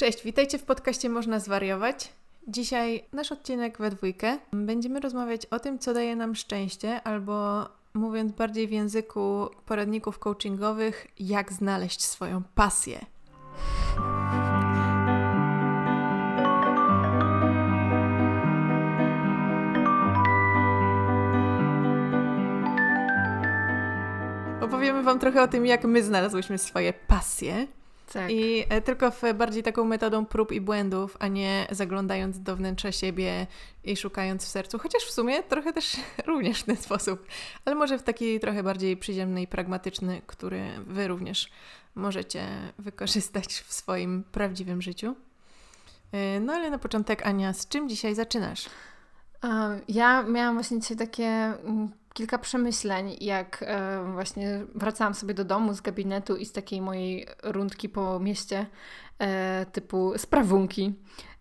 Cześć, 0.00 0.24
witajcie 0.24 0.58
w 0.58 0.62
podcaście 0.62 1.08
Można 1.08 1.40
Zwariować. 1.40 2.12
Dzisiaj 2.48 3.04
nasz 3.12 3.32
odcinek 3.32 3.78
we 3.78 3.90
dwójkę. 3.90 4.38
Będziemy 4.52 5.00
rozmawiać 5.00 5.46
o 5.46 5.58
tym, 5.58 5.78
co 5.78 5.94
daje 5.94 6.16
nam 6.16 6.34
szczęście, 6.34 7.02
albo 7.02 7.66
mówiąc 7.94 8.32
bardziej 8.32 8.68
w 8.68 8.70
języku 8.70 9.48
poradników 9.66 10.18
coachingowych, 10.18 11.06
jak 11.18 11.52
znaleźć 11.52 12.02
swoją 12.02 12.42
pasję. 12.54 13.06
Opowiemy 24.60 25.02
Wam 25.02 25.18
trochę 25.18 25.42
o 25.42 25.48
tym, 25.48 25.66
jak 25.66 25.84
my 25.84 26.02
znalazłyśmy 26.02 26.58
swoje 26.58 26.92
pasje. 26.92 27.66
Tak. 28.12 28.30
I 28.30 28.64
e, 28.68 28.80
tylko 28.80 29.10
w 29.10 29.22
bardziej 29.34 29.62
taką 29.62 29.84
metodą 29.84 30.26
prób 30.26 30.52
i 30.52 30.60
błędów, 30.60 31.16
a 31.20 31.28
nie 31.28 31.66
zaglądając 31.70 32.42
do 32.42 32.56
wnętrza 32.56 32.92
siebie 32.92 33.46
i 33.84 33.96
szukając 33.96 34.44
w 34.44 34.48
sercu, 34.48 34.78
chociaż 34.78 35.02
w 35.02 35.10
sumie 35.10 35.42
trochę 35.42 35.72
też 35.72 35.96
również 36.26 36.60
w 36.60 36.64
ten 36.64 36.76
sposób, 36.76 37.26
ale 37.64 37.76
może 37.76 37.98
w 37.98 38.02
taki 38.02 38.40
trochę 38.40 38.62
bardziej 38.62 38.96
przyziemny 38.96 39.42
i 39.42 39.46
pragmatyczny, 39.46 40.22
który 40.26 40.68
Wy 40.86 41.08
również 41.08 41.50
możecie 41.94 42.46
wykorzystać 42.78 43.46
w 43.46 43.72
swoim 43.72 44.24
prawdziwym 44.32 44.82
życiu. 44.82 45.16
E, 46.12 46.40
No 46.40 46.52
ale 46.52 46.70
na 46.70 46.78
początek, 46.78 47.26
Ania, 47.26 47.52
z 47.52 47.68
czym 47.68 47.88
dzisiaj 47.88 48.14
zaczynasz? 48.14 48.66
Ja 49.88 50.22
miałam 50.22 50.54
właśnie 50.54 50.80
dzisiaj 50.80 50.96
takie 50.96 51.26
mm, 51.26 51.90
kilka 52.18 52.38
przemyśleń, 52.38 53.16
jak 53.20 53.64
e, 53.66 54.12
właśnie 54.12 54.64
wracałam 54.74 55.14
sobie 55.14 55.34
do 55.34 55.44
domu 55.44 55.74
z 55.74 55.80
gabinetu 55.80 56.36
i 56.36 56.44
z 56.44 56.52
takiej 56.52 56.80
mojej 56.80 57.26
rundki 57.42 57.88
po 57.88 58.20
mieście 58.20 58.66
e, 59.18 59.66
typu 59.72 60.12
sprawunki. 60.16 60.94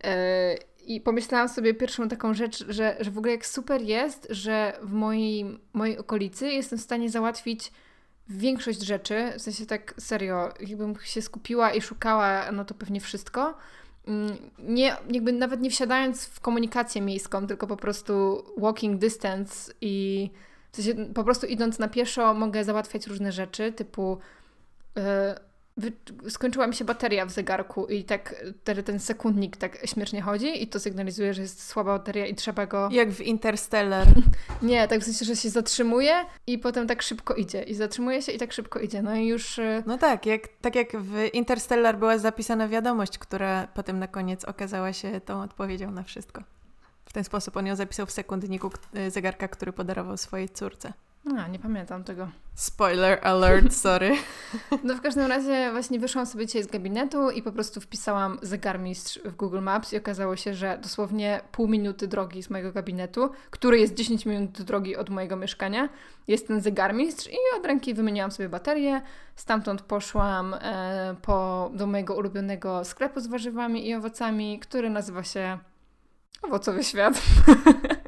E, 0.04 0.56
I 0.86 1.02
pomyślałam 1.02 1.50
sobie 1.50 1.74
pierwszą 1.74 2.10
taką 2.10 2.34
rzecz, 2.34 2.66
że, 2.70 2.98
że 3.00 3.12
w 3.12 3.18
ogóle 3.18 3.32
jak 3.32 3.46
super 3.46 3.82
jest, 3.82 4.28
że 4.30 4.74
w 4.82 4.92
mojej, 4.92 5.60
mojej 5.74 5.98
okolicy 5.98 6.48
jestem 6.48 6.80
w 6.80 6.82
stanie 6.82 7.10
załatwić 7.10 7.72
większość 8.28 8.82
rzeczy, 8.82 9.34
w 9.38 9.42
sensie 9.42 9.66
tak 9.66 9.94
serio, 9.98 10.54
jakbym 10.60 10.96
się 11.04 11.22
skupiła 11.22 11.74
i 11.74 11.82
szukała, 11.82 12.52
no 12.52 12.66
to 12.66 12.74
pewnie 12.74 13.02
wszystko, 13.02 13.58
Mm, 14.08 14.38
nie, 14.60 14.96
jakby 15.12 15.32
nawet 15.32 15.62
nie 15.62 15.70
wsiadając 15.70 16.26
w 16.26 16.40
komunikację 16.40 17.02
miejską, 17.02 17.48
tylko 17.48 17.68
po 17.68 17.78
prostu 17.78 18.44
walking 18.58 19.00
distance 19.00 19.74
i 19.82 20.30
w 20.72 20.76
sensie 20.76 21.14
po 21.14 21.24
prostu 21.24 21.48
idąc 21.48 21.80
na 21.80 21.88
pieszo 21.88 22.34
mogę 22.34 22.64
załatwiać 22.64 23.08
różne 23.08 23.32
rzeczy, 23.32 23.72
typu 23.72 24.18
yy, 24.96 25.02
skończyła 26.30 26.68
mi 26.68 26.76
się 26.76 26.86
bateria 26.86 27.26
w 27.26 27.32
zegarku 27.32 27.86
i 27.86 28.04
tak 28.04 28.46
ten, 28.64 28.84
ten 28.84 29.00
sekundnik 29.00 29.58
tak 29.58 29.88
śmiesznie 29.88 30.22
chodzi 30.22 30.64
i 30.64 30.68
to 30.68 30.80
sygnalizuje, 30.80 31.34
że 31.34 31.42
jest 31.42 31.64
słaba 31.68 31.98
bateria 31.98 32.26
i 32.26 32.36
trzeba 32.36 32.66
go... 32.66 32.90
Jak 32.92 33.12
w 33.12 33.22
Interstellar. 33.22 34.08
Nie, 34.62 34.88
tak 34.88 35.00
w 35.00 35.04
sensie, 35.04 35.26
że 35.26 35.36
się 35.36 35.50
zatrzymuje 35.50 36.26
i 36.48 36.58
potem 36.58 36.88
tak 36.88 37.02
szybko 37.02 37.34
idzie 37.34 37.64
i 37.64 37.74
zatrzymuje 37.74 38.22
się 38.22 38.32
i 38.32 38.38
tak 38.38 38.54
szybko 38.54 38.80
idzie. 38.80 39.02
No 39.02 39.16
i 39.16 39.28
już... 39.28 39.58
Yy, 39.58 39.84
No 39.86 39.98
tak, 39.98 40.26
jak, 40.26 40.42
tak 40.62 40.76
jak 40.76 40.92
w 41.02 41.34
Interstellar 41.34 41.98
była 41.98 42.18
zapisana 42.18 42.68
wiadomość, 42.68 43.18
która 43.18 43.68
potem 43.74 44.00
na 44.00 44.08
koniec 44.08 44.46
okazała 44.46 44.94
się 44.94 45.22
tą 45.22 45.42
odpowiedzią 45.42 45.92
na 45.92 46.04
wszystko. 46.04 46.44
W 47.08 47.14
ten 47.14 47.24
sposób 47.24 47.58
on 47.58 47.66
ją 47.66 47.76
zapisał 47.76 48.06
w 48.06 48.12
sekundniku 48.12 48.72
y, 48.96 49.12
zegarka, 49.12 49.48
który 49.48 49.74
podarował 49.74 50.18
swojej 50.18 50.50
córce. 50.50 50.94
A, 51.38 51.48
nie 51.48 51.60
pamiętam 51.60 52.04
tego. 52.04 52.28
Spoiler 52.56 53.20
alert, 53.24 53.74
sorry. 53.84 54.16
No 54.84 54.96
w 54.96 55.02
każdym 55.02 55.26
razie 55.26 55.72
właśnie 55.72 56.00
wyszłam 56.00 56.26
sobie 56.26 56.46
dzisiaj 56.46 56.64
z 56.64 56.68
gabinetu 56.68 57.30
i 57.30 57.42
po 57.42 57.52
prostu 57.52 57.82
wpisałam 57.82 58.40
zegarmistrz 58.42 59.20
w 59.26 59.36
Google 59.36 59.62
Maps 59.62 59.94
i 59.94 59.98
okazało 59.98 60.36
się, 60.36 60.54
że 60.54 60.80
dosłownie 60.82 61.42
pół 61.52 61.68
minuty 61.68 62.08
drogi 62.08 62.44
z 62.44 62.50
mojego 62.50 62.72
gabinetu, 62.72 63.30
który 63.50 63.80
jest 63.80 63.94
10 63.94 64.26
minut 64.26 64.62
drogi 64.62 64.96
od 64.96 65.10
mojego 65.10 65.36
mieszkania, 65.36 65.90
jest 66.28 66.48
ten 66.48 66.62
zegarmistrz 66.62 67.28
i 67.28 67.38
od 67.58 67.66
ręki 67.66 67.94
wymieniłam 67.94 68.32
sobie 68.32 68.50
baterię. 68.50 69.02
Stamtąd 69.36 69.82
poszłam 69.82 70.54
e, 70.54 71.16
po, 71.22 71.72
do 71.74 71.88
mojego 71.88 72.16
ulubionego 72.16 72.86
sklepu 72.86 73.20
z 73.20 73.28
warzywami 73.28 73.88
i 73.88 73.96
owocami, 73.96 74.60
który 74.60 74.90
nazywa 74.90 75.24
się 75.24 75.58
Owocowy 76.42 76.84
Świat. 76.84 77.22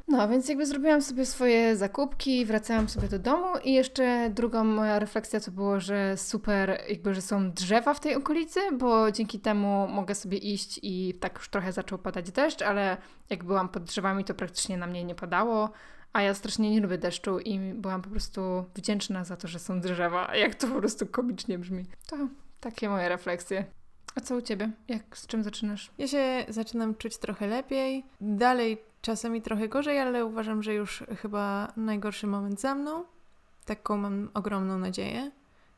No, 0.08 0.30
więc 0.30 0.50
jakby 0.50 0.66
zrobiłam 0.66 1.02
sobie 1.02 1.26
swoje 1.26 1.76
zakupki, 1.76 2.46
wracałam 2.46 2.90
sobie 2.90 3.08
do 3.08 3.20
domu 3.20 3.48
i 3.64 3.74
jeszcze 3.74 4.30
drugą 4.30 4.64
moja 4.64 5.00
refleksja 5.00 5.40
to 5.40 5.52
było, 5.52 5.80
że 5.80 6.18
super 6.18 6.82
jakby, 6.90 7.16
że 7.16 7.22
są 7.22 7.52
drzewa 7.52 7.94
w 7.94 8.00
tej 8.00 8.16
okolicy, 8.16 8.60
bo 8.78 9.12
dzięki 9.12 9.40
temu 9.40 9.88
mogę 9.88 10.16
sobie 10.16 10.38
iść 10.38 10.80
i 10.84 11.14
tak 11.20 11.36
już 11.38 11.50
trochę 11.50 11.72
zaczął 11.72 11.98
padać 11.98 12.32
deszcz, 12.32 12.62
ale 12.62 12.98
jak 13.30 13.44
byłam 13.44 13.70
pod 13.70 13.84
drzewami, 13.84 14.24
to 14.24 14.34
praktycznie 14.34 14.78
na 14.78 14.88
mnie 14.88 15.04
nie 15.04 15.16
padało, 15.16 15.70
a 16.14 16.22
ja 16.22 16.34
strasznie 16.34 16.72
nie 16.72 16.82
lubię 16.82 16.98
deszczu 16.98 17.40
i 17.40 17.60
byłam 17.60 18.02
po 18.02 18.10
prostu 18.10 18.66
wdzięczna 18.76 19.24
za 19.24 19.38
to, 19.38 19.48
że 19.48 19.60
są 19.60 19.82
drzewa, 19.82 20.36
jak 20.36 20.56
to 20.56 20.68
po 20.68 20.76
prostu 20.76 21.08
komicznie 21.08 21.60
brzmi. 21.60 21.86
To 22.08 22.18
takie 22.60 22.90
moje 22.90 23.10
refleksje. 23.10 23.66
A 24.16 24.22
co 24.22 24.36
u 24.36 24.42
Ciebie? 24.42 24.72
Jak, 24.88 25.18
z 25.18 25.28
czym 25.28 25.44
zaczynasz? 25.44 25.92
Ja 25.98 26.08
się 26.08 26.46
zaczynam 26.48 26.96
czuć 26.96 27.18
trochę 27.18 27.48
lepiej. 27.48 28.06
Dalej 28.22 28.78
czasami 29.02 29.42
trochę 29.42 29.70
gorzej, 29.70 30.00
ale 30.00 30.26
uważam, 30.26 30.64
że 30.64 30.74
już 30.74 31.04
chyba 31.22 31.74
najgorszy 31.78 32.28
moment 32.28 32.62
za 32.62 32.76
mną. 32.76 33.04
Taką 33.66 33.98
mam 33.98 34.30
ogromną 34.34 34.78
nadzieję. 34.78 35.32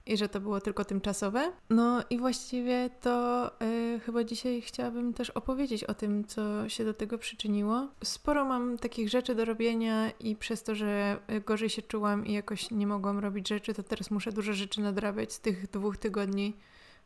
I 0.06 0.18
że 0.18 0.30
to 0.30 0.40
było 0.40 0.62
tylko 0.62 0.86
tymczasowe. 0.86 1.52
No 1.70 2.04
i 2.10 2.18
właściwie 2.18 2.90
to 3.02 3.48
y, 3.62 4.00
chyba 4.06 4.24
dzisiaj 4.24 4.62
chciałabym 4.62 5.14
też 5.14 5.30
opowiedzieć 5.30 5.84
o 5.84 5.94
tym, 5.94 6.26
co 6.26 6.70
się 6.70 6.86
do 6.86 6.94
tego 6.94 7.18
przyczyniło. 7.18 7.88
Sporo 8.04 8.46
mam 8.46 8.78
takich 8.78 9.10
rzeczy 9.10 9.36
do 9.36 9.46
robienia 9.46 10.12
i 10.20 10.36
przez 10.36 10.64
to, 10.64 10.76
że 10.76 11.20
y, 11.32 11.42
gorzej 11.42 11.70
się 11.70 11.82
czułam 11.82 12.26
i 12.26 12.34
jakoś 12.34 12.72
nie 12.72 12.88
mogłam 12.88 13.20
robić 13.20 13.50
rzeczy, 13.50 13.74
to 13.74 13.84
teraz 13.84 14.12
muszę 14.12 14.32
dużo 14.32 14.54
rzeczy 14.54 14.82
nadrabiać 14.82 15.34
z 15.34 15.40
tych 15.40 15.70
dwóch 15.70 15.98
tygodni 15.98 16.54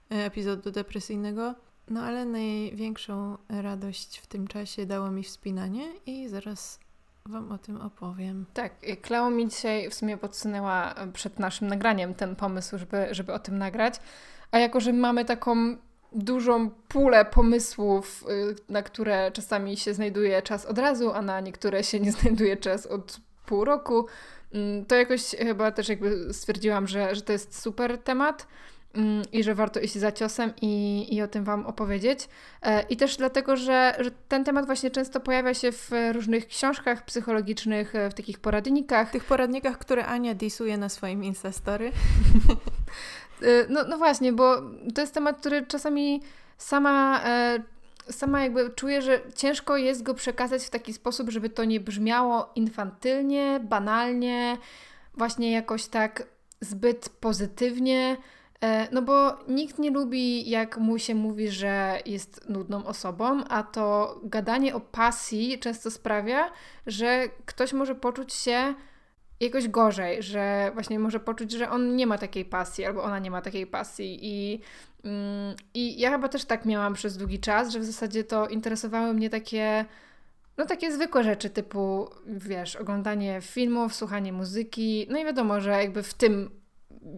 epizodu 0.10 0.72
depresyjnego. 0.72 1.56
No 1.90 2.02
ale 2.02 2.26
największą 2.26 3.38
radość 3.50 4.18
w 4.18 4.28
tym 4.28 4.48
czasie 4.48 4.86
dało 4.86 5.12
mi 5.12 5.24
wspinanie 5.24 5.94
i 6.06 6.30
zaraz 6.30 6.80
Wam 7.30 7.52
o 7.52 7.58
tym 7.58 7.82
opowiem. 7.82 8.46
Tak, 8.54 8.74
Kleo 9.02 9.30
mi 9.30 9.48
dzisiaj 9.48 9.90
w 9.90 9.94
sumie 9.94 10.18
podsunęła 10.18 10.94
e, 10.94 11.12
przed 11.12 11.40
naszym 11.40 11.68
nagraniem 11.68 12.14
ten 12.14 12.36
pomysł, 12.36 12.78
żeby, 12.78 13.08
żeby 13.12 13.34
o 13.34 13.40
tym 13.40 13.58
nagrać. 13.58 14.00
A 14.52 14.60
jako, 14.60 14.80
że 14.80 14.94
mamy 14.94 15.26
taką 15.26 15.78
dużą 16.16 16.70
pulę 16.70 17.26
pomysłów, 17.26 18.24
y, 18.30 18.56
na 18.70 18.84
które 18.84 19.32
czasami 19.32 19.78
się 19.78 19.94
znajduje 19.94 20.42
czas 20.42 20.66
od 20.66 20.78
razu, 20.78 21.12
a 21.12 21.22
na 21.22 21.40
niektóre 21.40 21.84
się 21.84 22.00
nie 22.00 22.12
znajduje 22.22 22.58
czas 22.58 22.86
od 22.86 23.20
pół 23.46 23.66
roku, 23.66 24.08
mm, 24.54 24.86
to 24.86 24.96
jakoś 24.96 25.22
chyba 25.40 25.72
też 25.72 25.90
jakby 25.90 26.34
stwierdziłam, 26.34 26.88
że, 26.88 27.16
że 27.16 27.22
to 27.22 27.32
jest 27.32 27.62
super 27.62 27.98
temat 27.98 28.48
i 29.31 29.44
że 29.44 29.56
warto 29.56 29.79
iść 29.79 29.97
za 29.97 30.11
ciosem 30.11 30.53
i, 30.61 31.07
i 31.16 31.22
o 31.22 31.28
tym 31.28 31.44
Wam 31.44 31.66
opowiedzieć. 31.66 32.29
E, 32.61 32.81
I 32.81 32.97
też 32.97 33.17
dlatego, 33.17 33.57
że, 33.57 33.95
że 34.00 34.11
ten 34.11 34.44
temat 34.44 34.66
właśnie 34.66 34.91
często 34.91 35.19
pojawia 35.19 35.53
się 35.53 35.72
w 35.72 35.91
różnych 36.13 36.47
książkach 36.47 37.06
psychologicznych, 37.06 37.95
e, 37.95 38.09
w 38.09 38.13
takich 38.13 38.39
poradnikach. 38.39 39.11
Tych 39.11 39.23
poradnikach, 39.23 39.78
które 39.78 40.06
Ania 40.06 40.33
disuje 40.35 40.78
na 40.78 40.89
swoim 40.89 41.23
Instastory. 41.23 41.91
E, 43.41 43.66
No, 43.69 43.83
no 43.89 43.97
właśnie, 43.97 44.33
bo 44.33 44.61
to 44.95 45.01
jest 45.01 45.13
temat, 45.13 45.39
który 45.39 45.66
czasami 45.67 46.22
sama, 46.57 47.22
sama 48.09 48.41
jakby 48.41 48.69
czuję, 48.69 49.01
że 49.01 49.22
ciężko 49.35 49.77
jest 49.77 50.03
go 50.03 50.13
przekazać 50.13 50.63
w 50.63 50.69
taki 50.69 50.94
sposób, 50.94 51.29
żeby 51.29 51.50
to 51.50 51.63
nie 51.63 51.79
brzmiało 51.79 52.50
infantylnie, 52.56 53.59
banalnie, 53.63 54.57
właśnie 55.13 55.51
jakoś 55.51 55.85
tak 55.85 56.23
zbyt 56.62 57.09
pozytywnie. 57.09 58.17
E, 58.62 58.88
No 58.92 59.02
bo 59.02 59.38
nikt 59.48 59.80
nie 59.80 59.92
lubi, 59.92 60.50
jak 60.50 60.78
mu 60.78 61.00
się 61.00 61.16
mówi, 61.16 61.50
że 61.50 62.00
jest 62.06 62.50
nudną 62.50 62.86
osobą, 62.86 63.44
a 63.50 63.63
to 63.63 64.19
gadanie 64.24 64.75
o 64.75 64.80
pasji 64.80 65.60
często 65.60 65.92
sprawia, 65.92 66.52
że 66.88 67.30
ktoś 67.46 67.74
może 67.74 67.96
poczuć 67.96 68.34
się 68.34 68.74
jakoś 69.40 69.68
gorzej, 69.68 70.24
że 70.24 70.72
właśnie 70.74 71.00
może 71.00 71.19
poczuć, 71.19 71.52
że 71.52 71.69
on 71.69 71.96
nie 71.96 72.07
ma 72.07 72.18
takiej 72.18 72.46
pasji 72.46 72.86
albo 72.86 73.04
ona 73.04 73.19
nie 73.19 73.31
ma 73.31 73.42
takiej 73.42 73.68
pasji. 73.68 74.19
I, 74.22 74.62
mm, 75.04 75.56
i 75.74 76.00
ja 76.00 76.12
chyba 76.12 76.30
też 76.30 76.46
tak 76.46 76.66
miałam 76.66 76.94
przez 76.94 77.18
długi 77.18 77.40
czas, 77.40 77.72
że 77.72 77.80
w 77.80 77.86
zasadzie 77.86 78.24
to 78.24 78.48
interesowały 78.48 79.13
mnie 79.13 79.30
takie 79.30 79.86
no 80.58 80.66
takie 80.66 80.92
zwykłe 80.92 81.24
rzeczy 81.24 81.50
typu, 81.50 82.10
wiesz, 82.28 82.75
oglądanie 82.75 83.42
filmów, 83.42 83.96
słuchanie 83.96 84.34
muzyki, 84.34 85.08
no 85.10 85.19
i 85.19 85.25
wiadomo, 85.25 85.62
że 85.62 85.72
jakby 85.72 86.04
w 86.04 86.13
tym 86.13 86.50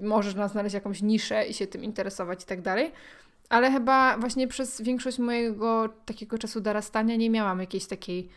możesz 0.01 0.33
znaleźć 0.33 0.73
jakąś 0.73 1.01
niszę 1.01 1.47
i 1.47 1.53
się 1.53 1.67
tym 1.67 1.83
interesować 1.83 2.43
i 2.43 2.45
tak 2.45 2.61
dalej. 2.61 2.91
Ale 3.49 3.71
chyba 3.71 4.17
właśnie 4.17 4.47
przez 4.47 4.81
większość 4.81 5.19
mojego 5.19 5.89
takiego 6.05 6.37
czasu 6.37 6.61
dorastania 6.61 7.15
nie 7.15 7.29
miałam 7.29 7.59
jakiejś 7.59 7.85
takiej 7.85 8.29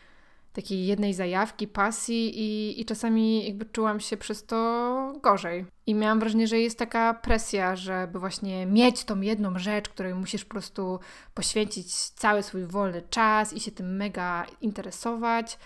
takiej 0.52 0.86
jednej 0.86 1.14
zajawki, 1.14 1.68
pasji 1.68 2.40
i, 2.40 2.80
i 2.80 2.84
czasami 2.84 3.46
jakby 3.46 3.64
czułam 3.64 4.00
się 4.00 4.16
przez 4.16 4.46
to 4.46 5.12
gorzej. 5.22 5.64
I 5.86 5.94
miałam 5.94 6.20
wrażenie, 6.20 6.46
że 6.46 6.58
jest 6.58 6.78
taka 6.78 7.14
presja, 7.14 7.76
żeby 7.76 8.18
właśnie 8.18 8.66
mieć 8.66 9.04
tą 9.04 9.20
jedną 9.20 9.58
rzecz, 9.58 9.88
której 9.88 10.14
musisz 10.14 10.44
po 10.44 10.50
prostu 10.50 11.00
poświęcić 11.34 11.94
cały 11.94 12.42
swój 12.42 12.64
wolny 12.64 13.02
czas 13.10 13.52
i 13.52 13.60
się 13.60 13.70
tym 13.70 13.96
mega 13.96 14.46
interesować. 14.60 15.58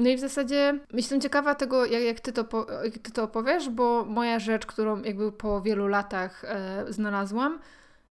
No 0.00 0.08
i 0.08 0.16
w 0.16 0.20
zasadzie 0.20 0.78
jestem 0.92 1.20
ciekawa 1.20 1.54
tego, 1.54 1.86
jak, 1.86 2.02
jak, 2.02 2.20
ty, 2.20 2.32
to 2.32 2.44
po, 2.44 2.66
jak 2.84 2.98
ty 2.98 3.12
to 3.12 3.22
opowiesz, 3.22 3.68
bo 3.68 4.04
moja 4.04 4.38
rzecz, 4.38 4.66
którą 4.66 5.02
jakby 5.02 5.32
po 5.32 5.62
wielu 5.62 5.86
latach 5.86 6.44
e, 6.44 6.84
znalazłam, 6.88 7.60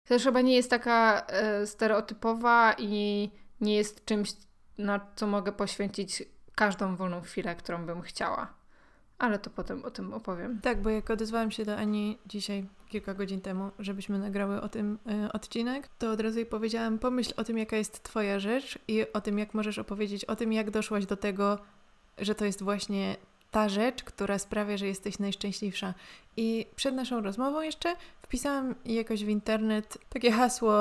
też 0.05 0.23
chyba 0.23 0.41
nie 0.41 0.55
jest 0.55 0.69
taka 0.69 1.25
e, 1.27 1.67
stereotypowa 1.67 2.75
i 2.77 3.29
nie 3.61 3.75
jest 3.75 4.05
czymś, 4.05 4.33
na 4.77 4.99
co 5.15 5.27
mogę 5.27 5.51
poświęcić 5.51 6.23
każdą 6.55 6.95
wolną 6.95 7.21
chwilę, 7.21 7.55
którą 7.55 7.85
bym 7.85 8.01
chciała. 8.01 8.53
Ale 9.17 9.39
to 9.39 9.49
potem 9.49 9.85
o 9.85 9.91
tym 9.91 10.13
opowiem. 10.13 10.61
Tak, 10.61 10.81
bo 10.81 10.89
jak 10.89 11.09
odezwałam 11.09 11.51
się 11.51 11.65
do 11.65 11.77
Ani 11.77 12.17
dzisiaj, 12.25 12.65
kilka 12.89 13.13
godzin 13.13 13.41
temu, 13.41 13.71
żebyśmy 13.79 14.19
nagrały 14.19 14.61
o 14.61 14.69
tym 14.69 14.99
y, 15.25 15.31
odcinek, 15.31 15.87
to 15.87 16.11
od 16.11 16.21
razu 16.21 16.37
jej 16.37 16.45
powiedziałam, 16.45 16.99
pomyśl 16.99 17.33
o 17.37 17.43
tym, 17.43 17.57
jaka 17.57 17.75
jest 17.75 18.03
Twoja 18.03 18.39
rzecz 18.39 18.79
i 18.87 19.05
o 19.13 19.21
tym, 19.21 19.39
jak 19.39 19.53
możesz 19.53 19.79
opowiedzieć 19.79 20.25
o 20.25 20.35
tym, 20.35 20.53
jak 20.53 20.71
doszłaś 20.71 21.05
do 21.05 21.17
tego, 21.17 21.59
że 22.21 22.35
to 22.35 22.45
jest 22.45 22.63
właśnie 22.63 23.15
ta 23.51 23.69
rzecz, 23.69 24.03
która 24.03 24.39
sprawia, 24.39 24.77
że 24.77 24.87
jesteś 24.87 25.19
najszczęśliwsza. 25.19 25.93
I 26.37 26.65
przed 26.75 26.95
naszą 26.95 27.21
rozmową 27.21 27.61
jeszcze 27.61 27.95
wpisałam 28.21 28.75
jakoś 28.85 29.25
w 29.25 29.29
internet 29.29 29.97
takie 30.09 30.31
hasło 30.31 30.73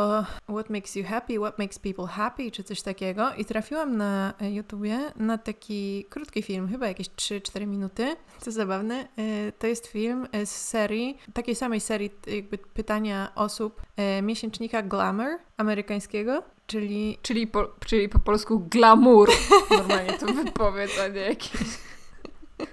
What 0.48 0.70
makes 0.70 0.96
you 0.96 1.04
happy, 1.04 1.38
what 1.38 1.58
makes 1.58 1.78
people 1.78 2.06
happy, 2.06 2.50
czy 2.50 2.64
coś 2.64 2.82
takiego 2.82 3.34
i 3.34 3.44
trafiłam 3.44 3.96
na 3.96 4.34
YouTubie 4.40 4.98
na 5.16 5.38
taki 5.38 6.06
krótki 6.10 6.42
film, 6.42 6.68
chyba 6.68 6.86
jakieś 6.86 7.08
3-4 7.08 7.66
minuty. 7.66 8.16
Co 8.40 8.52
zabawne, 8.52 9.08
e, 9.16 9.52
to 9.52 9.66
jest 9.66 9.86
film 9.86 10.28
z 10.44 10.50
serii, 10.50 11.18
takiej 11.32 11.54
samej 11.54 11.80
serii 11.80 12.10
jakby 12.26 12.58
pytania 12.58 13.32
osób 13.34 13.82
e, 13.96 14.22
miesięcznika 14.22 14.82
Glamour 14.82 15.38
amerykańskiego. 15.56 16.42
Czyli, 16.66 17.18
czyli, 17.22 17.46
po, 17.46 17.68
czyli 17.86 18.08
po 18.08 18.18
polsku 18.18 18.60
glamour. 18.60 19.30
Normalnie 19.70 20.12
to 20.12 20.26
wypowiedz, 20.26 21.00
a 21.04 21.08
nie 21.08 21.20
jakieś. 21.20 21.87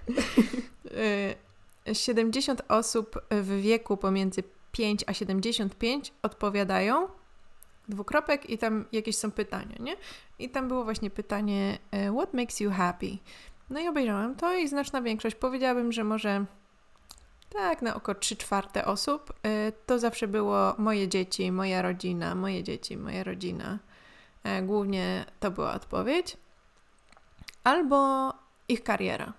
70 1.94 2.62
osób 2.68 3.22
w 3.32 3.62
wieku 3.62 3.98
pomiędzy 3.98 4.44
5 4.72 5.04
a 5.08 5.14
75 5.14 6.14
odpowiadają. 6.22 7.08
Dwukropek 7.90 8.50
i 8.50 8.58
tam 8.58 8.86
jakieś 8.92 9.18
są 9.18 9.32
pytania, 9.32 9.76
nie? 9.80 9.96
I 10.40 10.50
tam 10.50 10.68
było 10.68 10.84
właśnie 10.84 11.10
pytanie 11.10 11.78
e, 11.92 12.12
What 12.14 12.34
makes 12.34 12.60
you 12.60 12.72
happy? 12.72 13.18
No 13.70 13.80
i 13.80 13.88
obejrzałam 13.88 14.36
to 14.36 14.58
i 14.58 14.68
znaczna 14.68 15.02
większość, 15.02 15.36
powiedziałabym, 15.36 15.92
że 15.92 16.04
może 16.04 16.46
tak 17.50 17.82
na 17.82 17.96
około 17.96 18.16
3 18.16 18.36
czwarte 18.36 18.86
osób, 18.86 19.34
e, 19.44 19.72
to 19.72 20.00
zawsze 20.00 20.28
było 20.28 20.76
moje 20.78 21.08
dzieci, 21.08 21.52
moja 21.52 21.82
rodzina, 21.82 22.36
moje 22.36 22.64
dzieci, 22.64 22.98
moja 22.98 23.24
rodzina. 23.24 23.80
Głównie 24.64 25.26
to 25.40 25.52
była 25.52 25.74
odpowiedź. 25.74 26.38
Albo 27.64 28.32
ich 28.68 28.84
kariera. 28.84 29.34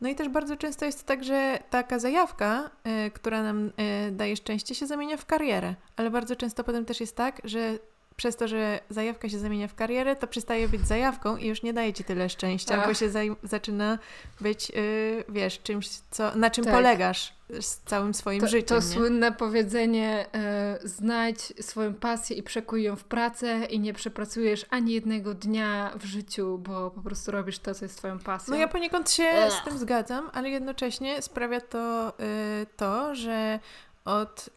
No 0.00 0.08
i 0.08 0.14
też 0.14 0.28
bardzo 0.28 0.56
często 0.56 0.84
jest 0.84 1.06
tak, 1.06 1.24
że 1.24 1.58
taka 1.70 1.98
zajawka, 1.98 2.70
y, 3.06 3.10
która 3.10 3.42
nam 3.42 3.66
y, 3.66 3.72
daje 4.12 4.36
szczęście, 4.36 4.74
się 4.74 4.86
zamienia 4.86 5.16
w 5.16 5.26
karierę, 5.26 5.74
ale 5.96 6.10
bardzo 6.10 6.36
często 6.36 6.64
potem 6.64 6.84
też 6.84 7.00
jest 7.00 7.16
tak, 7.16 7.40
że 7.44 7.78
przez 8.20 8.36
to, 8.36 8.48
że 8.48 8.80
zajawka 8.90 9.28
się 9.28 9.38
zamienia 9.38 9.68
w 9.68 9.74
karierę, 9.74 10.16
to 10.16 10.26
przestaje 10.26 10.68
być 10.68 10.86
zajawką 10.86 11.36
i 11.36 11.46
już 11.46 11.62
nie 11.62 11.72
daje 11.72 11.92
ci 11.92 12.04
tyle 12.04 12.28
szczęścia, 12.28 12.74
Ach. 12.78 12.88
bo 12.88 12.94
się 12.94 13.10
zaczyna 13.42 13.98
być, 14.40 14.70
yy, 14.70 15.24
wiesz, 15.28 15.60
czymś, 15.62 15.88
co, 16.10 16.36
na 16.36 16.50
czym 16.50 16.64
tak. 16.64 16.74
polegasz 16.74 17.34
z 17.60 17.76
całym 17.76 18.14
swoim 18.14 18.40
to, 18.40 18.48
życiem. 18.48 18.68
To 18.68 18.74
nie? 18.74 18.82
słynne 18.82 19.32
powiedzenie: 19.32 20.26
yy, 20.82 20.88
znajdź 20.88 21.40
swoją 21.60 21.94
pasję 21.94 22.36
i 22.36 22.42
przekuj 22.42 22.82
ją 22.82 22.96
w 22.96 23.04
pracę, 23.04 23.64
i 23.64 23.80
nie 23.80 23.94
przepracujesz 23.94 24.66
ani 24.70 24.92
jednego 24.92 25.34
dnia 25.34 25.92
w 26.00 26.04
życiu, 26.04 26.58
bo 26.58 26.90
po 26.90 27.00
prostu 27.00 27.30
robisz 27.30 27.58
to, 27.58 27.74
co 27.74 27.84
jest 27.84 27.98
Twoją 27.98 28.18
pasją. 28.18 28.54
No 28.54 28.60
ja 28.60 28.68
poniekąd 28.68 29.10
się 29.10 29.24
Ech. 29.24 29.52
z 29.52 29.64
tym 29.64 29.78
zgadzam, 29.78 30.30
ale 30.32 30.50
jednocześnie 30.50 31.22
sprawia 31.22 31.60
to 31.60 32.12
yy, 32.18 32.66
to, 32.76 33.14
że 33.14 33.58
od, 34.04 34.50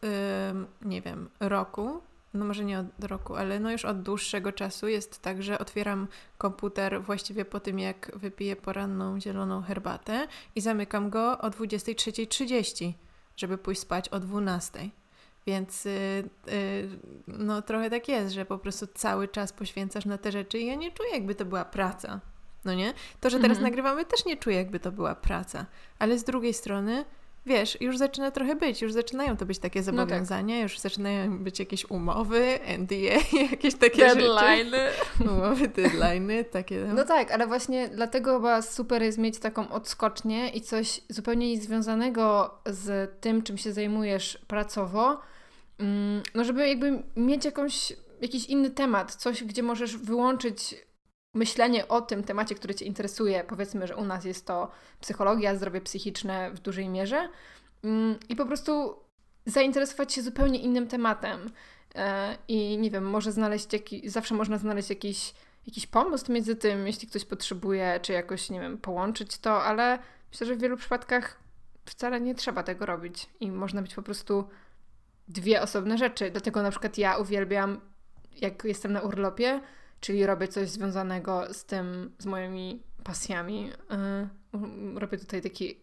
nie 0.82 1.02
wiem, 1.02 1.30
roku 1.40 2.00
no 2.34 2.44
może 2.44 2.64
nie 2.64 2.78
od 2.78 3.04
roku, 3.04 3.36
ale 3.36 3.60
no 3.60 3.72
już 3.72 3.84
od 3.84 4.02
dłuższego 4.02 4.52
czasu 4.52 4.88
jest 4.88 5.22
tak, 5.22 5.42
że 5.42 5.58
otwieram 5.58 6.08
komputer 6.38 7.02
właściwie 7.02 7.44
po 7.44 7.60
tym, 7.60 7.78
jak 7.78 8.10
wypiję 8.14 8.56
poranną 8.56 9.20
zieloną 9.20 9.62
herbatę 9.62 10.28
i 10.54 10.60
zamykam 10.60 11.10
go 11.10 11.38
o 11.38 11.48
23.30, 11.48 12.92
żeby 13.36 13.58
pójść 13.58 13.80
spać 13.80 14.08
o 14.08 14.16
12.00. 14.16 14.88
Więc 15.46 15.84
yy, 15.84 15.92
yy, 16.46 16.88
no 17.28 17.62
trochę 17.62 17.90
tak 17.90 18.08
jest, 18.08 18.34
że 18.34 18.44
po 18.44 18.58
prostu 18.58 18.86
cały 18.86 19.28
czas 19.28 19.52
poświęcasz 19.52 20.04
na 20.04 20.18
te 20.18 20.32
rzeczy 20.32 20.58
i 20.58 20.66
ja 20.66 20.74
nie 20.74 20.92
czuję, 20.92 21.10
jakby 21.10 21.34
to 21.34 21.44
była 21.44 21.64
praca. 21.64 22.20
No 22.64 22.74
nie? 22.74 22.94
To, 23.20 23.30
że 23.30 23.36
teraz 23.36 23.56
mhm. 23.56 23.62
nagrywamy, 23.62 24.04
też 24.04 24.24
nie 24.24 24.36
czuję, 24.36 24.56
jakby 24.56 24.80
to 24.80 24.92
była 24.92 25.14
praca. 25.14 25.66
Ale 25.98 26.18
z 26.18 26.24
drugiej 26.24 26.54
strony 26.54 27.04
wiesz, 27.46 27.80
już 27.80 27.98
zaczyna 27.98 28.30
trochę 28.30 28.56
być, 28.56 28.82
już 28.82 28.92
zaczynają 28.92 29.36
to 29.36 29.46
być 29.46 29.58
takie 29.58 29.82
zobowiązania, 29.82 30.54
no 30.54 30.60
tak. 30.60 30.70
już 30.70 30.78
zaczynają 30.78 31.38
być 31.38 31.58
jakieś 31.58 31.90
umowy, 31.90 32.58
NDA, 32.78 33.38
jakieś 33.50 33.74
takie 33.74 34.06
deadline'y. 34.06 34.70
rzeczy. 34.70 35.30
Umowy, 35.30 35.68
deadline'y, 35.68 36.44
takie. 36.44 36.84
No. 36.88 36.94
no 36.94 37.04
tak, 37.04 37.30
ale 37.30 37.46
właśnie 37.46 37.88
dlatego 37.88 38.34
chyba 38.36 38.62
super 38.62 39.02
jest 39.02 39.18
mieć 39.18 39.38
taką 39.38 39.68
odskocznię 39.68 40.48
i 40.48 40.60
coś 40.60 41.00
zupełnie 41.08 41.48
niezwiązanego 41.48 42.54
z 42.66 43.20
tym, 43.20 43.42
czym 43.42 43.58
się 43.58 43.72
zajmujesz 43.72 44.38
pracowo, 44.46 45.20
mm, 45.78 46.22
no 46.34 46.44
żeby 46.44 46.68
jakby 46.68 47.02
mieć 47.16 47.44
jakąś, 47.44 47.92
jakiś 48.20 48.46
inny 48.46 48.70
temat, 48.70 49.14
coś, 49.14 49.44
gdzie 49.44 49.62
możesz 49.62 49.96
wyłączyć 49.96 50.74
myślenie 51.34 51.88
o 51.88 52.00
tym 52.00 52.24
temacie, 52.24 52.54
który 52.54 52.74
Cię 52.74 52.84
interesuje, 52.84 53.44
powiedzmy, 53.44 53.86
że 53.86 53.96
u 53.96 54.04
nas 54.04 54.24
jest 54.24 54.46
to 54.46 54.70
psychologia, 55.00 55.56
zdrowie 55.56 55.80
psychiczne 55.80 56.50
w 56.50 56.60
dużej 56.60 56.88
mierze, 56.88 57.28
mm, 57.84 58.18
i 58.28 58.36
po 58.36 58.46
prostu 58.46 58.96
zainteresować 59.46 60.12
się 60.12 60.22
zupełnie 60.22 60.58
innym 60.58 60.86
tematem. 60.86 61.50
E, 61.94 62.38
I 62.48 62.78
nie 62.78 62.90
wiem, 62.90 63.04
może 63.04 63.32
znaleźć 63.32 63.72
jakiś, 63.72 64.10
zawsze 64.12 64.34
można 64.34 64.58
znaleźć 64.58 64.90
jakiś, 64.90 65.34
jakiś 65.66 65.86
pomost 65.86 66.28
między 66.28 66.56
tym, 66.56 66.86
jeśli 66.86 67.08
ktoś 67.08 67.24
potrzebuje, 67.24 68.00
czy 68.02 68.12
jakoś, 68.12 68.50
nie 68.50 68.60
wiem, 68.60 68.78
połączyć 68.78 69.38
to, 69.38 69.62
ale 69.62 69.98
myślę, 70.30 70.46
że 70.46 70.54
w 70.54 70.60
wielu 70.60 70.76
przypadkach 70.76 71.40
wcale 71.84 72.20
nie 72.20 72.34
trzeba 72.34 72.62
tego 72.62 72.86
robić 72.86 73.28
i 73.40 73.50
można 73.50 73.82
być 73.82 73.94
po 73.94 74.02
prostu 74.02 74.48
dwie 75.28 75.62
osobne 75.62 75.98
rzeczy. 75.98 76.30
Dlatego 76.30 76.62
na 76.62 76.70
przykład 76.70 76.98
ja 76.98 77.16
uwielbiam, 77.16 77.80
jak 78.36 78.64
jestem 78.64 78.92
na 78.92 79.00
urlopie, 79.00 79.60
czyli 80.04 80.26
robię 80.26 80.48
coś 80.48 80.68
związanego 80.68 81.54
z 81.54 81.64
tym, 81.64 82.12
z 82.18 82.26
moimi 82.26 82.82
pasjami. 83.04 83.70
Yy, 84.52 85.00
robię 85.00 85.18
tutaj 85.18 85.42
taki, 85.42 85.80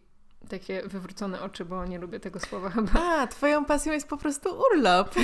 takie 0.48 0.82
wywrócone 0.82 1.40
oczy, 1.40 1.64
bo 1.64 1.86
nie 1.86 1.98
lubię 1.98 2.20
tego 2.20 2.40
słowa 2.40 2.70
chyba. 2.70 2.90
A, 3.00 3.26
twoją 3.26 3.64
pasją 3.64 3.92
jest 3.92 4.08
po 4.08 4.16
prostu 4.16 4.48
urlop. 4.58 5.14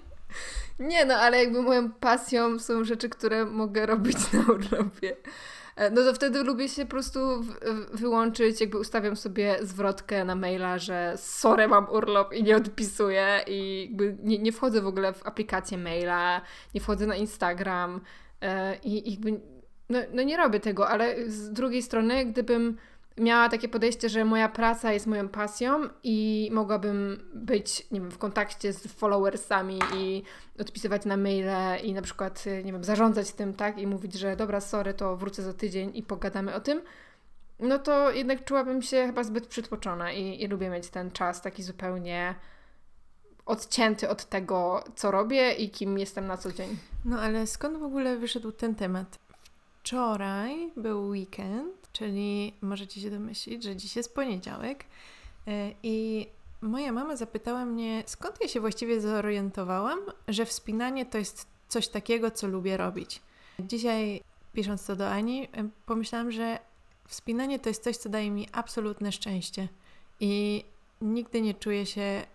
nie, 0.78 1.04
no 1.04 1.14
ale 1.14 1.38
jakby 1.44 1.62
moją 1.62 1.92
pasją 1.92 2.58
są 2.58 2.84
rzeczy, 2.84 3.08
które 3.08 3.44
mogę 3.44 3.86
robić 3.86 4.32
na 4.32 4.40
urlopie. 4.40 5.16
E, 5.78 5.90
no 5.90 6.02
to 6.04 6.14
wtedy 6.14 6.42
lubię 6.42 6.68
się 6.68 6.84
po 6.84 6.90
prostu 6.90 7.20
wyłączyć, 7.92 8.60
jakby 8.60 8.78
ustawiam 8.78 9.16
sobie 9.16 9.56
zwrotkę 9.62 10.24
na 10.24 10.34
maila, 10.34 10.78
że 10.78 11.12
sorry, 11.16 11.68
mam 11.68 11.88
urlop 11.90 12.32
i 12.32 12.42
nie 12.42 12.56
odpisuję 12.56 13.40
i 13.46 13.82
jakby 13.88 14.16
nie, 14.22 14.38
nie 14.38 14.52
wchodzę 14.52 14.80
w 14.80 14.86
ogóle 14.86 15.12
w 15.12 15.26
aplikację 15.26 15.78
maila, 15.78 16.40
nie 16.74 16.80
wchodzę 16.80 17.06
na 17.06 17.16
Instagram 17.16 18.00
e, 18.40 18.76
i 18.84 19.10
jakby 19.10 19.40
no, 19.88 19.98
no 20.12 20.22
nie 20.22 20.36
robię 20.36 20.60
tego, 20.60 20.88
ale 20.88 21.30
z 21.30 21.52
drugiej 21.52 21.82
strony, 21.82 22.26
gdybym 22.26 22.76
miała 23.20 23.48
takie 23.48 23.68
podejście, 23.68 24.08
że 24.08 24.24
moja 24.24 24.48
praca 24.48 24.92
jest 24.92 25.06
moją 25.06 25.28
pasją 25.28 25.88
i 26.02 26.48
mogłabym 26.52 27.28
być, 27.34 27.90
nie 27.90 28.00
wiem, 28.00 28.10
w 28.10 28.18
kontakcie 28.18 28.72
z 28.72 28.86
followersami 28.86 29.78
i 29.96 30.22
odpisywać 30.60 31.04
na 31.04 31.16
maile 31.16 31.82
i 31.82 31.92
na 31.92 32.02
przykład, 32.02 32.44
nie 32.64 32.72
wiem, 32.72 32.84
zarządzać 32.84 33.32
tym, 33.32 33.54
tak? 33.54 33.78
I 33.78 33.86
mówić, 33.86 34.14
że 34.14 34.36
dobra, 34.36 34.60
sorry, 34.60 34.94
to 34.94 35.16
wrócę 35.16 35.42
za 35.42 35.52
tydzień 35.52 35.90
i 35.94 36.02
pogadamy 36.02 36.54
o 36.54 36.60
tym. 36.60 36.82
No 37.60 37.78
to 37.78 38.10
jednak 38.10 38.44
czułabym 38.44 38.82
się 38.82 39.06
chyba 39.06 39.24
zbyt 39.24 39.46
przytłoczona 39.46 40.12
i, 40.12 40.42
i 40.42 40.46
lubię 40.46 40.70
mieć 40.70 40.88
ten 40.88 41.10
czas 41.10 41.42
taki 41.42 41.62
zupełnie 41.62 42.34
odcięty 43.46 44.08
od 44.08 44.24
tego, 44.24 44.84
co 44.94 45.10
robię 45.10 45.52
i 45.52 45.70
kim 45.70 45.98
jestem 45.98 46.26
na 46.26 46.36
co 46.36 46.52
dzień. 46.52 46.76
No 47.04 47.20
ale 47.20 47.46
skąd 47.46 47.78
w 47.78 47.82
ogóle 47.82 48.16
wyszedł 48.16 48.52
ten 48.52 48.74
temat? 48.74 49.27
Wczoraj 49.88 50.70
był 50.76 51.08
weekend 51.08 51.78
czyli 51.92 52.54
możecie 52.60 53.00
się 53.00 53.10
domyślić, 53.10 53.64
że 53.64 53.76
dziś 53.76 53.96
jest 53.96 54.14
poniedziałek 54.14 54.84
e, 55.46 55.72
i 55.82 56.26
moja 56.60 56.92
mama 56.92 57.16
zapytała 57.16 57.64
mnie, 57.64 58.02
skąd 58.06 58.40
ja 58.40 58.48
się 58.48 58.60
właściwie 58.60 59.00
zorientowałam, 59.00 59.98
że 60.28 60.46
wspinanie 60.46 61.06
to 61.06 61.18
jest 61.18 61.46
coś 61.68 61.88
takiego, 61.88 62.30
co 62.30 62.46
lubię 62.46 62.76
robić. 62.76 63.22
Dzisiaj 63.60 64.20
pisząc 64.52 64.86
to 64.86 64.96
do 64.96 65.10
Ani, 65.10 65.48
pomyślałam, 65.86 66.30
że 66.30 66.58
wspinanie 67.06 67.58
to 67.58 67.68
jest 67.68 67.84
coś, 67.84 67.96
co 67.96 68.08
daje 68.08 68.30
mi 68.30 68.48
absolutne 68.52 69.12
szczęście. 69.12 69.68
I 70.20 70.64
nigdy 71.00 71.40
nie 71.40 71.54
czuję 71.54 71.86
się 71.86 72.26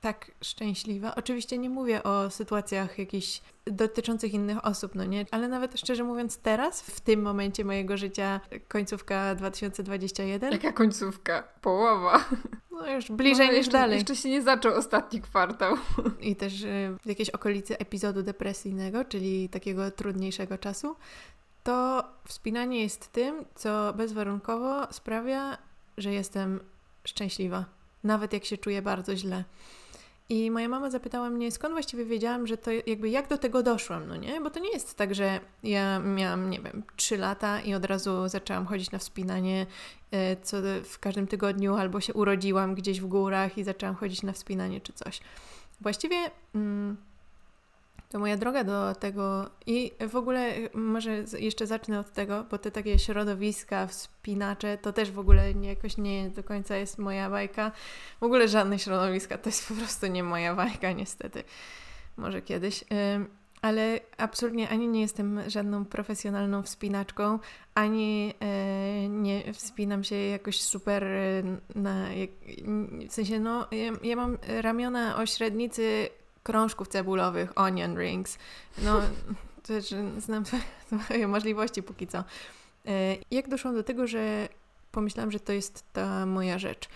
tak 0.00 0.30
szczęśliwa. 0.42 1.14
Oczywiście 1.14 1.58
nie 1.58 1.70
mówię 1.70 2.02
o 2.02 2.30
sytuacjach 2.30 2.98
jakichś 2.98 3.42
dotyczących 3.66 4.34
innych 4.34 4.64
osób, 4.64 4.94
no 4.94 5.04
nie? 5.04 5.26
Ale 5.30 5.48
nawet 5.48 5.80
szczerze 5.80 6.04
mówiąc 6.04 6.38
teraz, 6.38 6.82
w 6.82 7.00
tym 7.00 7.22
momencie 7.22 7.64
mojego 7.64 7.96
życia, 7.96 8.40
końcówka 8.68 9.34
2021. 9.34 10.52
Jaka 10.52 10.72
końcówka? 10.72 11.42
Połowa. 11.60 12.24
No 12.70 12.90
już 12.90 13.10
bliżej 13.10 13.46
no, 13.46 13.52
niż 13.52 13.58
jeszcze, 13.58 13.72
dalej. 13.72 13.96
Jeszcze 13.96 14.16
się 14.16 14.30
nie 14.30 14.42
zaczął 14.42 14.74
ostatni 14.74 15.20
kwartał. 15.20 15.76
I 16.20 16.36
też 16.36 16.62
y, 16.62 16.96
w 17.04 17.08
jakiejś 17.08 17.30
okolicy 17.30 17.78
epizodu 17.78 18.22
depresyjnego, 18.22 19.04
czyli 19.04 19.48
takiego 19.48 19.90
trudniejszego 19.90 20.58
czasu, 20.58 20.96
to 21.62 22.04
wspinanie 22.28 22.82
jest 22.82 23.12
tym, 23.12 23.44
co 23.54 23.92
bezwarunkowo 23.92 24.92
sprawia, 24.92 25.58
że 25.98 26.12
jestem 26.12 26.60
szczęśliwa. 27.04 27.64
Nawet 28.04 28.32
jak 28.32 28.44
się 28.44 28.58
czuję 28.58 28.82
bardzo 28.82 29.16
źle. 29.16 29.44
I 30.30 30.50
moja 30.50 30.68
mama 30.68 30.90
zapytała 30.90 31.30
mnie, 31.30 31.50
skąd 31.50 31.72
właściwie 31.72 32.04
wiedziałam, 32.04 32.46
że 32.46 32.56
to 32.56 32.70
jakby 32.86 33.08
jak 33.08 33.28
do 33.28 33.38
tego 33.38 33.62
doszłam, 33.62 34.08
no 34.08 34.16
nie? 34.16 34.40
Bo 34.40 34.50
to 34.50 34.60
nie 34.60 34.70
jest 34.70 34.96
tak, 34.96 35.14
że 35.14 35.40
ja 35.62 35.98
miałam, 35.98 36.50
nie 36.50 36.60
wiem, 36.60 36.82
trzy 36.96 37.16
lata 37.16 37.60
i 37.60 37.74
od 37.74 37.84
razu 37.84 38.28
zaczęłam 38.28 38.66
chodzić 38.66 38.90
na 38.90 38.98
wspinanie 38.98 39.66
e, 40.10 40.36
co 40.36 40.56
w 40.84 40.98
każdym 40.98 41.26
tygodniu, 41.26 41.74
albo 41.74 42.00
się 42.00 42.14
urodziłam 42.14 42.74
gdzieś 42.74 43.00
w 43.00 43.06
górach 43.06 43.58
i 43.58 43.64
zaczęłam 43.64 43.94
chodzić 43.94 44.22
na 44.22 44.32
wspinanie 44.32 44.80
czy 44.80 44.92
coś. 44.92 45.20
Właściwie 45.80 46.16
mm, 46.54 46.96
to 48.10 48.18
moja 48.18 48.36
droga 48.36 48.64
do 48.64 48.94
tego 48.94 49.50
i 49.66 49.92
w 50.08 50.16
ogóle 50.16 50.54
może 50.74 51.24
jeszcze 51.38 51.66
zacznę 51.66 52.00
od 52.00 52.12
tego, 52.12 52.44
bo 52.50 52.58
te 52.58 52.70
takie 52.70 52.98
środowiska, 52.98 53.86
wspinacze, 53.86 54.78
to 54.78 54.92
też 54.92 55.10
w 55.10 55.18
ogóle 55.18 55.54
nie, 55.54 55.68
jakoś 55.68 55.96
nie 55.96 56.30
do 56.30 56.42
końca 56.42 56.76
jest 56.76 56.98
moja 56.98 57.30
bajka. 57.30 57.72
W 58.20 58.22
ogóle 58.22 58.48
żadne 58.48 58.78
środowiska, 58.78 59.38
to 59.38 59.48
jest 59.48 59.68
po 59.68 59.74
prostu 59.74 60.06
nie 60.06 60.22
moja 60.22 60.54
bajka 60.54 60.92
niestety. 60.92 61.44
Może 62.16 62.42
kiedyś. 62.42 62.84
Ale 63.62 64.00
absolutnie 64.16 64.68
ani 64.68 64.88
nie 64.88 65.00
jestem 65.00 65.50
żadną 65.50 65.84
profesjonalną 65.84 66.62
wspinaczką, 66.62 67.38
ani 67.74 68.34
e, 68.40 69.08
nie 69.08 69.52
wspinam 69.52 70.04
się 70.04 70.16
jakoś 70.16 70.60
super 70.60 71.04
e, 71.04 71.42
na. 71.74 72.06
w 73.08 73.12
sensie, 73.12 73.40
no, 73.40 73.66
ja, 73.70 73.92
ja 74.02 74.16
mam 74.16 74.38
ramiona 74.60 75.16
o 75.16 75.26
średnicy 75.26 76.08
krążków 76.42 76.88
cebulowych, 76.88 77.58
onion 77.58 77.98
rings. 77.98 78.38
No, 78.78 79.00
też 79.62 79.94
znam 80.18 80.44
swoje 81.04 81.28
możliwości 81.28 81.82
póki 81.82 82.06
co. 82.06 82.18
E, 82.86 83.16
jak 83.30 83.48
doszłam 83.48 83.74
do 83.74 83.82
tego, 83.82 84.06
że 84.06 84.48
pomyślałam, 84.92 85.30
że 85.30 85.40
to 85.40 85.52
jest 85.52 85.84
ta 85.92 86.26
moja 86.26 86.58
rzecz? 86.58 86.88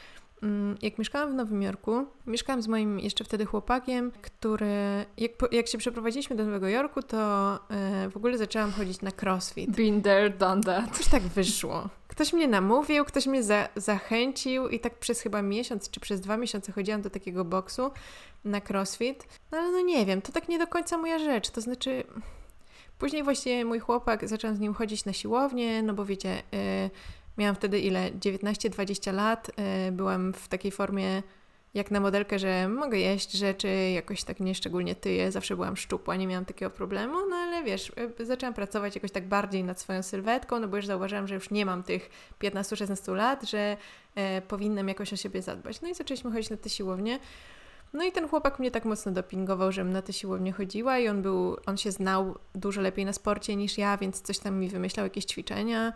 Mm, 0.45 0.77
jak 0.83 0.99
mieszkałam 0.99 1.31
w 1.31 1.35
Nowym 1.35 1.63
Jorku, 1.63 2.07
mieszkałam 2.27 2.63
z 2.63 2.69
moim 2.69 3.01
jeszcze 3.01 3.25
wtedy 3.25 3.45
chłopakiem, 3.45 4.13
który, 4.23 5.05
jak, 5.19 5.33
jak 5.53 5.69
się 5.69 5.79
przeprowadziliśmy 5.79 6.37
do 6.37 6.45
Nowego 6.45 6.69
Jorku, 6.69 7.03
to 7.03 7.55
e, 7.71 8.09
w 8.09 8.17
ogóle 8.17 8.39
zaczęłam 8.39 8.73
chodzić 8.73 9.01
na 9.01 9.11
crossfit. 9.23 9.71
Been 9.71 10.03
there, 10.03 10.31
done 10.31 10.63
that. 10.63 10.97
Coś 10.97 11.07
tak 11.07 11.23
wyszło. 11.23 11.89
Ktoś 12.09 12.33
mnie 12.33 12.49
namówił, 12.49 13.05
ktoś 13.05 13.27
mnie 13.27 13.43
za, 13.43 13.69
zachęcił 13.77 14.69
i 14.69 14.81
tak 14.81 14.99
przez 14.99 15.21
chyba 15.21 15.43
miesiąc 15.43 15.91
czy 15.91 16.01
przez 16.01 16.21
dwa 16.21 16.37
miesiące 16.37 16.73
chodziłam 16.73 17.03
do 17.03 17.11
takiego 17.11 17.45
boksu 17.45 17.91
na 18.45 18.61
crossfit. 18.69 19.27
No 19.53 19.59
ale 19.59 19.71
no 19.71 19.81
nie 19.81 20.07
wiem, 20.07 20.23
to 20.23 20.33
tak 20.33 20.49
nie 20.49 20.59
do 20.59 20.67
końca 20.67 20.99
moja 20.99 21.19
rzecz. 21.19 21.51
To 21.51 21.61
znaczy, 21.61 22.05
później 22.99 23.23
właśnie 23.23 23.65
mój 23.65 23.79
chłopak, 23.79 24.29
zacząłem 24.29 24.57
z 24.57 24.61
nim 24.61 24.75
chodzić 24.75 25.05
na 25.05 25.13
siłownię, 25.13 25.83
no 25.83 25.95
bo 25.95 26.05
wiecie, 26.05 26.43
yy, 26.53 26.91
miałam 27.39 27.55
wtedy 27.55 27.81
ile? 27.81 28.11
19-20 28.11 29.15
lat. 29.15 29.51
Yy, 29.87 29.93
byłam 29.93 30.33
w 30.33 30.49
takiej 30.49 30.71
formie 30.71 31.23
jak 31.75 31.91
na 31.91 32.01
modelkę, 32.01 32.39
że 32.39 32.69
mogę 32.69 32.99
jeść 32.99 33.33
rzeczy, 33.33 33.69
jakoś 33.95 34.25
tak 34.25 34.41
nieszczególnie 34.41 34.95
tyję, 34.95 35.33
zawsze 35.33 35.55
byłam 35.55 35.77
szczupła, 35.77 36.17
nie 36.17 36.27
miałam 36.27 36.45
takiego 36.45 36.71
problemu, 36.71 37.15
no 37.31 37.37
ale 37.37 37.63
wiesz, 37.63 37.93
y, 38.21 38.27
zaczęłam 38.27 38.55
pracować 38.55 38.95
jakoś 38.95 39.11
tak 39.11 39.29
bardziej 39.29 39.65
nad 39.65 39.81
swoją 39.81 40.03
sylwetką, 40.03 40.61
no 40.61 40.69
bo 40.69 40.77
już 40.77 40.87
zauważyłam, 40.87 41.29
że 41.29 41.35
już 41.35 41.51
nie 41.51 41.67
mam 41.67 41.83
tych 41.83 42.11
15-16 42.43 43.15
lat, 43.15 43.43
że 43.43 43.77
e, 44.15 44.43
powinnam 44.43 44.89
jakoś 44.89 45.13
o 45.13 45.17
siebie 45.17 45.43
zadbać. 45.43 45.81
No 45.81 45.89
i 45.89 45.95
zaczęliśmy 45.95 46.33
chodzić 46.33 46.51
na 46.51 46.57
te 46.57 46.69
siłownie. 46.69 47.19
No 47.93 48.05
i 48.05 48.13
ten 48.13 48.29
chłopak 48.29 48.59
mnie 48.59 48.71
tak 48.71 48.85
mocno 48.85 49.13
dopingował, 49.13 49.73
żebym 49.73 49.93
na 49.93 50.03
te 50.03 50.13
siłownie 50.13 50.53
chodziła 50.53 50.99
i 50.99 51.09
on 51.09 51.23
był, 51.23 51.57
on 51.67 51.77
się 51.77 51.93
znał 51.93 52.39
dużo 52.55 52.81
lepiej 52.81 53.05
na 53.05 53.13
sporcie 53.13 53.57
niż 53.57 53.79
ja, 53.79 53.97
więc 53.97 54.21
coś 54.21 54.39
tam 54.39 54.59
mi 54.59 54.69
wymyślał, 54.69 55.07
jakieś 55.07 55.25
ćwiczenia. 55.25 55.93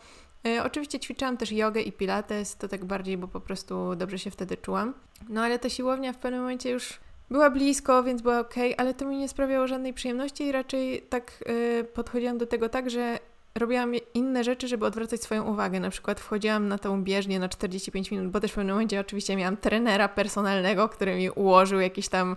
E, 0.46 0.64
oczywiście 0.64 1.00
ćwiczyłam 1.00 1.36
też 1.36 1.52
jogę 1.52 1.80
i 1.80 1.92
pilates, 1.92 2.56
to 2.56 2.68
tak 2.68 2.84
bardziej, 2.84 3.18
bo 3.18 3.28
po 3.28 3.40
prostu 3.40 3.96
dobrze 3.96 4.18
się 4.18 4.30
wtedy 4.30 4.56
czułam. 4.56 4.94
No 5.28 5.42
ale 5.42 5.58
ta 5.58 5.68
siłownia 5.68 6.12
w 6.12 6.18
pewnym 6.18 6.40
momencie 6.40 6.70
już 6.70 7.00
była 7.30 7.50
blisko, 7.50 8.02
więc 8.02 8.22
była 8.22 8.40
ok, 8.40 8.54
ale 8.76 8.94
to 8.94 9.04
mi 9.04 9.16
nie 9.16 9.28
sprawiało 9.28 9.66
żadnej 9.66 9.94
przyjemności 9.94 10.44
i 10.44 10.52
raczej 10.52 11.02
tak 11.02 11.44
e, 11.80 11.84
podchodziłam 11.84 12.38
do 12.38 12.46
tego 12.46 12.68
tak, 12.68 12.90
że 12.90 13.18
robiłam 13.54 13.92
inne 14.14 14.44
rzeczy, 14.44 14.68
żeby 14.68 14.86
odwracać 14.86 15.22
swoją 15.22 15.44
uwagę. 15.44 15.80
Na 15.80 15.90
przykład 15.90 16.20
wchodziłam 16.20 16.68
na 16.68 16.78
tą 16.78 17.04
bieżnię 17.04 17.38
na 17.38 17.48
45 17.48 18.10
minut, 18.10 18.30
bo 18.32 18.40
też 18.40 18.52
w 18.52 18.54
pewnym 18.54 18.74
momencie 18.74 19.00
oczywiście 19.00 19.36
miałam 19.36 19.56
trenera 19.56 20.08
personalnego, 20.08 20.88
który 20.88 21.16
mi 21.16 21.30
ułożył 21.30 21.80
jakieś 21.80 22.08
tam 22.08 22.36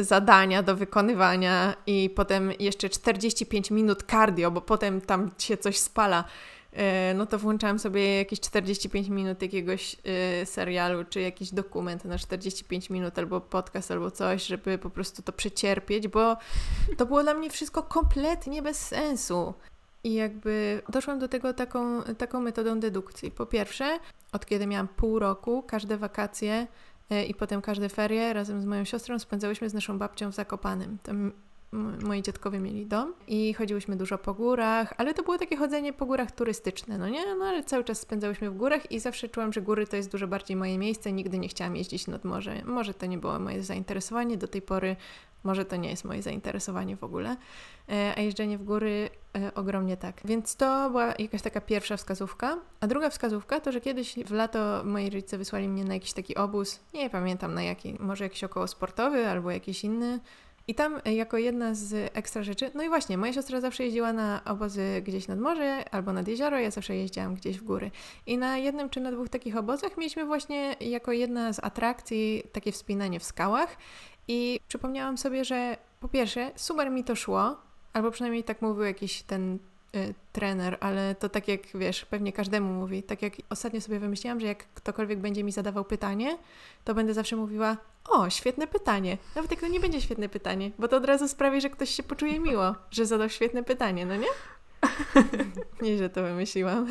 zadania 0.00 0.62
do 0.62 0.76
wykonywania 0.76 1.74
i 1.86 2.10
potem 2.16 2.52
jeszcze 2.58 2.88
45 2.88 3.70
minut 3.70 4.02
cardio, 4.10 4.50
bo 4.50 4.60
potem 4.60 5.00
tam 5.00 5.30
się 5.38 5.56
coś 5.56 5.78
spala. 5.78 6.24
E, 6.74 7.14
no 7.14 7.26
to 7.26 7.38
włączałam 7.38 7.78
sobie 7.78 8.18
jakieś 8.18 8.40
45 8.40 9.08
minut 9.08 9.42
jakiegoś 9.42 9.96
y, 10.42 10.46
serialu, 10.46 11.04
czy 11.04 11.20
jakiś 11.20 11.50
dokument 11.50 12.04
na 12.04 12.18
45 12.18 12.90
minut, 12.90 13.18
albo 13.18 13.40
podcast, 13.40 13.90
albo 13.90 14.10
coś, 14.10 14.46
żeby 14.46 14.78
po 14.78 14.90
prostu 14.90 15.22
to 15.22 15.32
przecierpieć, 15.32 16.08
bo 16.08 16.36
to 16.96 17.06
było 17.06 17.22
dla 17.22 17.34
mnie 17.34 17.50
wszystko 17.50 17.82
kompletnie 17.82 18.62
bez 18.62 18.86
sensu. 18.86 19.54
I 20.04 20.14
jakby 20.14 20.82
doszłam 20.88 21.18
do 21.18 21.28
tego 21.28 21.52
taką, 21.52 22.02
taką 22.02 22.40
metodą 22.40 22.80
dedukcji. 22.80 23.30
Po 23.30 23.46
pierwsze, 23.46 23.98
od 24.32 24.46
kiedy 24.46 24.66
miałam 24.66 24.88
pół 24.88 25.18
roku, 25.18 25.62
każde 25.66 25.96
wakacje 25.96 26.66
e, 27.10 27.24
i 27.24 27.34
potem 27.34 27.62
każde 27.62 27.88
ferie 27.88 28.32
razem 28.32 28.62
z 28.62 28.64
moją 28.64 28.84
siostrą 28.84 29.18
spędzałyśmy 29.18 29.70
z 29.70 29.74
naszą 29.74 29.98
babcią 29.98 30.32
w 30.32 30.34
Zakopanym. 30.34 30.98
Tam 31.02 31.32
moi 32.02 32.22
dziadkowie 32.22 32.60
mieli 32.60 32.86
dom 32.86 33.12
i 33.26 33.54
chodziłyśmy 33.54 33.96
dużo 33.96 34.18
po 34.18 34.34
górach, 34.34 34.94
ale 34.96 35.14
to 35.14 35.22
było 35.22 35.38
takie 35.38 35.56
chodzenie 35.56 35.92
po 35.92 36.06
górach 36.06 36.32
turystyczne, 36.32 36.98
no 36.98 37.08
nie? 37.08 37.34
No 37.34 37.44
ale 37.44 37.64
cały 37.64 37.84
czas 37.84 38.00
spędzałyśmy 38.00 38.50
w 38.50 38.56
górach 38.56 38.92
i 38.92 39.00
zawsze 39.00 39.28
czułam, 39.28 39.52
że 39.52 39.62
góry 39.62 39.86
to 39.86 39.96
jest 39.96 40.10
dużo 40.10 40.26
bardziej 40.28 40.56
moje 40.56 40.78
miejsce, 40.78 41.12
nigdy 41.12 41.38
nie 41.38 41.48
chciałam 41.48 41.76
jeździć 41.76 42.06
nad 42.06 42.24
morze. 42.24 42.62
Może 42.64 42.94
to 42.94 43.06
nie 43.06 43.18
było 43.18 43.38
moje 43.38 43.62
zainteresowanie, 43.62 44.36
do 44.36 44.48
tej 44.48 44.62
pory 44.62 44.96
może 45.44 45.64
to 45.64 45.76
nie 45.76 45.90
jest 45.90 46.04
moje 46.04 46.22
zainteresowanie 46.22 46.96
w 46.96 47.04
ogóle, 47.04 47.36
e, 47.88 48.14
a 48.16 48.20
jeżdżenie 48.20 48.58
w 48.58 48.64
góry 48.64 49.10
e, 49.36 49.54
ogromnie 49.54 49.96
tak. 49.96 50.20
Więc 50.24 50.56
to 50.56 50.90
była 50.90 51.14
jakaś 51.18 51.42
taka 51.42 51.60
pierwsza 51.60 51.96
wskazówka. 51.96 52.58
A 52.80 52.86
druga 52.86 53.10
wskazówka 53.10 53.60
to, 53.60 53.72
że 53.72 53.80
kiedyś 53.80 54.14
w 54.14 54.30
lato 54.30 54.82
moi 54.84 55.10
rodzice 55.10 55.38
wysłali 55.38 55.68
mnie 55.68 55.84
na 55.84 55.94
jakiś 55.94 56.12
taki 56.12 56.34
obóz, 56.34 56.80
nie 56.94 57.10
pamiętam 57.10 57.54
na 57.54 57.62
jaki, 57.62 57.96
może 58.00 58.24
jakiś 58.24 58.44
około 58.44 58.66
sportowy 58.66 59.28
albo 59.28 59.50
jakiś 59.50 59.84
inny. 59.84 60.20
I 60.68 60.74
tam 60.74 61.00
e, 61.04 61.14
jako 61.14 61.38
jedna 61.38 61.74
z 61.74 62.10
ekstra 62.16 62.42
rzeczy, 62.42 62.70
no 62.74 62.82
i 62.82 62.88
właśnie, 62.88 63.18
moja 63.18 63.32
siostra 63.32 63.60
zawsze 63.60 63.84
jeździła 63.84 64.12
na 64.12 64.40
obozy 64.44 65.02
gdzieś 65.06 65.28
nad 65.28 65.38
morze 65.38 65.84
albo 65.90 66.12
nad 66.12 66.28
jezioro, 66.28 66.58
ja 66.58 66.70
zawsze 66.70 66.96
jeździłam 66.96 67.34
gdzieś 67.34 67.58
w 67.58 67.64
góry. 67.64 67.90
I 68.26 68.38
na 68.38 68.58
jednym 68.58 68.90
czy 68.90 69.00
na 69.00 69.12
dwóch 69.12 69.28
takich 69.28 69.56
obozach 69.56 69.96
mieliśmy 69.96 70.24
właśnie 70.24 70.76
jako 70.80 71.12
jedna 71.12 71.52
z 71.52 71.64
atrakcji 71.64 72.42
takie 72.52 72.72
wspinanie 72.72 73.20
w 73.20 73.24
skałach 73.24 73.76
i 74.28 74.60
przypomniałam 74.68 75.18
sobie, 75.18 75.44
że 75.44 75.76
po 76.00 76.08
pierwsze, 76.08 76.50
super 76.56 76.90
mi 76.90 77.04
to 77.04 77.16
szło, 77.16 77.56
albo 77.92 78.10
przynajmniej 78.10 78.44
tak 78.44 78.62
mówił 78.62 78.84
jakiś 78.84 79.22
ten 79.22 79.58
y, 79.94 80.14
trener, 80.32 80.78
ale 80.80 81.14
to 81.14 81.28
tak 81.28 81.48
jak 81.48 81.60
wiesz, 81.74 82.04
pewnie 82.04 82.32
każdemu 82.32 82.72
mówi. 82.72 83.02
Tak 83.02 83.22
jak 83.22 83.32
ostatnio 83.50 83.80
sobie 83.80 83.98
wymyśliłam, 83.98 84.40
że 84.40 84.46
jak 84.46 84.66
ktokolwiek 84.74 85.18
będzie 85.18 85.44
mi 85.44 85.52
zadawał 85.52 85.84
pytanie, 85.84 86.38
to 86.84 86.94
będę 86.94 87.14
zawsze 87.14 87.36
mówiła: 87.36 87.76
O, 88.08 88.30
świetne 88.30 88.66
pytanie. 88.66 89.18
Nawet 89.36 89.50
jak 89.50 89.60
to 89.60 89.68
nie 89.68 89.80
będzie 89.80 90.00
świetne 90.00 90.28
pytanie, 90.28 90.70
bo 90.78 90.88
to 90.88 90.96
od 90.96 91.04
razu 91.04 91.28
sprawi, 91.28 91.60
że 91.60 91.70
ktoś 91.70 91.90
się 91.90 92.02
poczuje 92.02 92.40
miło, 92.40 92.74
że 92.90 93.06
zadał 93.06 93.28
świetne 93.28 93.62
pytanie, 93.62 94.06
no 94.06 94.16
nie? 94.16 94.28
nie, 95.82 95.98
że 95.98 96.10
to 96.10 96.22
wymyśliłam. 96.22 96.86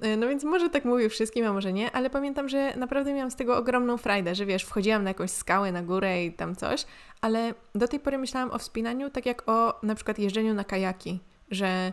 E, 0.00 0.16
no 0.16 0.28
więc 0.28 0.44
może 0.44 0.70
tak 0.70 0.84
mówię 0.84 1.08
wszystkim, 1.08 1.46
a 1.46 1.52
może 1.52 1.72
nie, 1.72 1.92
ale 1.92 2.10
pamiętam, 2.10 2.48
że 2.48 2.76
naprawdę 2.76 3.12
miałam 3.12 3.30
z 3.30 3.36
tego 3.36 3.56
ogromną 3.56 3.96
frajdę, 3.96 4.34
że 4.34 4.46
wiesz, 4.46 4.64
wchodziłam 4.64 5.04
na 5.04 5.10
jakąś 5.10 5.30
skałę, 5.30 5.72
na 5.72 5.82
górę 5.82 6.24
i 6.24 6.32
tam 6.32 6.56
coś, 6.56 6.84
ale 7.20 7.54
do 7.74 7.88
tej 7.88 8.00
pory 8.00 8.18
myślałam 8.18 8.50
o 8.50 8.58
wspinaniu 8.58 9.10
tak 9.10 9.26
jak 9.26 9.48
o 9.48 9.78
na 9.82 9.94
przykład 9.94 10.18
jeżdżeniu 10.18 10.54
na 10.54 10.64
kajaki, 10.64 11.20
że 11.50 11.92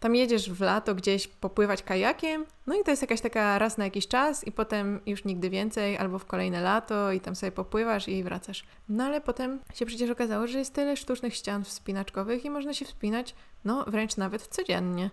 tam 0.00 0.14
jedziesz 0.14 0.50
w 0.50 0.60
lato 0.60 0.94
gdzieś 0.94 1.28
popływać 1.28 1.82
kajakiem, 1.82 2.46
no 2.66 2.74
i 2.80 2.84
to 2.84 2.90
jest 2.90 3.02
jakaś 3.02 3.20
taka 3.20 3.58
raz 3.58 3.78
na 3.78 3.84
jakiś 3.84 4.08
czas 4.08 4.46
i 4.46 4.52
potem 4.52 5.00
już 5.06 5.24
nigdy 5.24 5.50
więcej, 5.50 5.98
albo 5.98 6.18
w 6.18 6.26
kolejne 6.26 6.60
lato 6.60 7.12
i 7.12 7.20
tam 7.20 7.36
sobie 7.36 7.52
popływasz 7.52 8.08
i 8.08 8.24
wracasz. 8.24 8.64
No 8.88 9.04
ale 9.04 9.20
potem 9.20 9.58
się 9.74 9.86
przecież 9.86 10.10
okazało, 10.10 10.46
że 10.46 10.58
jest 10.58 10.74
tyle 10.74 10.96
sztucznych 10.96 11.34
ścian 11.34 11.64
wspinaczkowych 11.64 12.44
i 12.44 12.50
można 12.50 12.74
się 12.74 12.84
wspinać, 12.84 13.34
no 13.64 13.84
wręcz 13.86 14.16
nawet 14.16 14.46
codziennie. 14.46 15.10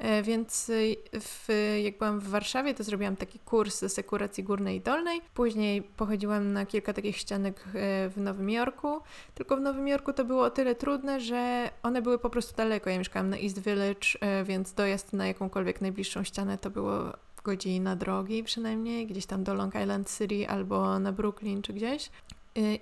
E, 0.00 0.22
więc 0.22 0.68
y, 0.68 0.96
w, 1.20 1.48
jak 1.82 1.98
byłam 1.98 2.20
w 2.20 2.28
Warszawie, 2.28 2.74
to 2.74 2.84
zrobiłam 2.84 3.16
taki 3.16 3.38
kurs 3.38 3.84
sekuracji 3.92 4.44
górnej 4.44 4.76
i 4.76 4.80
dolnej. 4.80 5.20
Później 5.34 5.82
pochodziłam 5.82 6.52
na 6.52 6.66
kilka 6.66 6.92
takich 6.92 7.16
ścianek 7.16 7.64
e, 7.66 8.08
w 8.08 8.14
Nowym 8.16 8.50
Jorku. 8.50 9.00
Tylko 9.34 9.56
w 9.56 9.60
Nowym 9.60 9.88
Jorku 9.88 10.12
to 10.12 10.24
było 10.24 10.44
o 10.44 10.50
tyle 10.50 10.74
trudne, 10.74 11.20
że 11.20 11.70
one 11.82 12.02
były 12.02 12.18
po 12.18 12.30
prostu 12.30 12.56
daleko. 12.56 12.90
Ja 12.90 12.98
mieszkałam 12.98 13.30
na 13.30 13.38
East 13.38 13.58
Village, 13.58 14.08
e, 14.20 14.44
więc 14.44 14.72
dojazd 14.72 15.12
na 15.12 15.26
jakąkolwiek 15.26 15.80
najbliższą 15.80 16.24
ścianę 16.24 16.58
to 16.58 16.70
było 16.70 17.12
godzina 17.44 17.96
drogi 17.96 18.44
przynajmniej, 18.44 19.06
gdzieś 19.06 19.26
tam 19.26 19.44
do 19.44 19.54
Long 19.54 19.74
Island 19.74 20.18
City 20.18 20.48
albo 20.48 20.98
na 20.98 21.12
Brooklyn 21.12 21.62
czy 21.62 21.72
gdzieś. 21.72 22.10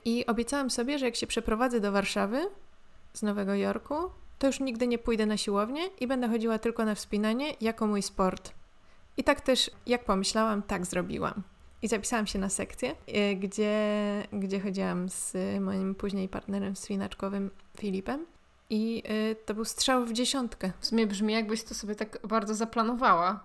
I 0.04 0.26
obiecałam 0.26 0.70
sobie, 0.70 0.98
że 0.98 1.04
jak 1.04 1.16
się 1.16 1.26
przeprowadzę 1.26 1.80
do 1.80 1.92
Warszawy 1.92 2.50
z 3.12 3.22
Nowego 3.22 3.54
Jorku, 3.54 3.94
to 4.38 4.46
już 4.46 4.60
nigdy 4.60 4.86
nie 4.86 4.98
pójdę 4.98 5.26
na 5.26 5.36
siłownię 5.36 5.82
i 6.00 6.06
będę 6.06 6.28
chodziła 6.28 6.58
tylko 6.58 6.84
na 6.84 6.94
wspinanie 6.94 7.54
jako 7.60 7.86
mój 7.86 8.02
sport. 8.02 8.52
I 9.16 9.24
tak 9.24 9.40
też, 9.40 9.70
jak 9.86 10.04
pomyślałam, 10.04 10.62
tak 10.62 10.86
zrobiłam. 10.86 11.42
I 11.82 11.88
zapisałam 11.88 12.26
się 12.26 12.38
na 12.38 12.48
sekcję, 12.48 12.94
y, 13.08 13.36
gdzie, 13.36 13.82
gdzie 14.32 14.60
chodziłam 14.60 15.08
z 15.08 15.36
moim 15.60 15.94
później 15.94 16.28
partnerem 16.28 16.74
wspinaczkowym 16.74 17.50
Filipem. 17.78 18.26
I 18.70 19.02
y, 19.10 19.36
to 19.46 19.54
był 19.54 19.64
strzał 19.64 20.06
w 20.06 20.12
dziesiątkę. 20.12 20.72
W 20.80 20.86
sumie 20.86 21.06
brzmi, 21.06 21.32
jakbyś 21.32 21.62
to 21.62 21.74
sobie 21.74 21.94
tak 21.94 22.18
bardzo 22.28 22.54
zaplanowała. 22.54 23.40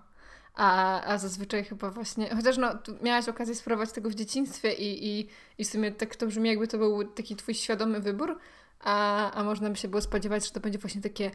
A, 0.55 1.01
a 1.01 1.17
zazwyczaj 1.17 1.63
chyba 1.63 1.89
właśnie, 1.89 2.35
chociaż 2.35 2.57
no, 2.57 2.69
miałaś 3.01 3.29
okazję 3.29 3.55
spróbować 3.55 3.91
tego 3.91 4.09
w 4.09 4.15
dzieciństwie 4.15 4.73
i, 4.73 5.07
i, 5.07 5.29
i 5.57 5.65
w 5.65 5.67
sumie 5.67 5.91
tak 5.91 6.15
to 6.15 6.27
brzmi, 6.27 6.49
jakby 6.49 6.67
to 6.67 6.77
był 6.77 7.03
taki 7.03 7.35
twój 7.35 7.53
świadomy 7.53 7.99
wybór, 7.99 8.37
a, 8.83 9.31
a 9.31 9.43
można 9.43 9.69
by 9.69 9.75
się 9.75 9.87
było 9.87 10.01
spodziewać, 10.01 10.45
że 10.45 10.51
to 10.51 10.59
będzie 10.59 10.79
właśnie 10.79 11.01
takie 11.01 11.31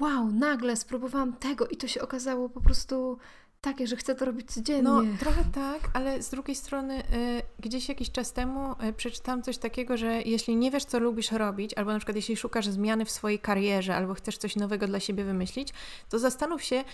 wow, 0.00 0.26
nagle 0.26 0.76
spróbowałam 0.76 1.32
tego 1.32 1.68
i 1.68 1.76
to 1.76 1.88
się 1.88 2.02
okazało 2.02 2.48
po 2.48 2.60
prostu 2.60 3.18
takie, 3.60 3.86
że 3.86 3.96
chcę 3.96 4.14
to 4.14 4.24
robić 4.24 4.52
codziennie. 4.52 4.82
No, 4.82 5.02
trochę 5.20 5.44
tak, 5.54 5.80
ale 5.92 6.22
z 6.22 6.30
drugiej 6.30 6.54
strony 6.54 7.00
y, 7.00 7.42
gdzieś 7.60 7.88
jakiś 7.88 8.10
czas 8.10 8.32
temu 8.32 8.72
y, 8.72 8.92
przeczytałam 8.92 9.42
coś 9.42 9.58
takiego, 9.58 9.96
że 9.96 10.22
jeśli 10.22 10.56
nie 10.56 10.70
wiesz, 10.70 10.84
co 10.84 10.98
lubisz 10.98 11.32
robić, 11.32 11.74
albo 11.74 11.92
na 11.92 11.98
przykład 11.98 12.16
jeśli 12.16 12.36
szukasz 12.36 12.66
zmiany 12.66 13.04
w 13.04 13.10
swojej 13.10 13.38
karierze, 13.38 13.96
albo 13.96 14.14
chcesz 14.14 14.38
coś 14.38 14.56
nowego 14.56 14.86
dla 14.86 15.00
siebie 15.00 15.24
wymyślić, 15.24 15.68
to 16.08 16.18
zastanów 16.18 16.62
się 16.62 16.84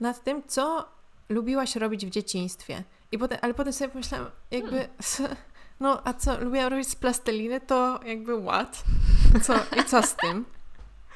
nad 0.00 0.24
tym, 0.24 0.42
co 0.46 0.88
lubiłaś 1.28 1.76
robić 1.76 2.06
w 2.06 2.10
dzieciństwie. 2.10 2.84
I 3.12 3.18
potem, 3.18 3.38
ale 3.42 3.54
potem 3.54 3.72
sobie 3.72 3.90
pomyślałam, 3.90 4.30
jakby... 4.50 4.88
Hmm 5.00 5.36
no 5.80 6.02
a 6.04 6.14
co, 6.14 6.40
lubiłam 6.40 6.68
robić 6.68 6.88
z 6.88 6.94
plasteliny, 6.94 7.60
to 7.60 8.00
jakby 8.06 8.42
what? 8.42 8.84
Co, 9.42 9.54
I 9.80 9.84
co 9.84 10.02
z 10.02 10.16
tym? 10.16 10.44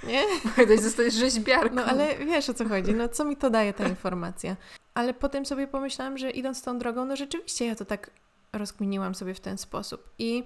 Nie? 0.03 0.25
Kiedyś 0.57 0.81
zostać 0.81 1.13
rzeźbiarką. 1.13 1.75
No 1.75 1.85
ale 1.85 2.17
wiesz 2.19 2.49
o 2.49 2.55
co 2.55 2.69
chodzi, 2.69 2.95
no 2.95 3.09
co 3.09 3.25
mi 3.25 3.37
to 3.37 3.51
daje 3.51 3.73
ta 3.73 3.89
informacja? 3.89 4.57
Ale 4.95 5.15
potem 5.15 5.47
sobie 5.47 5.67
pomyślałam, 5.67 6.19
że 6.19 6.31
idąc 6.31 6.63
tą 6.63 6.79
drogą, 6.79 7.05
no 7.05 7.17
rzeczywiście 7.17 7.67
ja 7.67 7.75
to 7.75 7.85
tak 7.85 8.11
rozkminiłam 8.53 9.15
sobie 9.15 9.35
w 9.35 9.41
ten 9.41 9.59
sposób. 9.59 10.09
I 10.19 10.45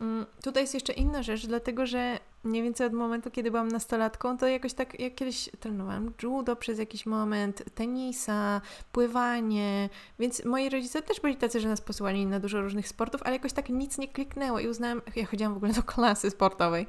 Mm, 0.00 0.26
tutaj 0.42 0.62
jest 0.62 0.74
jeszcze 0.74 0.92
inna 0.92 1.22
rzecz, 1.22 1.46
dlatego 1.46 1.86
że 1.86 2.18
mniej 2.44 2.62
więcej 2.62 2.86
od 2.86 2.92
momentu, 2.92 3.30
kiedy 3.30 3.50
byłam 3.50 3.68
nastolatką, 3.68 4.38
to 4.38 4.46
jakoś 4.46 4.72
tak, 4.74 5.00
jak 5.00 5.14
kiedyś 5.14 5.50
trenowałam 5.60 6.12
judo 6.22 6.56
przez 6.56 6.78
jakiś 6.78 7.06
moment, 7.06 7.62
tenisa, 7.74 8.60
pływanie, 8.92 9.88
więc 10.18 10.44
moi 10.44 10.70
rodzice 10.70 11.02
też 11.02 11.20
byli 11.20 11.36
tacy, 11.36 11.60
że 11.60 11.68
nas 11.68 11.80
posyłali 11.80 12.26
na 12.26 12.40
dużo 12.40 12.60
różnych 12.60 12.88
sportów, 12.88 13.20
ale 13.24 13.32
jakoś 13.36 13.52
tak 13.52 13.68
nic 13.68 13.98
nie 13.98 14.08
kliknęło 14.08 14.60
i 14.60 14.68
uznałam, 14.68 15.02
ja 15.16 15.26
chodziłam 15.26 15.54
w 15.54 15.56
ogóle 15.56 15.72
do 15.72 15.82
klasy 15.82 16.30
sportowej, 16.30 16.86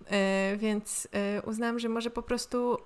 yy, 0.00 0.56
więc 0.56 1.08
yy, 1.34 1.42
uznałam, 1.42 1.78
że 1.78 1.88
może 1.88 2.10
po 2.10 2.22
prostu 2.22 2.78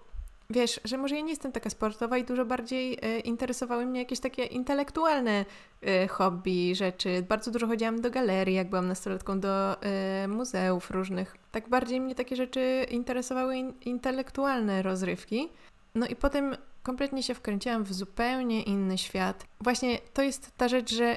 wiesz, 0.51 0.81
że 0.85 0.99
może 0.99 1.15
ja 1.15 1.21
nie 1.21 1.31
jestem 1.31 1.53
taka 1.53 1.71
sportowa 1.71 2.19
i 2.19 2.25
dużo 2.25 2.45
bardziej 2.45 2.99
e, 3.03 3.21
interesowały 3.21 3.87
mnie 3.87 4.01
jakieś 4.01 4.21
takie 4.21 4.45
intelektualne 4.45 5.45
e, 5.83 6.09
hobby, 6.09 6.75
rzeczy. 6.75 7.27
Bardzo 7.29 7.51
dużo 7.51 7.67
chodziłam 7.67 8.01
do 8.01 8.11
galerii, 8.11 8.55
jak 8.55 8.71
byłam 8.71 8.89
nastolatką, 8.89 9.41
do 9.41 9.83
e, 9.83 10.29
muzeów 10.29 10.91
różnych. 10.91 11.37
Tak 11.53 11.69
bardziej 11.69 12.01
mnie 12.01 12.15
takie 12.15 12.37
rzeczy 12.37 12.87
interesowały 12.91 13.57
in, 13.57 13.73
intelektualne 13.85 14.83
rozrywki. 14.83 15.49
No 15.95 16.07
i 16.07 16.17
potem 16.17 16.57
kompletnie 16.83 17.23
się 17.23 17.35
wkręciłam 17.35 17.85
w 17.85 17.93
zupełnie 17.93 18.63
inny 18.63 18.99
świat. 18.99 19.45
Właśnie 19.61 19.99
to 20.15 20.23
jest 20.23 20.57
ta 20.57 20.69
rzecz, 20.69 20.95
że 20.95 21.17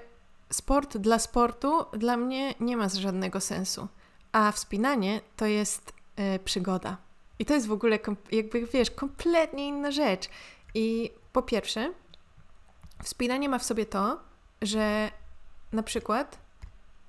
sport 0.50 0.98
dla 0.98 1.19
sportu 1.19 1.86
dla 1.93 2.17
mnie 2.17 2.54
nie 2.60 2.78
ma 2.78 2.89
żadnego 2.89 3.39
sensu, 3.39 3.88
a 4.32 4.52
wspinanie 4.52 5.22
to 5.36 5.46
jest 5.46 5.93
przygoda. 6.46 6.98
I 7.39 7.46
to 7.46 7.54
jest 7.54 7.67
w 7.67 7.72
ogóle, 7.72 8.00
jakby 8.32 8.67
wiesz, 8.67 8.91
kompletnie 8.91 9.67
inna 9.67 9.91
rzecz. 9.91 10.30
I 10.74 11.12
po 11.34 11.41
pierwsze, 11.41 11.93
wspinanie 13.04 13.50
ma 13.50 13.60
w 13.60 13.63
sobie 13.63 13.86
to, 13.86 14.19
że 14.62 15.12
na 15.72 15.84
przykład, 15.84 16.39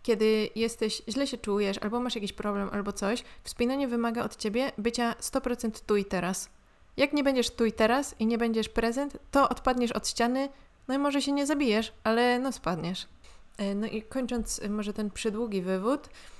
kiedy 0.02 0.48
jesteś, 0.54 1.02
źle 1.08 1.26
się 1.26 1.38
czujesz, 1.38 1.78
albo 1.78 2.00
masz 2.00 2.14
jakiś 2.14 2.32
problem, 2.32 2.68
albo 2.72 2.92
coś, 2.92 3.24
wspinanie 3.44 3.88
wymaga 3.88 4.24
od 4.24 4.36
ciebie 4.36 4.72
bycia 4.78 5.14
100% 5.20 5.70
tu 5.86 5.96
i 5.96 6.04
teraz. 6.04 6.50
Jak 6.96 7.12
nie 7.12 7.24
będziesz 7.24 7.50
tu 7.50 7.64
i 7.64 7.72
teraz 7.72 8.14
i 8.18 8.26
nie 8.26 8.38
będziesz 8.38 8.68
prezent, 8.68 9.18
to 9.30 9.48
odpadniesz 9.48 9.92
od 9.92 10.08
ściany, 10.08 10.48
no 10.88 10.94
i 10.94 10.98
może 10.98 11.22
się 11.22 11.32
nie 11.32 11.46
zabijesz, 11.46 11.92
ale 12.04 12.38
no 12.38 12.52
spadniesz. 12.52 13.06
E, 13.58 13.74
no 13.74 13.86
i 13.86 14.02
kończąc 14.02 14.60
może 14.68 14.92
ten 14.92 15.10
przydługi 15.10 15.62
wywód, 15.62 16.08
E, 16.08 16.33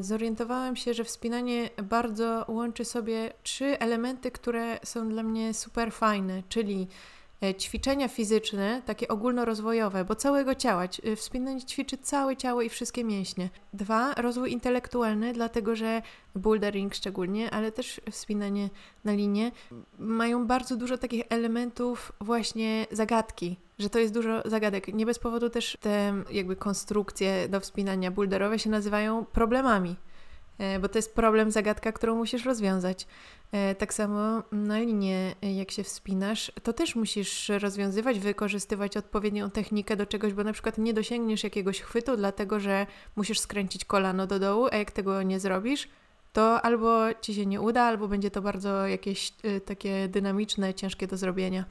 zorientowałam 0.00 0.76
się, 0.76 0.94
że 0.94 1.04
wspinanie 1.04 1.70
bardzo 1.82 2.44
łączy 2.48 2.84
sobie 2.84 3.32
trzy 3.42 3.78
elementy, 3.78 4.30
które 4.30 4.78
są 4.84 5.08
dla 5.08 5.22
mnie 5.22 5.54
super 5.54 5.92
fajne, 5.92 6.42
czyli 6.48 6.86
e, 7.42 7.54
ćwiczenia 7.54 8.08
fizyczne, 8.08 8.82
takie 8.86 9.08
ogólnorozwojowe, 9.08 10.04
bo 10.04 10.14
całego 10.14 10.54
ciała. 10.54 10.84
E, 10.84 11.16
wspinanie 11.16 11.62
ćwiczy 11.62 11.98
całe 11.98 12.36
ciało 12.36 12.62
i 12.62 12.68
wszystkie 12.68 13.04
mięśnie. 13.04 13.50
Dwa, 13.72 14.14
rozwój 14.14 14.52
intelektualny, 14.52 15.32
dlatego 15.32 15.76
że 15.76 16.02
bouldering 16.34 16.94
szczególnie, 16.94 17.50
ale 17.50 17.72
też 17.72 18.00
wspinanie 18.10 18.70
na 19.04 19.12
linie 19.12 19.52
mają 19.98 20.46
bardzo 20.46 20.76
dużo 20.76 20.98
takich 20.98 21.24
elementów 21.28 22.12
właśnie 22.20 22.86
zagadki, 22.90 23.56
że 23.78 23.90
to 23.90 23.98
jest 23.98 24.14
dużo 24.14 24.42
zagadek. 24.44 24.94
Nie 24.94 25.06
bez 25.06 25.18
powodu 25.18 25.50
też 25.50 25.76
te 25.80 26.22
jakby 26.30 26.56
konstrukcje 26.56 27.48
do 27.48 27.60
wspinania 27.60 28.10
boulderowe 28.10 28.58
się 28.58 28.70
nazywają 28.70 29.24
problemami, 29.24 29.96
e, 30.58 30.78
bo 30.78 30.88
to 30.88 30.98
jest 30.98 31.14
problem, 31.14 31.50
zagadka, 31.50 31.92
którą 31.92 32.16
musisz 32.16 32.44
rozwiązać. 32.44 33.06
E, 33.52 33.74
tak 33.74 33.94
samo 33.94 34.42
na 34.52 34.78
linie, 34.78 35.34
jak 35.42 35.70
się 35.70 35.82
wspinasz, 35.82 36.52
to 36.62 36.72
też 36.72 36.96
musisz 36.96 37.48
rozwiązywać, 37.48 38.18
wykorzystywać 38.18 38.96
odpowiednią 38.96 39.50
technikę 39.50 39.96
do 39.96 40.06
czegoś, 40.06 40.32
bo 40.32 40.44
na 40.44 40.52
przykład 40.52 40.78
nie 40.78 40.94
dosięgniesz 40.94 41.44
jakiegoś 41.44 41.80
chwytu, 41.80 42.16
dlatego 42.16 42.60
że 42.60 42.86
musisz 43.16 43.40
skręcić 43.40 43.84
kolano 43.84 44.26
do 44.26 44.38
dołu, 44.38 44.66
a 44.72 44.76
jak 44.76 44.90
tego 44.90 45.22
nie 45.22 45.40
zrobisz, 45.40 45.88
to 46.36 46.62
albo 46.62 47.14
ci 47.20 47.34
się 47.34 47.46
nie 47.46 47.60
uda, 47.60 47.82
albo 47.82 48.08
będzie 48.08 48.30
to 48.30 48.42
bardzo 48.42 48.86
jakieś 48.86 49.32
y, 49.44 49.60
takie 49.60 50.08
dynamiczne, 50.08 50.74
ciężkie 50.74 51.06
do 51.06 51.16
zrobienia. 51.16 51.64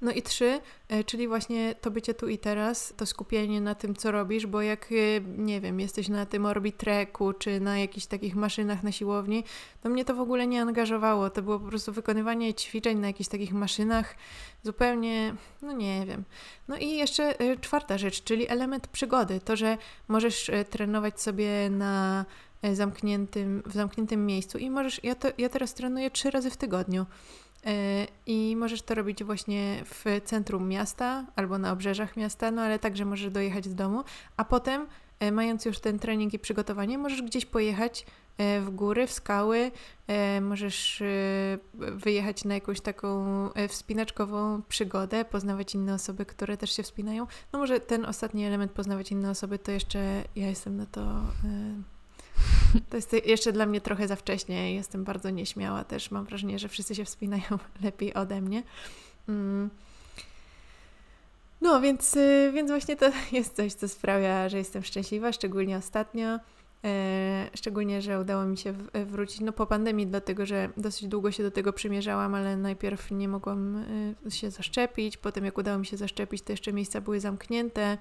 No 0.00 0.12
i 0.12 0.22
trzy, 0.22 0.60
y, 0.92 1.04
czyli 1.04 1.28
właśnie 1.28 1.74
to 1.80 1.90
bycie 1.90 2.14
tu 2.14 2.28
i 2.28 2.38
teraz, 2.38 2.94
to 2.96 3.06
skupienie 3.06 3.60
na 3.60 3.74
tym, 3.74 3.94
co 3.94 4.10
robisz, 4.10 4.46
bo 4.46 4.62
jak, 4.62 4.92
y, 4.92 5.22
nie 5.38 5.60
wiem, 5.60 5.80
jesteś 5.80 6.08
na 6.08 6.26
tym 6.26 6.46
orbitreku, 6.46 7.32
czy 7.32 7.60
na 7.60 7.78
jakichś 7.78 8.06
takich 8.06 8.36
maszynach 8.36 8.82
na 8.82 8.92
siłowni, 8.92 9.44
to 9.82 9.88
mnie 9.88 10.04
to 10.04 10.14
w 10.14 10.20
ogóle 10.20 10.46
nie 10.46 10.62
angażowało. 10.62 11.30
To 11.30 11.42
było 11.42 11.58
po 11.58 11.66
prostu 11.66 11.92
wykonywanie 11.92 12.54
ćwiczeń 12.54 12.98
na 12.98 13.06
jakichś 13.06 13.28
takich 13.28 13.52
maszynach, 13.52 14.16
zupełnie, 14.62 15.34
no 15.62 15.72
nie 15.72 16.06
wiem. 16.06 16.24
No 16.68 16.76
i 16.76 16.90
jeszcze 16.90 17.34
czwarta 17.60 17.98
rzecz, 17.98 18.24
czyli 18.24 18.48
element 18.48 18.88
przygody. 18.88 19.40
To, 19.40 19.56
że 19.56 19.78
możesz 20.08 20.50
trenować 20.70 21.20
sobie 21.20 21.70
na 21.70 22.24
zamkniętym, 22.72 23.62
w 23.66 23.72
zamkniętym 23.72 24.26
miejscu 24.26 24.58
i 24.58 24.70
możesz, 24.70 25.04
ja, 25.04 25.14
to, 25.14 25.28
ja 25.38 25.48
teraz 25.48 25.74
trenuję 25.74 26.10
trzy 26.10 26.30
razy 26.30 26.50
w 26.50 26.56
tygodniu 26.56 27.06
e, 27.66 28.06
i 28.26 28.56
możesz 28.56 28.82
to 28.82 28.94
robić 28.94 29.24
właśnie 29.24 29.82
w 29.84 30.20
centrum 30.24 30.68
miasta 30.68 31.26
albo 31.36 31.58
na 31.58 31.72
obrzeżach 31.72 32.16
miasta, 32.16 32.50
no 32.50 32.62
ale 32.62 32.78
także 32.78 33.04
możesz 33.04 33.30
dojechać 33.30 33.64
z 33.64 33.74
domu, 33.74 34.04
a 34.36 34.44
potem 34.44 34.86
e, 35.20 35.32
mając 35.32 35.64
już 35.64 35.78
ten 35.78 35.98
trening 35.98 36.34
i 36.34 36.38
przygotowanie, 36.38 36.98
możesz 36.98 37.22
gdzieś 37.22 37.46
pojechać 37.46 38.06
w 38.60 38.70
góry, 38.70 39.06
w 39.06 39.12
skały, 39.12 39.70
możesz 40.40 41.02
wyjechać 41.74 42.44
na 42.44 42.54
jakąś 42.54 42.80
taką 42.80 43.26
wspinaczkową 43.68 44.62
przygodę, 44.68 45.24
poznawać 45.24 45.74
inne 45.74 45.94
osoby, 45.94 46.26
które 46.26 46.56
też 46.56 46.76
się 46.76 46.82
wspinają. 46.82 47.26
No 47.52 47.58
może 47.58 47.80
ten 47.80 48.04
ostatni 48.04 48.44
element, 48.44 48.72
poznawać 48.72 49.12
inne 49.12 49.30
osoby, 49.30 49.58
to 49.58 49.72
jeszcze 49.72 50.24
ja 50.36 50.48
jestem 50.48 50.76
na 50.76 50.86
to 50.86 51.20
To 52.90 52.96
jest 52.96 53.12
jeszcze 53.26 53.52
dla 53.52 53.66
mnie 53.66 53.80
trochę 53.80 54.08
za 54.08 54.16
wcześnie. 54.16 54.74
Jestem 54.74 55.04
bardzo 55.04 55.30
nieśmiała 55.30 55.84
też. 55.84 56.10
Mam 56.10 56.24
wrażenie, 56.24 56.58
że 56.58 56.68
wszyscy 56.68 56.94
się 56.94 57.04
wspinają 57.04 57.58
lepiej 57.84 58.14
ode 58.14 58.40
mnie. 58.40 58.62
Mm. 59.28 59.70
No, 61.60 61.80
więc, 61.80 62.16
y, 62.16 62.50
więc 62.54 62.70
właśnie 62.70 62.96
to 62.96 63.10
jest 63.32 63.56
coś, 63.56 63.72
co 63.72 63.88
sprawia, 63.88 64.48
że 64.48 64.58
jestem 64.58 64.82
szczęśliwa, 64.82 65.32
szczególnie 65.32 65.76
ostatnio. 65.76 66.38
E, 66.84 67.50
szczególnie, 67.54 68.02
że 68.02 68.20
udało 68.20 68.44
mi 68.44 68.58
się 68.58 68.72
wrócić 69.06 69.40
no, 69.40 69.52
po 69.52 69.66
pandemii, 69.66 70.06
dlatego 70.06 70.46
że 70.46 70.68
dosyć 70.76 71.08
długo 71.08 71.30
się 71.30 71.42
do 71.42 71.50
tego 71.50 71.72
przymierzałam, 71.72 72.34
ale 72.34 72.56
najpierw 72.56 73.10
nie 73.10 73.28
mogłam 73.28 73.76
y, 74.26 74.30
się 74.30 74.50
zaszczepić. 74.50 75.16
Potem, 75.16 75.44
jak 75.44 75.58
udało 75.58 75.78
mi 75.78 75.86
się 75.86 75.96
zaszczepić, 75.96 76.42
to 76.42 76.52
jeszcze 76.52 76.72
miejsca 76.72 77.00
były 77.00 77.20
zamknięte. 77.20 77.98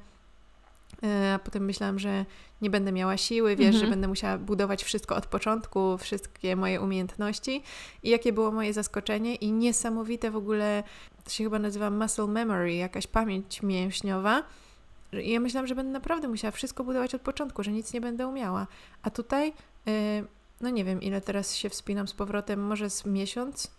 E, 1.04 1.34
a 1.34 1.40
potem 1.40 1.66
myślałam, 1.66 2.00
że 2.00 2.26
nie 2.62 2.70
będę 2.70 2.92
miała 2.92 3.18
siły, 3.18 3.56
wiesz, 3.56 3.76
mhm. 3.76 3.86
że 3.86 3.90
będę 3.90 4.08
musiała 4.08 4.38
budować 4.38 4.84
wszystko 4.84 5.16
od 5.16 5.26
początku, 5.26 5.98
wszystkie 5.98 6.56
moje 6.56 6.82
umiejętności. 6.82 7.64
I 8.04 8.10
jakie 8.10 8.34
było 8.34 8.52
moje 8.52 8.74
zaskoczenie 8.74 9.36
i 9.36 9.52
niesamowite 9.52 10.32
w 10.32 10.36
ogóle, 10.36 10.84
to 11.24 11.30
się 11.30 11.44
chyba 11.44 11.60
nazywa 11.60 11.90
muscle 11.90 12.28
memory, 12.28 12.74
jakaś 12.74 13.08
pamięć 13.08 13.64
mięśniowa. 13.64 14.44
I 15.24 15.32
ja 15.32 15.40
myślałam, 15.40 15.68
że 15.68 15.76
będę 15.76 15.92
naprawdę 15.92 16.28
musiała 16.28 16.52
wszystko 16.52 16.84
budować 16.84 17.16
od 17.16 17.22
początku, 17.22 17.64
że 17.64 17.72
nic 17.72 17.94
nie 17.94 18.02
będę 18.02 18.28
umiała. 18.28 18.68
A 19.02 19.10
tutaj, 19.10 19.54
yy, 19.86 19.94
no 20.62 20.70
nie 20.70 20.86
wiem, 20.86 21.02
ile 21.02 21.22
teraz 21.22 21.56
się 21.56 21.70
wspinam 21.70 22.08
z 22.08 22.14
powrotem, 22.14 22.68
może 22.68 22.90
z 22.90 23.06
miesiąc, 23.06 23.72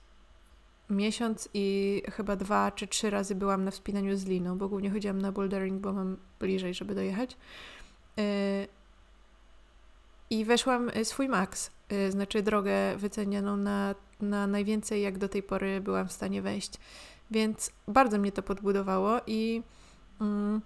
miesiąc 0.91 1.49
i 1.55 2.03
chyba 2.13 2.37
dwa 2.37 2.71
czy 2.71 2.87
trzy 2.87 3.11
razy 3.11 3.35
byłam 3.35 3.65
na 3.65 3.71
wspinaniu 3.71 4.17
z 4.17 4.25
liną, 4.25 4.59
bo 4.59 4.69
głównie 4.69 4.91
chodziłam 4.91 5.21
na 5.21 5.33
bouldering, 5.33 5.81
bo 5.81 5.93
mam 5.93 6.17
bliżej, 6.41 6.75
żeby 6.75 6.95
dojechać. 6.95 7.37
Yy, 8.17 8.25
I 10.31 10.45
weszłam 10.45 10.89
y, 10.89 11.05
swój 11.05 11.29
maks, 11.29 11.71
yy, 11.91 12.13
znaczy 12.13 12.43
drogę 12.43 12.97
wycenioną 12.97 13.57
na, 13.57 13.95
na 14.21 14.47
najwięcej, 14.47 15.03
jak 15.03 15.19
do 15.19 15.29
tej 15.29 15.43
pory 15.43 15.81
byłam 15.81 16.09
w 16.09 16.13
stanie 16.13 16.43
wejść. 16.43 16.73
Więc 17.31 17.73
bardzo 17.89 18.19
mnie 18.19 18.33
to 18.33 18.43
podbudowało 18.43 19.21
i. 19.27 19.63
Yy, 20.21 20.61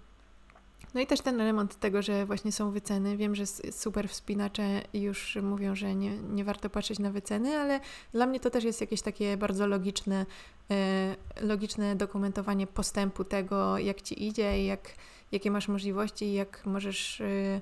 no 0.95 1.01
i 1.01 1.07
też 1.07 1.21
ten 1.21 1.41
element 1.41 1.75
tego, 1.75 2.01
że 2.01 2.25
właśnie 2.25 2.51
są 2.51 2.71
wyceny. 2.71 3.17
Wiem, 3.17 3.35
że 3.35 3.43
super 3.71 4.09
wspinacze 4.09 4.81
już 4.93 5.37
mówią, 5.41 5.75
że 5.75 5.95
nie, 5.95 6.17
nie 6.17 6.43
warto 6.43 6.69
patrzeć 6.69 6.99
na 6.99 7.11
wyceny, 7.11 7.57
ale 7.57 7.79
dla 8.11 8.25
mnie 8.25 8.39
to 8.39 8.49
też 8.49 8.63
jest 8.63 8.81
jakieś 8.81 9.01
takie 9.01 9.37
bardzo 9.37 9.67
logiczne, 9.67 10.25
e, 10.71 11.15
logiczne 11.41 11.95
dokumentowanie 11.95 12.67
postępu 12.67 13.23
tego, 13.23 13.77
jak 13.77 14.01
ci 14.01 14.27
idzie, 14.27 14.65
jak, 14.65 14.95
jakie 15.31 15.51
masz 15.51 15.67
możliwości, 15.67 16.33
jak 16.33 16.65
możesz 16.65 17.21
e, 17.21 17.61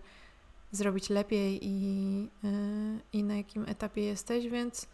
zrobić 0.72 1.10
lepiej 1.10 1.60
i, 1.62 2.30
e, 2.44 2.50
i 3.14 3.24
na 3.24 3.36
jakim 3.36 3.66
etapie 3.68 4.04
jesteś, 4.04 4.48
więc 4.48 4.88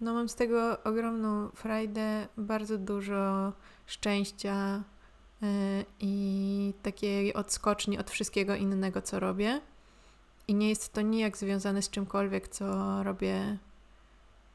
no 0.00 0.14
mam 0.14 0.28
z 0.28 0.34
tego 0.34 0.82
ogromną 0.82 1.48
frajdę, 1.48 2.28
bardzo 2.36 2.78
dużo 2.78 3.52
szczęścia, 3.86 4.82
i 6.00 6.74
takiej 6.82 7.34
odskoczni 7.34 7.98
od 7.98 8.10
wszystkiego 8.10 8.54
innego, 8.54 9.02
co 9.02 9.20
robię. 9.20 9.60
I 10.48 10.54
nie 10.54 10.68
jest 10.68 10.92
to 10.92 11.00
nijak 11.00 11.36
związane 11.36 11.82
z 11.82 11.90
czymkolwiek, 11.90 12.48
co 12.48 13.02
robię, 13.02 13.58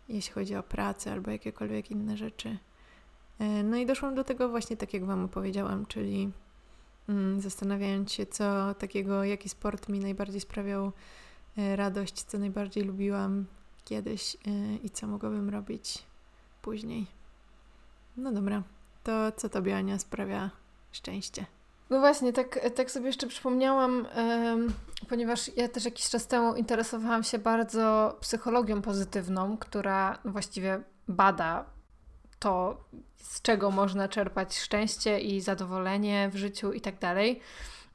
jeśli 0.09 0.33
chodzi 0.33 0.55
o 0.55 0.63
pracę 0.63 1.11
albo 1.11 1.31
jakiekolwiek 1.31 1.91
inne 1.91 2.17
rzeczy. 2.17 2.57
Y, 3.41 3.63
no 3.63 3.77
i 3.77 3.85
doszłam 3.85 4.15
do 4.15 4.23
tego 4.23 4.49
właśnie 4.49 4.77
tak, 4.77 4.93
jak 4.93 5.05
Wam 5.05 5.25
opowiedziałam, 5.25 5.85
czyli 5.85 6.31
mm, 7.09 7.41
zastanawiając 7.41 8.11
się, 8.11 8.25
co 8.25 8.73
takiego, 8.73 9.23
jaki 9.23 9.49
sport 9.49 9.89
mi 9.89 9.99
najbardziej 9.99 10.41
sprawiał 10.41 10.91
y, 11.57 11.75
radość, 11.75 12.23
co 12.23 12.39
najbardziej 12.39 12.83
lubiłam 12.83 13.45
kiedyś 13.85 14.37
i 14.83 14.89
co 14.89 15.07
mogłabym 15.07 15.49
robić 15.49 16.03
później. 16.61 17.07
No 18.17 18.31
dobra, 18.31 18.63
to 19.03 19.31
co 19.31 19.49
Tobie, 19.49 19.77
Ania, 19.77 19.99
sprawia 19.99 20.49
szczęście. 20.91 21.45
No 21.89 21.99
właśnie, 21.99 22.33
tak, 22.33 22.69
tak 22.75 22.91
sobie 22.91 23.07
jeszcze 23.07 23.27
przypomniałam, 23.27 24.07
um, 24.15 24.73
ponieważ 25.09 25.57
ja 25.57 25.67
też 25.67 25.85
jakiś 25.85 26.09
czas 26.09 26.27
temu 26.27 26.55
interesowałam 26.55 27.23
się 27.23 27.39
bardzo 27.39 28.17
psychologią 28.21 28.81
pozytywną, 28.81 29.57
która 29.57 30.19
właściwie 30.25 30.81
bada 31.07 31.65
to, 32.39 32.83
z 33.17 33.41
czego 33.41 33.71
można 33.71 34.07
czerpać 34.07 34.57
szczęście 34.57 35.19
i 35.19 35.41
zadowolenie 35.41 36.29
w 36.33 36.35
życiu 36.35 36.73
i 36.73 36.81
tak 36.81 36.99
dalej. 36.99 37.41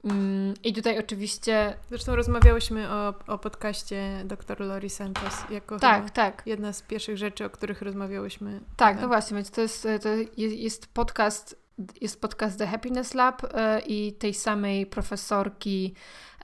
Mm, 0.04 0.54
I 0.64 0.72
tutaj 0.72 0.98
oczywiście. 0.98 1.76
Zresztą 1.88 2.16
rozmawiałyśmy 2.16 2.90
o, 2.90 3.14
o 3.26 3.38
podcaście 3.38 4.22
dr 4.24 4.61
Lori 4.61 4.90
Santos 4.90 5.50
jako 5.50 5.78
tak, 5.78 6.11
tak. 6.11 6.42
jedna 6.46 6.72
z 6.72 6.83
pierwszych 6.83 7.16
rzeczy, 7.16 7.44
o 7.44 7.50
których 7.50 7.83
rozmawiałyśmy. 7.83 8.61
Tak, 8.76 9.00
no 9.00 9.09
właśnie, 9.09 9.35
więc 9.35 9.50
to 9.50 9.61
jest, 9.61 9.88
to 10.02 10.09
jest 10.37 10.87
podcast 10.87 11.63
jest 12.01 12.21
podcast 12.21 12.59
The 12.59 12.67
Happiness 12.67 13.15
Lab 13.15 13.43
e, 13.45 13.81
i 13.81 14.13
tej 14.13 14.35
samej 14.35 14.87
profesorki 14.87 15.95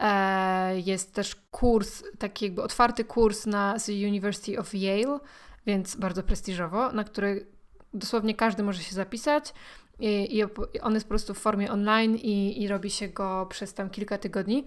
e, 0.00 0.80
jest 0.80 1.14
też 1.14 1.36
kurs, 1.50 2.02
taki 2.18 2.44
jakby 2.44 2.62
otwarty 2.62 3.04
kurs 3.04 3.46
na 3.46 3.78
z 3.78 3.88
University 3.88 4.58
of 4.58 4.74
Yale, 4.74 5.18
więc 5.66 5.96
bardzo 5.96 6.22
prestiżowo, 6.22 6.92
na 6.92 7.04
który 7.04 7.46
dosłownie 7.94 8.34
każdy 8.34 8.62
może 8.62 8.82
się 8.82 8.94
zapisać. 8.94 9.54
I 10.02 10.44
on 10.82 10.94
jest 10.94 11.06
po 11.06 11.08
prostu 11.08 11.34
w 11.34 11.38
formie 11.38 11.72
online 11.72 12.16
i, 12.16 12.62
i 12.62 12.68
robi 12.68 12.90
się 12.90 13.08
go 13.08 13.46
przez 13.50 13.74
tam 13.74 13.90
kilka 13.90 14.18
tygodni. 14.18 14.64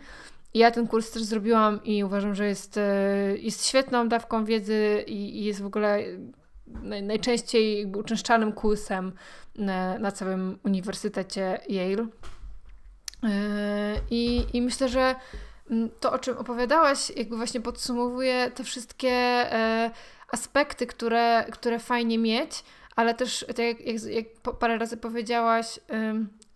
Ja 0.53 0.71
ten 0.71 0.87
kurs 0.87 1.11
też 1.11 1.23
zrobiłam 1.23 1.83
i 1.83 2.03
uważam, 2.03 2.35
że 2.35 2.47
jest, 2.47 2.77
e, 2.77 3.37
jest 3.37 3.65
świetną 3.65 4.09
dawką 4.09 4.45
wiedzy 4.45 5.03
i, 5.07 5.39
i 5.41 5.43
jest 5.43 5.61
w 5.61 5.65
ogóle 5.65 6.03
najczęściej 7.01 7.85
uczęszczanym 7.85 8.51
kursem 8.51 9.11
na, 9.55 9.99
na 9.99 10.11
całym 10.11 10.59
Uniwersytecie 10.63 11.59
Yale. 11.69 12.07
E, 13.23 13.95
I, 14.09 14.45
I 14.53 14.61
myślę, 14.61 14.89
że 14.89 15.15
mm, 15.69 15.89
to, 15.99 16.11
o 16.11 16.19
czym 16.19 16.37
opowiadałaś, 16.37 17.09
jakby 17.09 17.37
właśnie 17.37 17.61
podsumowuje 17.61 18.51
te 18.51 18.63
wszystkie 18.63 19.09
e, 19.09 19.91
aspekty, 20.31 20.87
które, 20.87 21.45
które 21.51 21.79
fajnie 21.79 22.17
mieć, 22.17 22.63
ale 22.95 23.13
też, 23.13 23.45
tak 23.47 23.59
jak, 23.59 23.81
jak, 23.81 24.03
jak 24.03 24.25
parę 24.59 24.77
razy 24.77 24.97
powiedziałaś, 24.97 25.79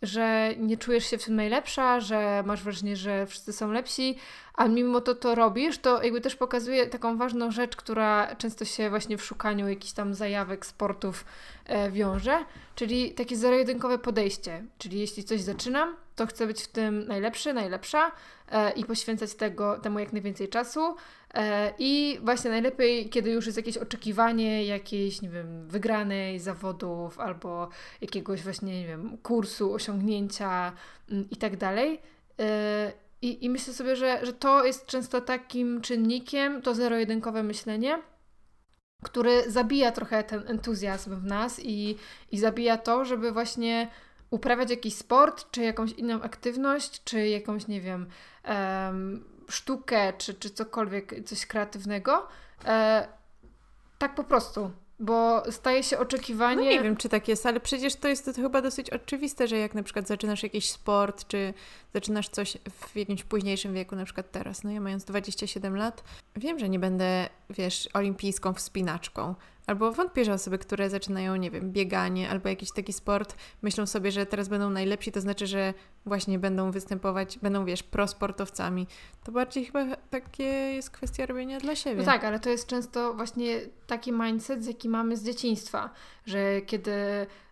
że 0.02 0.54
nie 0.58 0.78
czujesz 0.78 1.06
się 1.06 1.18
w 1.18 1.26
tym 1.26 1.36
najlepsza, 1.36 2.00
że 2.00 2.44
masz 2.46 2.64
wrażenie, 2.64 2.96
że 2.96 3.26
wszyscy 3.26 3.54
są 3.54 3.72
lepsi, 3.72 4.18
a 4.54 4.68
mimo 4.68 5.02
to 5.02 5.16
to 5.16 5.36
robisz, 5.36 5.78
to 5.78 6.04
jakby 6.04 6.22
też 6.22 6.36
pokazuje 6.36 6.88
taką 6.88 7.18
ważną 7.18 7.52
rzecz, 7.52 7.76
która 7.76 8.36
często 8.36 8.66
się 8.66 8.90
właśnie 8.90 9.18
w 9.18 9.24
szukaniu 9.24 9.70
jakichś 9.70 9.94
tam 9.94 10.14
zajawek, 10.14 10.66
sportów 10.66 11.26
e, 11.66 11.92
wiąże, 11.92 12.46
czyli 12.76 13.12
takie 13.12 13.36
zero-jedynkowe 13.36 13.98
podejście. 13.98 14.64
Czyli 14.78 15.00
jeśli 15.00 15.24
coś 15.24 15.42
zaczynam, 15.42 15.96
to 16.16 16.28
chcę 16.28 16.48
być 16.48 16.62
w 16.62 16.68
tym 16.68 17.08
najlepszy, 17.08 17.54
najlepsza 17.54 18.12
e, 18.52 18.72
i 18.72 18.86
poświęcać 18.86 19.34
tego, 19.34 19.80
temu 19.80 20.00
jak 20.00 20.14
najwięcej 20.14 20.50
czasu. 20.50 20.96
E, 21.34 21.74
I 21.80 22.20
właśnie 22.24 22.52
najlepiej, 22.52 23.10
kiedy 23.10 23.32
już 23.32 23.46
jest 23.46 23.58
jakieś 23.58 23.78
oczekiwanie 23.78 24.66
jakiejś, 24.66 25.22
nie 25.22 25.30
wiem, 25.30 25.68
wygranej 25.68 26.40
zawodów 26.40 27.20
albo 27.20 27.70
jakiegoś 28.02 28.44
właśnie, 28.44 28.82
nie 28.82 28.88
wiem, 28.88 29.18
kursu, 29.18 29.74
osiągnięcia 29.74 29.87
mm, 31.12 31.30
i 31.30 31.36
tak 31.38 31.58
dalej. 31.58 32.02
E, 32.40 32.92
I, 33.22 33.46
I 33.46 33.50
myślę 33.50 33.74
sobie, 33.74 33.96
że, 33.96 34.26
że 34.26 34.34
to 34.34 34.66
jest 34.66 34.86
często 34.86 35.22
takim 35.22 35.82
czynnikiem, 35.82 36.62
to 36.62 36.76
zero-jedynkowe 36.76 37.44
myślenie, 37.44 38.02
który 39.04 39.52
zabija 39.52 39.92
trochę 39.92 40.24
ten 40.24 40.44
entuzjazm 40.48 41.16
w 41.16 41.26
nas 41.26 41.60
i, 41.64 41.98
i 42.32 42.40
zabija 42.40 42.78
to, 42.78 43.06
żeby 43.06 43.32
właśnie 43.32 43.88
uprawiać 44.30 44.70
jakiś 44.70 44.96
sport, 44.96 45.52
czy 45.52 45.62
jakąś 45.64 45.92
inną 45.92 46.22
aktywność, 46.22 47.04
czy 47.04 47.28
jakąś, 47.28 47.68
nie 47.68 47.82
wiem, 47.82 48.08
um, 48.48 49.24
sztukę, 49.50 50.14
czy, 50.18 50.34
czy 50.34 50.50
cokolwiek, 50.50 51.26
coś 51.26 51.46
kreatywnego. 51.46 52.28
E, 52.66 53.08
tak 53.98 54.16
po 54.16 54.24
prostu 54.24 54.72
bo 55.00 55.44
staje 55.52 55.84
się 55.84 56.00
oczekiwanie. 56.00 56.56
No 56.56 56.72
nie 56.72 56.84
wiem, 56.84 56.98
czy 56.98 57.10
tak 57.10 57.28
jest, 57.28 57.46
ale 57.46 57.60
przecież 57.60 57.96
to 57.96 58.08
jest 58.08 58.26
to 58.26 58.34
chyba 58.34 58.62
dosyć 58.62 58.90
oczywiste, 58.90 59.48
że 59.48 59.58
jak 59.58 59.76
na 59.76 59.84
przykład 59.84 60.08
zaczynasz 60.08 60.44
jakiś 60.44 60.70
sport, 60.70 61.28
czy 61.28 61.54
zaczynasz 61.94 62.30
coś 62.30 62.58
w 62.72 62.96
jakimś 62.96 63.24
późniejszym 63.24 63.74
wieku, 63.74 63.96
na 63.96 64.06
przykład 64.06 64.32
teraz, 64.32 64.64
no 64.64 64.72
ja 64.72 64.82
mając 64.82 65.06
27 65.06 65.76
lat, 65.76 66.04
wiem, 66.36 66.60
że 66.60 66.70
nie 66.70 66.80
będę, 66.80 67.30
wiesz, 67.50 67.90
olimpijską 67.94 68.54
wspinaczką, 68.54 69.36
Albo 69.68 69.92
wątpię, 69.92 70.26
że 70.26 70.34
osoby, 70.34 70.58
które 70.58 70.90
zaczynają, 70.90 71.36
nie 71.36 71.52
wiem, 71.52 71.72
bieganie 71.72 72.30
albo 72.30 72.50
jakiś 72.50 72.72
taki 72.72 72.94
sport, 72.94 73.36
myślą 73.62 73.86
sobie, 73.86 74.12
że 74.12 74.26
teraz 74.26 74.48
będą 74.48 74.70
najlepsi, 74.70 75.12
to 75.12 75.22
znaczy, 75.22 75.48
że 75.48 75.74
właśnie 76.06 76.40
będą 76.40 76.72
występować, 76.72 77.40
będą, 77.40 77.66
wiesz, 77.66 77.84
prosportowcami. 77.84 78.88
To 79.24 79.32
bardziej 79.32 79.66
chyba 79.66 79.96
takie 79.96 80.44
jest 80.44 80.90
kwestia 80.90 81.26
robienia 81.26 81.60
dla 81.60 81.76
siebie. 81.76 81.96
No 81.96 82.04
tak, 82.06 82.24
ale 82.24 82.40
to 82.40 82.50
jest 82.50 82.68
często 82.68 83.14
właśnie 83.14 83.62
taki 83.88 84.12
mindset, 84.12 84.68
jaki 84.68 84.90
mamy 84.90 85.18
z 85.18 85.24
dzieciństwa, 85.24 85.90
że 86.26 86.62
kiedy 86.62 86.92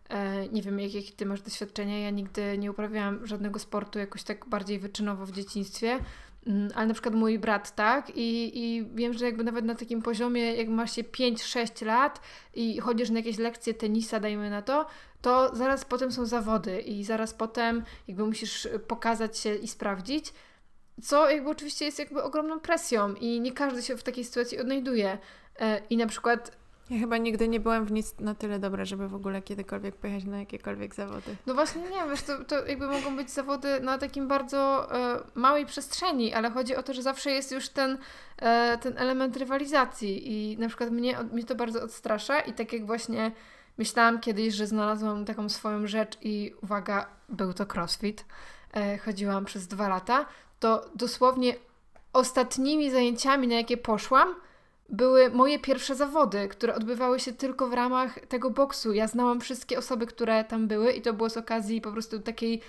e, 0.09 0.47
nie 0.47 0.61
wiem, 0.61 0.79
jakie 0.79 1.11
ty 1.15 1.25
masz 1.25 1.41
doświadczenia. 1.41 1.99
Ja 1.99 2.09
nigdy 2.09 2.57
nie 2.57 2.71
uprawiałam 2.71 3.27
żadnego 3.27 3.59
sportu 3.59 3.99
jakoś 3.99 4.23
tak 4.23 4.45
bardziej 4.45 4.79
wyczynowo 4.79 5.25
w 5.25 5.31
dzieciństwie. 5.31 5.99
Mm, 6.47 6.69
ale 6.75 6.87
na 6.87 6.93
przykład 6.93 7.15
mój 7.15 7.39
brat 7.39 7.75
tak 7.75 8.09
i, 8.15 8.59
i 8.63 8.85
wiem, 8.95 9.13
że 9.13 9.25
jakby 9.25 9.43
nawet 9.43 9.65
na 9.65 9.75
takim 9.75 10.01
poziomie, 10.01 10.55
jak 10.55 10.67
masz 10.67 10.95
się 10.95 11.03
5-6 11.03 11.85
lat 11.85 12.21
i 12.53 12.79
chodzisz 12.79 13.09
na 13.09 13.19
jakieś 13.19 13.37
lekcje 13.37 13.73
tenisa, 13.73 14.19
dajmy 14.19 14.49
na 14.49 14.61
to, 14.61 14.85
to 15.21 15.55
zaraz 15.55 15.85
potem 15.85 16.11
są 16.11 16.25
zawody 16.25 16.81
i 16.81 17.03
zaraz 17.03 17.33
potem 17.33 17.83
jakby 18.07 18.25
musisz 18.25 18.67
pokazać 18.87 19.37
się 19.37 19.55
i 19.55 19.67
sprawdzić, 19.67 20.33
co 21.03 21.29
jakby 21.29 21.49
oczywiście 21.49 21.85
jest 21.85 21.99
jakby 21.99 22.23
ogromną 22.23 22.59
presją 22.59 23.13
i 23.13 23.41
nie 23.41 23.51
każdy 23.51 23.81
się 23.81 23.97
w 23.97 24.03
takiej 24.03 24.23
sytuacji 24.23 24.59
odnajduje. 24.59 25.17
E, 25.59 25.81
I 25.89 25.97
na 25.97 26.07
przykład 26.07 26.57
ja 26.89 26.99
chyba 26.99 27.17
nigdy 27.17 27.47
nie 27.47 27.59
byłam 27.59 27.85
w 27.85 27.91
nic 27.91 28.19
na 28.19 28.35
tyle 28.35 28.59
dobra, 28.59 28.85
żeby 28.85 29.07
w 29.07 29.15
ogóle 29.15 29.41
kiedykolwiek 29.41 29.95
pojechać 29.95 30.23
na 30.23 30.39
jakiekolwiek 30.39 30.95
zawody. 30.95 31.35
No 31.45 31.53
właśnie 31.53 31.81
nie, 31.81 32.09
wiesz, 32.09 32.21
to, 32.21 32.43
to 32.43 32.65
jakby 32.65 32.87
mogą 32.87 33.15
być 33.15 33.29
zawody 33.31 33.79
na 33.79 33.97
takim 33.97 34.27
bardzo 34.27 34.91
e, 34.95 35.23
małej 35.35 35.65
przestrzeni, 35.65 36.33
ale 36.33 36.51
chodzi 36.51 36.75
o 36.75 36.83
to, 36.83 36.93
że 36.93 37.01
zawsze 37.01 37.31
jest 37.31 37.51
już 37.51 37.69
ten, 37.69 37.97
e, 38.37 38.77
ten 38.77 38.97
element 38.97 39.37
rywalizacji 39.37 40.31
i 40.33 40.57
na 40.57 40.67
przykład 40.67 40.91
mnie, 40.91 41.17
mnie 41.31 41.43
to 41.43 41.55
bardzo 41.55 41.83
odstrasza 41.83 42.39
i 42.39 42.53
tak 42.53 42.73
jak 42.73 42.85
właśnie 42.85 43.31
myślałam 43.77 44.19
kiedyś, 44.19 44.53
że 44.53 44.67
znalazłam 44.67 45.25
taką 45.25 45.49
swoją 45.49 45.87
rzecz 45.87 46.17
i 46.21 46.53
uwaga, 46.63 47.07
był 47.29 47.53
to 47.53 47.65
crossfit, 47.73 48.25
e, 48.73 48.97
chodziłam 48.97 49.45
przez 49.45 49.67
dwa 49.67 49.87
lata, 49.87 50.25
to 50.59 50.89
dosłownie 50.95 51.55
ostatnimi 52.13 52.91
zajęciami, 52.91 53.47
na 53.47 53.55
jakie 53.55 53.77
poszłam, 53.77 54.35
były 54.89 55.29
moje 55.29 55.59
pierwsze 55.59 55.95
zawody, 55.95 56.47
które 56.47 56.75
odbywały 56.75 57.19
się 57.19 57.33
tylko 57.33 57.67
w 57.67 57.73
ramach 57.73 58.19
tego 58.19 58.49
boksu. 58.49 58.93
Ja 58.93 59.07
znałam 59.07 59.41
wszystkie 59.41 59.77
osoby, 59.77 60.05
które 60.05 60.43
tam 60.43 60.67
były 60.67 60.91
i 60.91 61.01
to 61.01 61.13
było 61.13 61.29
z 61.29 61.37
okazji 61.37 61.81
po 61.81 61.91
prostu 61.91 62.19
takiej 62.19 62.61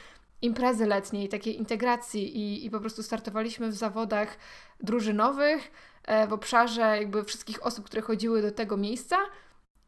imprezy 0.42 0.86
letniej, 0.86 1.28
takiej 1.28 1.58
integracji 1.58 2.38
i, 2.38 2.66
i 2.66 2.70
po 2.70 2.80
prostu 2.80 3.02
startowaliśmy 3.02 3.68
w 3.68 3.74
zawodach 3.74 4.38
drużynowych 4.80 5.70
e, 6.04 6.26
w 6.26 6.32
obszarze 6.32 6.80
jakby 6.80 7.24
wszystkich 7.24 7.66
osób, 7.66 7.84
które 7.84 8.02
chodziły 8.02 8.42
do 8.42 8.50
tego 8.50 8.76
miejsca 8.76 9.16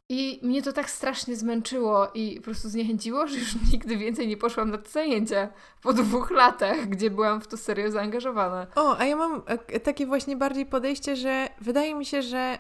i 0.09 0.41
mnie 0.43 0.63
to 0.63 0.73
tak 0.73 0.91
strasznie 0.91 1.37
zmęczyło 1.37 2.09
i 2.15 2.37
po 2.37 2.43
prostu 2.43 2.69
zniechęciło, 2.69 3.27
że 3.27 3.39
już 3.39 3.55
nigdy 3.73 3.97
więcej 3.97 4.29
nie 4.29 4.37
poszłam 4.37 4.71
na 4.71 4.79
te 4.79 4.89
zajęcia 4.91 5.49
po 5.83 5.93
dwóch 5.93 6.31
latach, 6.31 6.89
gdzie 6.89 7.11
byłam 7.11 7.41
w 7.41 7.47
to 7.47 7.57
serio 7.57 7.91
zaangażowana. 7.91 8.67
O, 8.75 8.99
a 8.99 9.05
ja 9.05 9.17
mam 9.17 9.43
e, 9.47 9.81
takie 9.81 10.07
właśnie 10.07 10.37
bardziej 10.37 10.67
podejście, 10.67 11.17
że 11.17 11.49
wydaje 11.61 11.95
mi 11.95 12.05
się, 12.05 12.23
że 12.23 12.59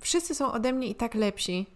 wszyscy 0.00 0.34
są 0.34 0.52
ode 0.52 0.72
mnie 0.72 0.88
i 0.88 0.94
tak 0.94 1.14
lepsi. 1.14 1.66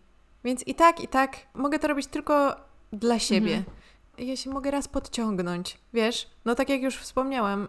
Więc 0.44 0.66
i 0.66 0.74
tak, 0.74 1.00
i 1.00 1.09
tak 1.09 1.37
mogę 1.54 1.78
to 1.78 1.88
robić 1.88 2.06
tylko 2.06 2.56
dla 2.92 3.18
siebie. 3.18 3.56
Mhm 3.56 3.79
ja 4.26 4.37
się 4.37 4.50
mogę 4.50 4.70
raz 4.70 4.88
podciągnąć, 4.88 5.78
wiesz? 5.92 6.30
No 6.44 6.54
tak 6.54 6.68
jak 6.68 6.83
już 6.83 6.96
wspomniałam, 6.96 7.68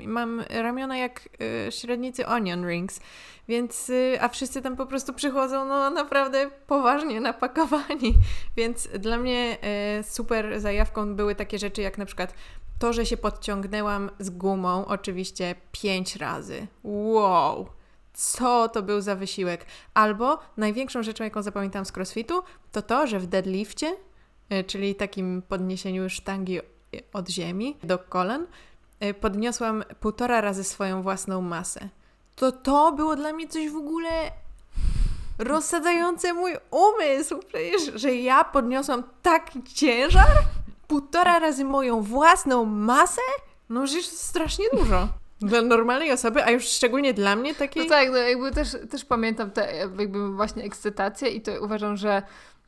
yy, 0.00 0.06
mam 0.08 0.42
ramiona 0.50 0.96
jak 0.96 1.28
yy, 1.66 1.72
średnicy 1.72 2.26
onion 2.26 2.66
rings, 2.66 3.00
więc, 3.48 3.88
yy, 3.88 4.18
a 4.20 4.28
wszyscy 4.28 4.62
tam 4.62 4.76
po 4.76 4.86
prostu 4.86 5.12
przychodzą, 5.12 5.64
no 5.64 5.90
naprawdę 5.90 6.50
poważnie 6.66 7.20
napakowani, 7.20 8.14
więc 8.56 8.88
dla 8.88 9.18
mnie 9.18 9.58
y, 10.00 10.02
super 10.02 10.60
zajawką 10.60 11.14
były 11.14 11.34
takie 11.34 11.58
rzeczy 11.58 11.82
jak 11.82 11.98
na 11.98 12.06
przykład 12.06 12.34
to, 12.78 12.92
że 12.92 13.06
się 13.06 13.16
podciągnęłam 13.16 14.10
z 14.18 14.30
gumą, 14.30 14.86
oczywiście 14.86 15.54
pięć 15.72 16.16
razy. 16.16 16.66
Wow! 16.84 17.66
Co 18.14 18.68
to 18.68 18.82
był 18.82 19.00
za 19.00 19.16
wysiłek? 19.16 19.66
Albo 19.94 20.38
największą 20.56 21.02
rzeczą, 21.02 21.24
jaką 21.24 21.42
zapamiętam 21.42 21.84
z 21.84 21.96
crossfitu, 21.96 22.42
to 22.72 22.82
to, 22.82 23.06
że 23.06 23.20
w 23.20 23.26
deadlifcie 23.26 23.96
czyli 24.66 24.94
takim 24.94 25.42
podniesieniu 25.48 26.10
sztangi 26.10 26.60
od 27.12 27.28
ziemi 27.28 27.76
do 27.82 27.98
kolan, 27.98 28.46
e, 29.00 29.14
podniosłam 29.14 29.84
półtora 30.00 30.40
razy 30.40 30.64
swoją 30.64 31.02
własną 31.02 31.40
masę. 31.40 31.88
To 32.36 32.52
to 32.52 32.92
było 32.92 33.16
dla 33.16 33.32
mnie 33.32 33.48
coś 33.48 33.70
w 33.70 33.76
ogóle 33.76 34.08
rozsadzające 35.38 36.32
mój 36.32 36.52
umysł. 36.70 37.38
Przecież, 37.48 38.00
że 38.00 38.14
ja 38.14 38.44
podniosłam 38.44 39.02
taki 39.22 39.62
ciężar, 39.62 40.36
półtora 40.88 41.38
razy 41.38 41.64
moją 41.64 42.02
własną 42.02 42.64
masę, 42.64 43.20
no 43.68 43.84
przecież 43.84 44.06
strasznie 44.06 44.64
dużo. 44.72 45.08
Dla 45.40 45.62
normalnej 45.62 46.12
osoby, 46.12 46.44
a 46.44 46.50
już 46.50 46.64
szczególnie 46.64 47.14
dla 47.14 47.36
mnie 47.36 47.54
takiej... 47.54 47.82
No 47.82 47.88
tak, 47.88 48.10
no 48.10 48.16
jakby 48.16 48.50
też, 48.50 48.76
też 48.90 49.04
pamiętam 49.04 49.50
te 49.50 49.76
jakby 49.76 50.34
właśnie 50.34 50.64
ekscytację 50.64 51.28
i 51.28 51.40
to 51.40 51.52
uważam, 51.64 51.96
że 51.96 52.22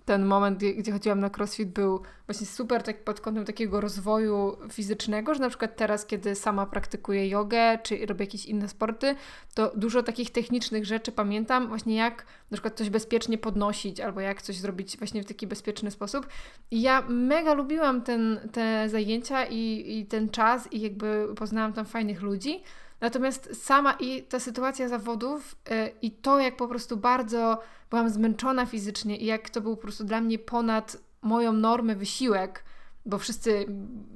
ten 0.04 0.24
moment, 0.24 0.58
gdzie 0.58 0.92
chodziłam 0.92 1.20
na 1.20 1.30
crossfit, 1.36 1.68
był 1.68 2.00
właśnie 2.26 2.46
super 2.46 2.82
tak 2.82 3.04
pod 3.04 3.20
kątem 3.20 3.44
takiego 3.44 3.80
rozwoju 3.80 4.56
fizycznego, 4.72 5.34
że 5.34 5.40
na 5.40 5.48
przykład 5.48 5.76
teraz, 5.76 6.06
kiedy 6.06 6.34
sama 6.34 6.66
praktykuję 6.66 7.28
jogę, 7.28 7.78
czy 7.82 8.06
robię 8.06 8.24
jakieś 8.24 8.46
inne 8.46 8.68
sporty, 8.68 9.14
to 9.54 9.72
dużo 9.76 10.02
takich 10.02 10.30
technicznych 10.30 10.84
rzeczy 10.84 11.12
pamiętam, 11.12 11.68
właśnie 11.68 11.96
jak 11.96 12.26
na 12.50 12.54
przykład 12.54 12.76
coś 12.76 12.90
bezpiecznie 12.90 13.38
podnosić, 13.38 14.00
albo 14.00 14.20
jak 14.20 14.42
coś 14.42 14.56
zrobić 14.56 14.98
właśnie 14.98 15.22
w 15.22 15.26
taki 15.26 15.46
bezpieczny 15.46 15.90
sposób. 15.90 16.26
I 16.70 16.82
ja 16.82 17.02
mega 17.08 17.54
lubiłam 17.54 18.02
ten, 18.02 18.48
te 18.52 18.88
zajęcia 18.88 19.44
i, 19.44 19.84
i 19.98 20.06
ten 20.06 20.28
czas 20.28 20.72
i 20.72 20.80
jakby 20.80 21.28
poznałam 21.36 21.72
tam 21.72 21.86
fajnych 21.86 22.22
ludzi, 22.22 22.62
Natomiast 23.04 23.64
sama 23.64 23.92
i 24.00 24.22
ta 24.22 24.40
sytuacja 24.40 24.88
zawodów 24.88 25.56
yy, 25.70 25.92
i 26.02 26.10
to, 26.10 26.40
jak 26.40 26.56
po 26.56 26.68
prostu 26.68 26.96
bardzo 26.96 27.60
byłam 27.90 28.08
zmęczona 28.10 28.66
fizycznie 28.66 29.16
i 29.16 29.26
jak 29.26 29.50
to 29.50 29.60
był 29.60 29.76
po 29.76 29.82
prostu 29.82 30.04
dla 30.04 30.20
mnie 30.20 30.38
ponad 30.38 30.96
moją 31.22 31.52
normę 31.52 31.96
wysiłek, 31.96 32.64
bo 33.06 33.18
wszyscy 33.18 33.66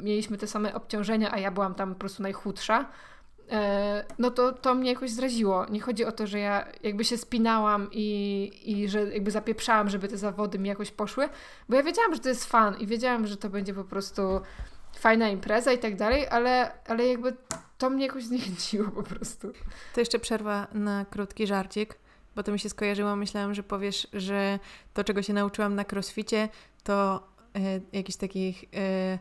mieliśmy 0.00 0.38
te 0.38 0.46
same 0.46 0.74
obciążenia, 0.74 1.32
a 1.32 1.38
ja 1.38 1.50
byłam 1.50 1.74
tam 1.74 1.94
po 1.94 2.00
prostu 2.00 2.22
najchudsza, 2.22 2.86
yy, 3.50 3.56
no 4.18 4.30
to 4.30 4.52
to 4.52 4.74
mnie 4.74 4.92
jakoś 4.92 5.10
zraziło. 5.10 5.66
Nie 5.70 5.80
chodzi 5.80 6.04
o 6.04 6.12
to, 6.12 6.26
że 6.26 6.38
ja 6.38 6.68
jakby 6.82 7.04
się 7.04 7.18
spinałam 7.18 7.88
i, 7.92 8.50
i 8.64 8.88
że 8.88 9.12
jakby 9.12 9.30
zapieprzałam, 9.30 9.88
żeby 9.88 10.08
te 10.08 10.16
zawody 10.16 10.58
mi 10.58 10.68
jakoś 10.68 10.90
poszły, 10.90 11.28
bo 11.68 11.76
ja 11.76 11.82
wiedziałam, 11.82 12.14
że 12.14 12.20
to 12.20 12.28
jest 12.28 12.44
fan 12.44 12.76
i 12.80 12.86
wiedziałam, 12.86 13.26
że 13.26 13.36
to 13.36 13.50
będzie 13.50 13.74
po 13.74 13.84
prostu 13.84 14.22
fajna 14.96 15.28
impreza 15.28 15.72
i 15.72 15.78
tak 15.78 15.96
dalej, 15.96 16.26
ale, 16.30 16.72
ale 16.86 17.06
jakby 17.06 17.36
to 17.78 17.90
mnie 17.90 18.06
jakoś 18.06 18.24
zniechęciło 18.24 18.90
po 18.90 19.02
prostu. 19.02 19.52
To 19.94 20.00
jeszcze 20.00 20.18
przerwa 20.18 20.66
na 20.72 21.04
krótki 21.04 21.46
żarcik, 21.46 21.98
bo 22.36 22.42
to 22.42 22.52
mi 22.52 22.58
się 22.58 22.68
skojarzyło. 22.68 23.16
Myślałam, 23.16 23.54
że 23.54 23.62
powiesz, 23.62 24.08
że 24.12 24.58
to, 24.94 25.04
czego 25.04 25.22
się 25.22 25.32
nauczyłam 25.32 25.74
na 25.74 25.84
crossficie, 25.92 26.48
to 26.84 27.26
e, 27.56 27.80
jakichś 27.92 28.18
takich 28.18 28.64
e, 28.74 29.18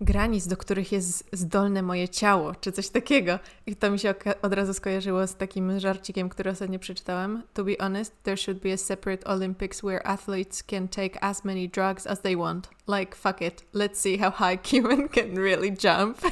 granic, 0.00 0.46
do 0.46 0.56
których 0.56 0.92
jest 0.92 1.28
zdolne 1.32 1.82
moje 1.82 2.08
ciało, 2.08 2.54
czy 2.54 2.72
coś 2.72 2.88
takiego. 2.88 3.38
I 3.66 3.76
to 3.76 3.90
mi 3.90 3.98
się 3.98 4.14
od 4.42 4.52
razu 4.52 4.74
skojarzyło 4.74 5.26
z 5.26 5.36
takim 5.36 5.80
żarcikiem, 5.80 6.28
który 6.28 6.50
ostatnio 6.50 6.78
przeczytałam. 6.78 7.42
To 7.54 7.64
be 7.64 7.72
honest, 7.80 8.22
there 8.22 8.36
should 8.36 8.60
be 8.60 8.72
a 8.72 8.76
separate 8.76 9.26
Olympics 9.26 9.80
where 9.80 10.06
athletes 10.06 10.62
can 10.62 10.88
take 10.88 11.22
as 11.22 11.44
many 11.44 11.68
drugs 11.68 12.06
as 12.06 12.20
they 12.20 12.36
want. 12.36 12.68
Like, 12.88 13.16
fuck 13.16 13.42
it, 13.42 13.64
let's 13.74 13.96
see 14.00 14.18
how 14.18 14.30
high 14.30 14.62
Cuban 14.70 15.08
can 15.08 15.34
really 15.34 15.76
jump. 15.84 16.18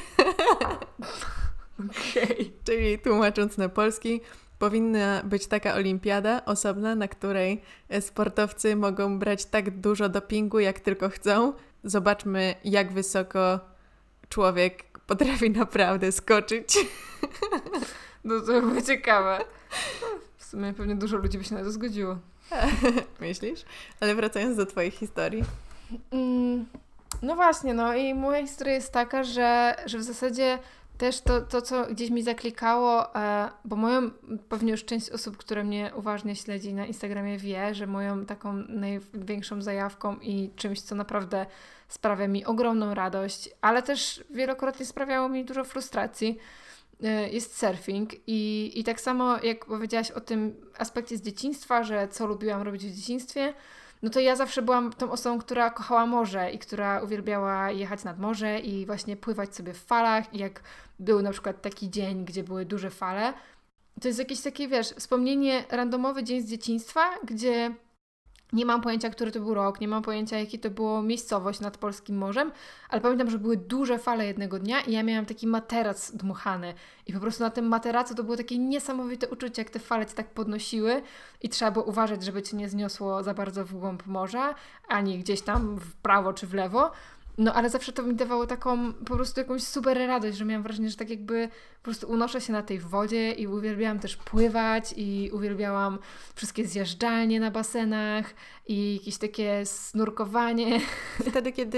Okay. 1.79 2.51
Czyli 2.63 2.99
tłumacząc 2.99 3.57
na 3.57 3.69
polski, 3.69 4.21
powinna 4.59 5.23
być 5.23 5.47
taka 5.47 5.73
olimpiada 5.73 6.45
osobna, 6.45 6.95
na 6.95 7.07
której 7.07 7.61
sportowcy 7.99 8.75
mogą 8.75 9.19
brać 9.19 9.45
tak 9.45 9.79
dużo 9.79 10.09
dopingu, 10.09 10.59
jak 10.59 10.79
tylko 10.79 11.09
chcą. 11.09 11.53
Zobaczmy, 11.87 12.55
jak 12.63 12.91
wysoko 12.91 13.59
człowiek 14.29 14.99
potrafi 15.07 15.49
naprawdę 15.49 16.11
skoczyć. 16.11 16.77
No 18.23 18.41
to 18.41 18.61
było 18.61 18.81
ciekawe. 18.81 19.39
W 20.37 20.43
sumie 20.43 20.73
pewnie 20.73 20.95
dużo 20.95 21.17
ludzi 21.17 21.37
by 21.37 21.43
się 21.43 21.55
na 21.55 21.63
to 21.63 21.71
zgodziło. 21.71 22.17
Myślisz? 23.19 23.65
Ale 23.99 24.15
wracając 24.15 24.57
do 24.57 24.65
Twojej 24.65 24.91
historii. 24.91 25.43
Mm, 26.11 26.65
no 27.21 27.35
właśnie, 27.35 27.73
no 27.73 27.95
i 27.95 28.13
moja 28.13 28.41
historia 28.41 28.73
jest 28.73 28.91
taka, 28.91 29.23
że, 29.23 29.75
że 29.85 29.97
w 29.97 30.03
zasadzie 30.03 30.59
też 30.97 31.21
to, 31.21 31.41
to, 31.41 31.61
co 31.61 31.85
gdzieś 31.85 32.09
mi 32.09 32.23
zaklikało, 32.23 33.15
e, 33.15 33.49
bo 33.65 33.75
moją, 33.75 34.11
pewnie 34.49 34.71
już 34.71 34.85
część 34.85 35.09
osób, 35.09 35.37
które 35.37 35.63
mnie 35.63 35.91
uważnie 35.95 36.35
śledzi 36.35 36.73
na 36.73 36.85
Instagramie 36.85 37.37
wie, 37.37 37.75
że 37.75 37.87
moją 37.87 38.25
taką 38.25 38.53
największą 38.53 39.61
zajawką 39.61 40.15
i 40.21 40.51
czymś, 40.55 40.81
co 40.81 40.95
naprawdę 40.95 41.45
sprawia 41.87 42.27
mi 42.27 42.45
ogromną 42.45 42.93
radość, 42.93 43.49
ale 43.61 43.83
też 43.83 44.23
wielokrotnie 44.29 44.85
sprawiało 44.85 45.29
mi 45.29 45.45
dużo 45.45 45.63
frustracji, 45.63 46.37
e, 47.03 47.29
jest 47.29 47.57
surfing. 47.59 48.11
I, 48.27 48.71
I 48.75 48.83
tak 48.83 49.01
samo 49.01 49.37
jak 49.43 49.65
powiedziałaś 49.65 50.11
o 50.11 50.21
tym 50.21 50.55
aspekcie 50.77 51.17
z 51.17 51.21
dzieciństwa, 51.21 51.83
że 51.83 52.07
co 52.07 52.27
lubiłam 52.27 52.61
robić 52.61 52.85
w 52.85 52.95
dzieciństwie, 52.95 53.53
no 54.01 54.09
to 54.09 54.19
ja 54.19 54.35
zawsze 54.35 54.61
byłam 54.61 54.93
tą 54.93 55.11
osobą, 55.11 55.39
która 55.39 55.69
kochała 55.69 56.05
morze 56.05 56.51
i 56.51 56.59
która 56.59 57.01
uwielbiała 57.01 57.71
jechać 57.71 58.03
nad 58.03 58.19
morze 58.19 58.59
i 58.59 58.85
właśnie 58.85 59.17
pływać 59.17 59.55
sobie 59.55 59.73
w 59.73 59.83
falach. 59.83 60.33
I 60.33 60.37
jak 60.37 60.61
był 60.99 61.21
na 61.21 61.31
przykład 61.31 61.61
taki 61.61 61.89
dzień, 61.89 62.25
gdzie 62.25 62.43
były 62.43 62.65
duże 62.65 62.89
fale, 62.89 63.33
to 64.01 64.07
jest 64.07 64.19
jakieś 64.19 64.41
takie, 64.41 64.67
wiesz, 64.67 64.89
wspomnienie, 64.89 65.63
randomowy 65.69 66.23
dzień 66.23 66.41
z 66.41 66.49
dzieciństwa, 66.49 67.01
gdzie 67.23 67.75
Nie 68.53 68.65
mam 68.65 68.81
pojęcia, 68.81 69.09
który 69.09 69.31
to 69.31 69.39
był 69.39 69.53
rok, 69.53 69.81
nie 69.81 69.87
mam 69.87 70.03
pojęcia, 70.03 70.39
jaki 70.39 70.59
to 70.59 70.69
było 70.69 71.01
miejscowość 71.01 71.59
nad 71.59 71.77
Polskim 71.77 72.17
Morzem, 72.17 72.51
ale 72.89 73.01
pamiętam, 73.01 73.29
że 73.29 73.39
były 73.39 73.57
duże 73.57 73.99
fale 73.99 74.25
jednego 74.25 74.59
dnia 74.59 74.81
i 74.81 74.91
ja 74.91 75.03
miałam 75.03 75.25
taki 75.25 75.47
materac 75.47 76.11
dmuchany. 76.11 76.73
I 77.07 77.13
po 77.13 77.19
prostu 77.19 77.43
na 77.43 77.49
tym 77.49 77.67
materacu 77.67 78.15
to 78.15 78.23
było 78.23 78.37
takie 78.37 78.57
niesamowite 78.57 79.27
uczucie, 79.29 79.61
jak 79.61 79.69
te 79.69 79.79
fale 79.79 80.05
cię 80.05 80.13
tak 80.13 80.33
podnosiły 80.33 81.01
i 81.41 81.49
trzeba 81.49 81.71
było 81.71 81.85
uważać, 81.85 82.23
żeby 82.23 82.41
cię 82.41 82.57
nie 82.57 82.69
zniosło 82.69 83.23
za 83.23 83.33
bardzo 83.33 83.65
w 83.65 83.73
głąb 83.73 84.05
morza, 84.05 84.55
ani 84.87 85.19
gdzieś 85.19 85.41
tam 85.41 85.77
w 85.77 85.95
prawo 85.95 86.33
czy 86.33 86.47
w 86.47 86.53
lewo. 86.53 86.91
No 87.37 87.53
ale 87.53 87.69
zawsze 87.69 87.91
to 87.91 88.03
mi 88.03 88.15
dawało 88.15 88.47
taką 88.47 88.93
po 88.93 89.15
prostu 89.15 89.39
jakąś 89.39 89.63
super 89.63 89.97
radość, 89.97 90.37
że 90.37 90.45
miałam 90.45 90.63
wrażenie, 90.63 90.89
że 90.89 90.95
tak 90.95 91.09
jakby 91.09 91.49
po 91.77 91.83
prostu 91.83 92.11
unoszę 92.11 92.41
się 92.41 92.53
na 92.53 92.61
tej 92.61 92.79
wodzie 92.79 93.31
i 93.31 93.47
uwielbiałam 93.47 93.99
też 93.99 94.17
pływać 94.17 94.93
i 94.97 95.29
uwielbiałam 95.33 95.99
wszystkie 96.35 96.67
zjeżdżalnie 96.67 97.39
na 97.39 97.51
basenach 97.51 98.33
i 98.67 98.93
jakieś 98.93 99.17
takie 99.17 99.65
snurkowanie. 99.65 100.79
Wtedy, 101.29 101.51
kiedy 101.51 101.77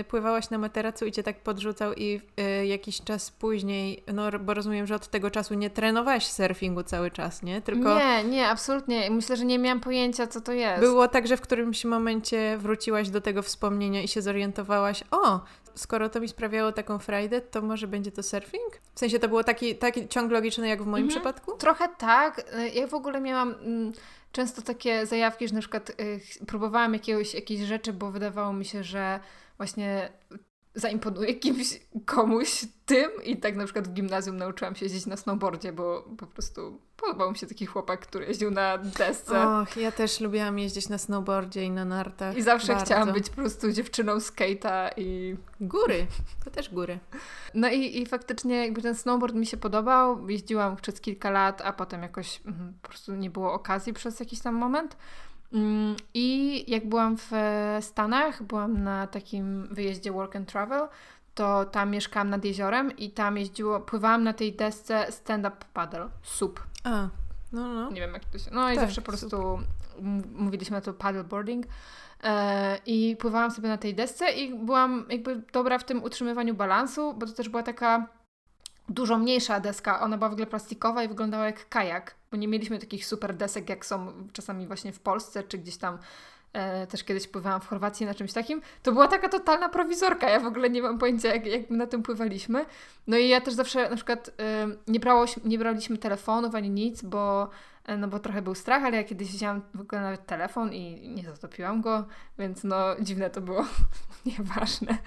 y, 0.00 0.04
pływałaś 0.04 0.50
na 0.50 0.58
materacu 0.58 1.06
i 1.06 1.12
cię 1.12 1.22
tak 1.22 1.42
podrzucał 1.42 1.94
i 1.94 2.20
y, 2.40 2.66
jakiś 2.66 3.02
czas 3.02 3.30
później, 3.30 4.04
no 4.12 4.38
bo 4.38 4.54
rozumiem, 4.54 4.86
że 4.86 4.94
od 4.94 5.08
tego 5.08 5.30
czasu 5.30 5.54
nie 5.54 5.70
trenowałaś 5.70 6.26
surfingu 6.26 6.82
cały 6.82 7.10
czas, 7.10 7.42
nie? 7.42 7.62
Tylko... 7.62 7.98
Nie, 7.98 8.24
nie, 8.24 8.48
absolutnie. 8.48 9.10
Myślę, 9.10 9.36
że 9.36 9.44
nie 9.44 9.58
miałam 9.58 9.80
pojęcia, 9.80 10.26
co 10.26 10.40
to 10.40 10.52
jest. 10.52 10.80
Było 10.80 11.08
tak, 11.08 11.26
że 11.26 11.36
w 11.36 11.40
którymś 11.40 11.84
momencie 11.84 12.58
wróciłaś 12.58 13.10
do 13.10 13.20
tego 13.20 13.42
wspomnienia 13.42 14.02
i 14.02 14.08
się 14.08 14.22
zorientowałaś, 14.22 14.75
o, 15.10 15.40
skoro 15.74 16.08
to 16.08 16.20
mi 16.20 16.28
sprawiało 16.28 16.72
taką 16.72 16.98
frajdę, 16.98 17.40
to 17.40 17.62
może 17.62 17.86
będzie 17.86 18.12
to 18.12 18.22
surfing? 18.22 18.80
W 18.94 19.00
sensie 19.00 19.18
to 19.18 19.28
było 19.28 19.44
taki, 19.44 19.76
taki 19.76 20.08
ciąg 20.08 20.32
logiczny 20.32 20.68
jak 20.68 20.82
w 20.82 20.86
moim 20.86 21.04
mhm. 21.04 21.08
przypadku? 21.08 21.56
Trochę 21.56 21.88
tak. 21.98 22.44
Ja 22.74 22.86
w 22.86 22.94
ogóle 22.94 23.20
miałam 23.20 23.54
mm, 23.54 23.92
często 24.32 24.62
takie 24.62 25.06
zajawki, 25.06 25.48
że 25.48 25.54
na 25.54 25.60
przykład 25.60 25.90
y, 25.90 26.20
próbowałam 26.46 26.92
jakiegoś, 26.92 27.34
jakiejś 27.34 27.60
rzeczy, 27.60 27.92
bo 27.92 28.10
wydawało 28.10 28.52
mi 28.52 28.64
się, 28.64 28.84
że 28.84 29.20
właśnie 29.56 30.12
zaimponuję 30.76 31.34
kimś, 31.34 31.80
komuś 32.04 32.64
tym 32.86 33.10
i 33.24 33.36
tak 33.36 33.56
na 33.56 33.64
przykład 33.64 33.88
w 33.88 33.92
gimnazjum 33.92 34.36
nauczyłam 34.36 34.74
się 34.74 34.84
jeździć 34.84 35.06
na 35.06 35.16
snowboardzie, 35.16 35.72
bo 35.72 36.04
po 36.18 36.26
prostu 36.26 36.80
podobał 36.96 37.30
mi 37.30 37.38
się 37.38 37.46
taki 37.46 37.66
chłopak, 37.66 38.00
który 38.00 38.26
jeździł 38.26 38.50
na 38.50 38.78
desce. 38.78 39.48
Och, 39.48 39.76
ja 39.76 39.92
też 39.92 40.20
lubiłam 40.20 40.58
jeździć 40.58 40.88
na 40.88 40.98
snowboardzie 40.98 41.64
i 41.64 41.70
na 41.70 41.84
nartach. 41.84 42.36
I 42.36 42.42
zawsze 42.42 42.72
bardzo. 42.72 42.84
chciałam 42.84 43.12
być 43.12 43.30
po 43.30 43.36
prostu 43.36 43.72
dziewczyną 43.72 44.16
skate'a 44.16 44.90
i... 44.96 45.36
Góry, 45.60 46.06
to 46.44 46.50
też 46.50 46.70
góry. 46.70 46.98
No 47.54 47.68
i, 47.68 48.02
i 48.02 48.06
faktycznie 48.06 48.56
jakby 48.56 48.82
ten 48.82 48.94
snowboard 48.94 49.34
mi 49.34 49.46
się 49.46 49.56
podobał, 49.56 50.28
jeździłam 50.28 50.76
przez 50.76 51.00
kilka 51.00 51.30
lat, 51.30 51.62
a 51.64 51.72
potem 51.72 52.02
jakoś 52.02 52.40
mm, 52.46 52.74
po 52.82 52.88
prostu 52.88 53.14
nie 53.14 53.30
było 53.30 53.52
okazji 53.52 53.92
przez 53.92 54.20
jakiś 54.20 54.40
tam 54.40 54.54
moment. 54.54 54.96
Mm, 55.52 55.96
I 56.14 56.64
jak 56.70 56.88
byłam 56.88 57.16
w 57.16 57.30
Stanach, 57.80 58.42
byłam 58.42 58.82
na 58.82 59.06
takim 59.06 59.68
wyjeździe 59.70 60.12
work 60.12 60.36
and 60.36 60.48
travel, 60.48 60.88
to 61.34 61.64
tam 61.64 61.90
mieszkałam 61.90 62.30
nad 62.30 62.44
jeziorem 62.44 62.96
i 62.96 63.10
tam 63.10 63.38
jeździło, 63.38 63.80
pływałam 63.80 64.24
na 64.24 64.32
tej 64.32 64.52
desce 64.52 65.12
stand-up 65.12 65.56
paddle, 65.74 66.08
SUP. 66.22 66.60
A, 66.84 67.08
no, 67.52 67.74
no. 67.74 67.90
Nie 67.90 68.00
wiem 68.00 68.12
jak 68.12 68.24
to 68.24 68.38
się... 68.38 68.50
No 68.52 68.70
i 68.70 68.74
tak, 68.74 68.84
zawsze 68.84 69.00
po 69.00 69.06
prostu 69.06 69.58
mówiliśmy 70.34 70.76
na 70.76 70.80
to 70.80 70.92
paddleboarding. 70.92 71.66
E, 72.24 72.78
I 72.86 73.16
pływałam 73.16 73.50
sobie 73.50 73.68
na 73.68 73.78
tej 73.78 73.94
desce 73.94 74.30
i 74.30 74.54
byłam 74.54 75.04
jakby 75.10 75.42
dobra 75.52 75.78
w 75.78 75.84
tym 75.84 76.02
utrzymywaniu 76.02 76.54
balansu, 76.54 77.14
bo 77.14 77.26
to 77.26 77.32
też 77.32 77.48
była 77.48 77.62
taka 77.62 78.06
dużo 78.88 79.18
mniejsza 79.18 79.60
deska. 79.60 80.00
Ona 80.00 80.18
była 80.18 80.28
w 80.28 80.32
ogóle 80.32 80.46
plastikowa 80.46 81.02
i 81.02 81.08
wyglądała 81.08 81.46
jak 81.46 81.68
kajak, 81.68 82.14
bo 82.30 82.36
nie 82.36 82.48
mieliśmy 82.48 82.78
takich 82.78 83.06
super 83.06 83.36
desek, 83.36 83.68
jak 83.68 83.86
są 83.86 84.12
czasami 84.32 84.66
właśnie 84.66 84.92
w 84.92 85.00
Polsce, 85.00 85.42
czy 85.42 85.58
gdzieś 85.58 85.76
tam 85.76 85.98
e, 86.52 86.86
też 86.86 87.04
kiedyś 87.04 87.28
pływałam 87.28 87.60
w 87.60 87.66
Chorwacji 87.66 88.06
na 88.06 88.14
czymś 88.14 88.32
takim. 88.32 88.62
To 88.82 88.92
była 88.92 89.08
taka 89.08 89.28
totalna 89.28 89.68
prowizorka. 89.68 90.30
Ja 90.30 90.40
w 90.40 90.46
ogóle 90.46 90.70
nie 90.70 90.82
mam 90.82 90.98
pojęcia, 90.98 91.34
jak, 91.34 91.46
jak 91.46 91.70
na 91.70 91.86
tym 91.86 92.02
pływaliśmy. 92.02 92.66
No 93.06 93.16
i 93.16 93.28
ja 93.28 93.40
też 93.40 93.54
zawsze 93.54 93.90
na 93.90 93.96
przykład 93.96 94.30
e, 94.40 94.66
nie, 94.88 95.00
brałoś, 95.00 95.34
nie 95.44 95.58
braliśmy 95.58 95.98
telefonów 95.98 96.54
ani 96.54 96.70
nic, 96.70 97.02
bo 97.02 97.50
no 97.98 98.08
bo 98.08 98.18
trochę 98.18 98.42
był 98.42 98.54
strach, 98.54 98.82
ale 98.84 98.96
ja 98.96 99.04
kiedyś 99.04 99.28
wzięłam 99.28 99.62
w 99.74 99.80
ogóle 99.80 100.00
nawet 100.00 100.26
telefon 100.26 100.72
i 100.72 101.08
nie 101.08 101.22
zatopiłam 101.22 101.80
go, 101.80 102.06
więc 102.38 102.64
no 102.64 102.76
dziwne 103.00 103.30
to 103.30 103.40
było, 103.40 103.64
nieważne. 104.26 104.98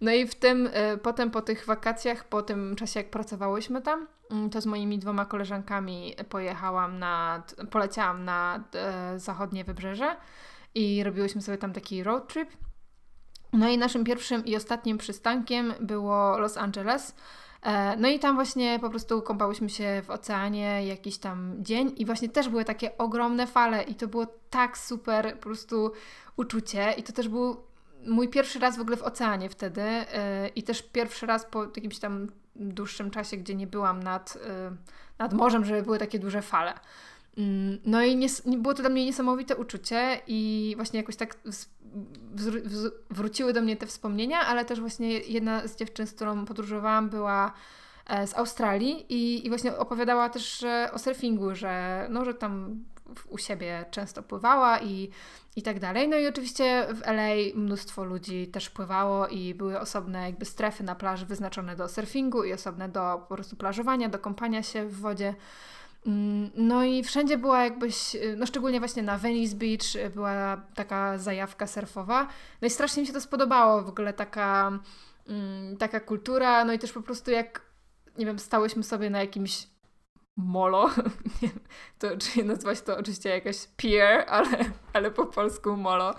No 0.00 0.12
i 0.12 0.26
w 0.26 0.34
tym, 0.34 0.66
y, 0.66 0.98
potem 1.02 1.30
po 1.30 1.42
tych 1.42 1.66
wakacjach, 1.66 2.24
po 2.24 2.42
tym 2.42 2.76
czasie 2.76 3.00
jak 3.00 3.10
pracowałyśmy 3.10 3.82
tam, 3.82 4.06
y, 4.46 4.50
to 4.50 4.60
z 4.60 4.66
moimi 4.66 4.98
dwoma 4.98 5.24
koleżankami 5.24 6.14
pojechałam 6.28 6.98
nad, 6.98 7.54
poleciałam 7.70 8.24
na 8.24 8.64
y, 9.14 9.18
zachodnie 9.18 9.64
wybrzeże 9.64 10.16
i 10.74 11.04
robiłyśmy 11.04 11.42
sobie 11.42 11.58
tam 11.58 11.72
taki 11.72 12.02
road 12.02 12.32
trip. 12.32 12.48
No 13.52 13.68
i 13.68 13.78
naszym 13.78 14.04
pierwszym 14.04 14.44
i 14.44 14.56
ostatnim 14.56 14.98
przystankiem 14.98 15.74
było 15.80 16.38
Los 16.38 16.56
Angeles. 16.56 17.14
E, 17.62 17.96
no 17.96 18.08
i 18.08 18.18
tam 18.18 18.34
właśnie 18.34 18.78
po 18.78 18.90
prostu 18.90 19.22
kąpałyśmy 19.22 19.70
się 19.70 20.02
w 20.04 20.10
oceanie 20.10 20.86
jakiś 20.86 21.18
tam 21.18 21.54
dzień 21.58 21.94
i 21.96 22.06
właśnie 22.06 22.28
też 22.28 22.48
były 22.48 22.64
takie 22.64 22.98
ogromne 22.98 23.46
fale 23.46 23.82
i 23.82 23.94
to 23.94 24.08
było 24.08 24.26
tak 24.50 24.78
super 24.78 25.34
po 25.34 25.42
prostu 25.42 25.92
uczucie 26.36 26.92
i 26.92 27.02
to 27.02 27.12
też 27.12 27.28
był 27.28 27.56
mój 28.06 28.28
pierwszy 28.28 28.58
raz 28.58 28.76
w 28.76 28.80
ogóle 28.80 28.96
w 28.96 29.02
oceanie 29.02 29.48
wtedy 29.48 29.82
e, 29.82 30.48
i 30.48 30.62
też 30.62 30.82
pierwszy 30.82 31.26
raz 31.26 31.44
po 31.44 31.64
jakimś 31.64 31.98
tam 31.98 32.26
dłuższym 32.56 33.10
czasie, 33.10 33.36
gdzie 33.36 33.54
nie 33.54 33.66
byłam 33.66 34.02
nad, 34.02 34.38
e, 34.46 34.76
nad 35.18 35.32
morzem, 35.32 35.64
żeby 35.64 35.82
były 35.82 35.98
takie 35.98 36.18
duże 36.18 36.42
fale. 36.42 36.74
Mm, 37.38 37.78
no 37.84 38.02
i 38.02 38.16
nie, 38.16 38.28
było 38.46 38.74
to 38.74 38.82
dla 38.82 38.90
mnie 38.90 39.04
niesamowite 39.04 39.56
uczucie 39.56 40.20
i 40.26 40.72
właśnie 40.76 41.00
jakoś 41.00 41.16
tak 41.16 41.36
wróciły 43.10 43.52
do 43.52 43.62
mnie 43.62 43.76
te 43.76 43.86
wspomnienia, 43.86 44.40
ale 44.40 44.64
też 44.64 44.80
właśnie 44.80 45.18
jedna 45.18 45.68
z 45.68 45.76
dziewczyn, 45.76 46.06
z 46.06 46.12
którą 46.14 46.44
podróżowałam, 46.44 47.10
była 47.10 47.52
e, 48.06 48.26
z 48.26 48.34
Australii 48.34 49.06
i, 49.08 49.46
i 49.46 49.48
właśnie 49.48 49.76
opowiadała 49.76 50.28
też 50.28 50.64
o 50.92 50.98
surfingu, 50.98 51.54
że, 51.54 52.06
no, 52.10 52.24
że 52.24 52.34
tam 52.34 52.84
u 53.28 53.38
siebie 53.38 53.84
często 53.90 54.22
pływała 54.22 54.80
i, 54.80 55.10
i 55.56 55.62
tak 55.62 55.80
dalej. 55.80 56.08
No 56.08 56.16
i 56.16 56.26
oczywiście 56.26 56.86
w 56.94 57.02
LA 57.02 57.34
mnóstwo 57.54 58.04
ludzi 58.04 58.46
też 58.46 58.70
pływało 58.70 59.28
i 59.28 59.54
były 59.54 59.80
osobne 59.80 60.26
jakby 60.26 60.44
strefy 60.44 60.84
na 60.84 60.94
plaży 60.94 61.26
wyznaczone 61.26 61.76
do 61.76 61.88
surfingu 61.88 62.44
i 62.44 62.52
osobne 62.52 62.88
do 62.88 63.26
po 63.28 63.34
prostu 63.34 63.56
plażowania, 63.56 64.08
do 64.08 64.18
kąpania 64.18 64.62
się 64.62 64.88
w 64.88 65.00
wodzie. 65.00 65.34
Mm, 66.08 66.50
no 66.54 66.84
i 66.84 67.02
wszędzie 67.02 67.38
była 67.38 67.64
jakbyś, 67.64 68.16
no 68.36 68.46
szczególnie 68.46 68.78
właśnie 68.78 69.02
na 69.02 69.18
Venice 69.18 69.56
Beach 69.56 70.12
była 70.14 70.62
taka 70.74 71.18
zajawka 71.18 71.66
surfowa. 71.66 72.28
No 72.62 72.68
i 72.68 72.70
strasznie 72.70 73.00
mi 73.00 73.06
się 73.06 73.12
to 73.12 73.20
spodobało, 73.20 73.82
w 73.82 73.88
ogóle 73.88 74.12
taka, 74.12 74.78
mm, 75.28 75.76
taka 75.76 76.00
kultura, 76.00 76.64
no 76.64 76.72
i 76.72 76.78
też 76.78 76.92
po 76.92 77.02
prostu 77.02 77.30
jak, 77.30 77.62
nie 78.18 78.26
wiem, 78.26 78.38
stałyśmy 78.38 78.82
sobie 78.82 79.10
na 79.10 79.20
jakimś 79.20 79.66
molo, 80.36 80.90
to 81.98 82.08
czy 82.16 82.44
nazwać 82.44 82.80
to 82.80 82.98
oczywiście 82.98 83.28
jakaś 83.28 83.68
pier, 83.76 84.24
ale, 84.28 84.58
ale 84.92 85.10
po 85.10 85.26
polsku 85.26 85.76
molo, 85.76 86.14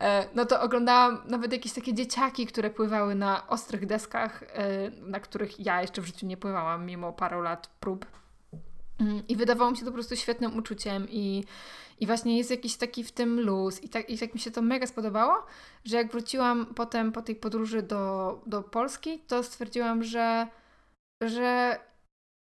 e, 0.00 0.28
no 0.34 0.46
to 0.46 0.60
oglądałam 0.60 1.22
nawet 1.26 1.52
jakieś 1.52 1.72
takie 1.72 1.94
dzieciaki, 1.94 2.46
które 2.46 2.70
pływały 2.70 3.14
na 3.14 3.48
ostrych 3.48 3.86
deskach, 3.86 4.42
e, 4.42 4.90
na 4.90 5.20
których 5.20 5.60
ja 5.60 5.82
jeszcze 5.82 6.02
w 6.02 6.06
życiu 6.06 6.26
nie 6.26 6.36
pływałam, 6.36 6.86
mimo 6.86 7.12
paru 7.12 7.40
lat 7.40 7.66
prób 7.80 8.21
I 9.28 9.36
wydawało 9.36 9.70
mi 9.70 9.76
się 9.76 9.84
to 9.84 9.90
po 9.90 9.94
prostu 9.94 10.16
świetnym 10.16 10.56
uczuciem 10.56 11.06
i, 11.10 11.44
i 12.00 12.06
właśnie 12.06 12.38
jest 12.38 12.50
jakiś 12.50 12.76
taki 12.76 13.04
w 13.04 13.12
tym 13.12 13.40
luz 13.40 13.82
i 13.82 13.88
tak, 13.88 14.10
i 14.10 14.18
tak 14.18 14.34
mi 14.34 14.40
się 14.40 14.50
to 14.50 14.62
mega 14.62 14.86
spodobało, 14.86 15.46
że 15.84 15.96
jak 15.96 16.12
wróciłam 16.12 16.66
potem 16.66 17.12
po 17.12 17.22
tej 17.22 17.36
podróży 17.36 17.82
do, 17.82 18.38
do 18.46 18.62
Polski, 18.62 19.18
to 19.18 19.42
stwierdziłam, 19.42 20.02
że, 20.04 20.46
że 21.20 21.78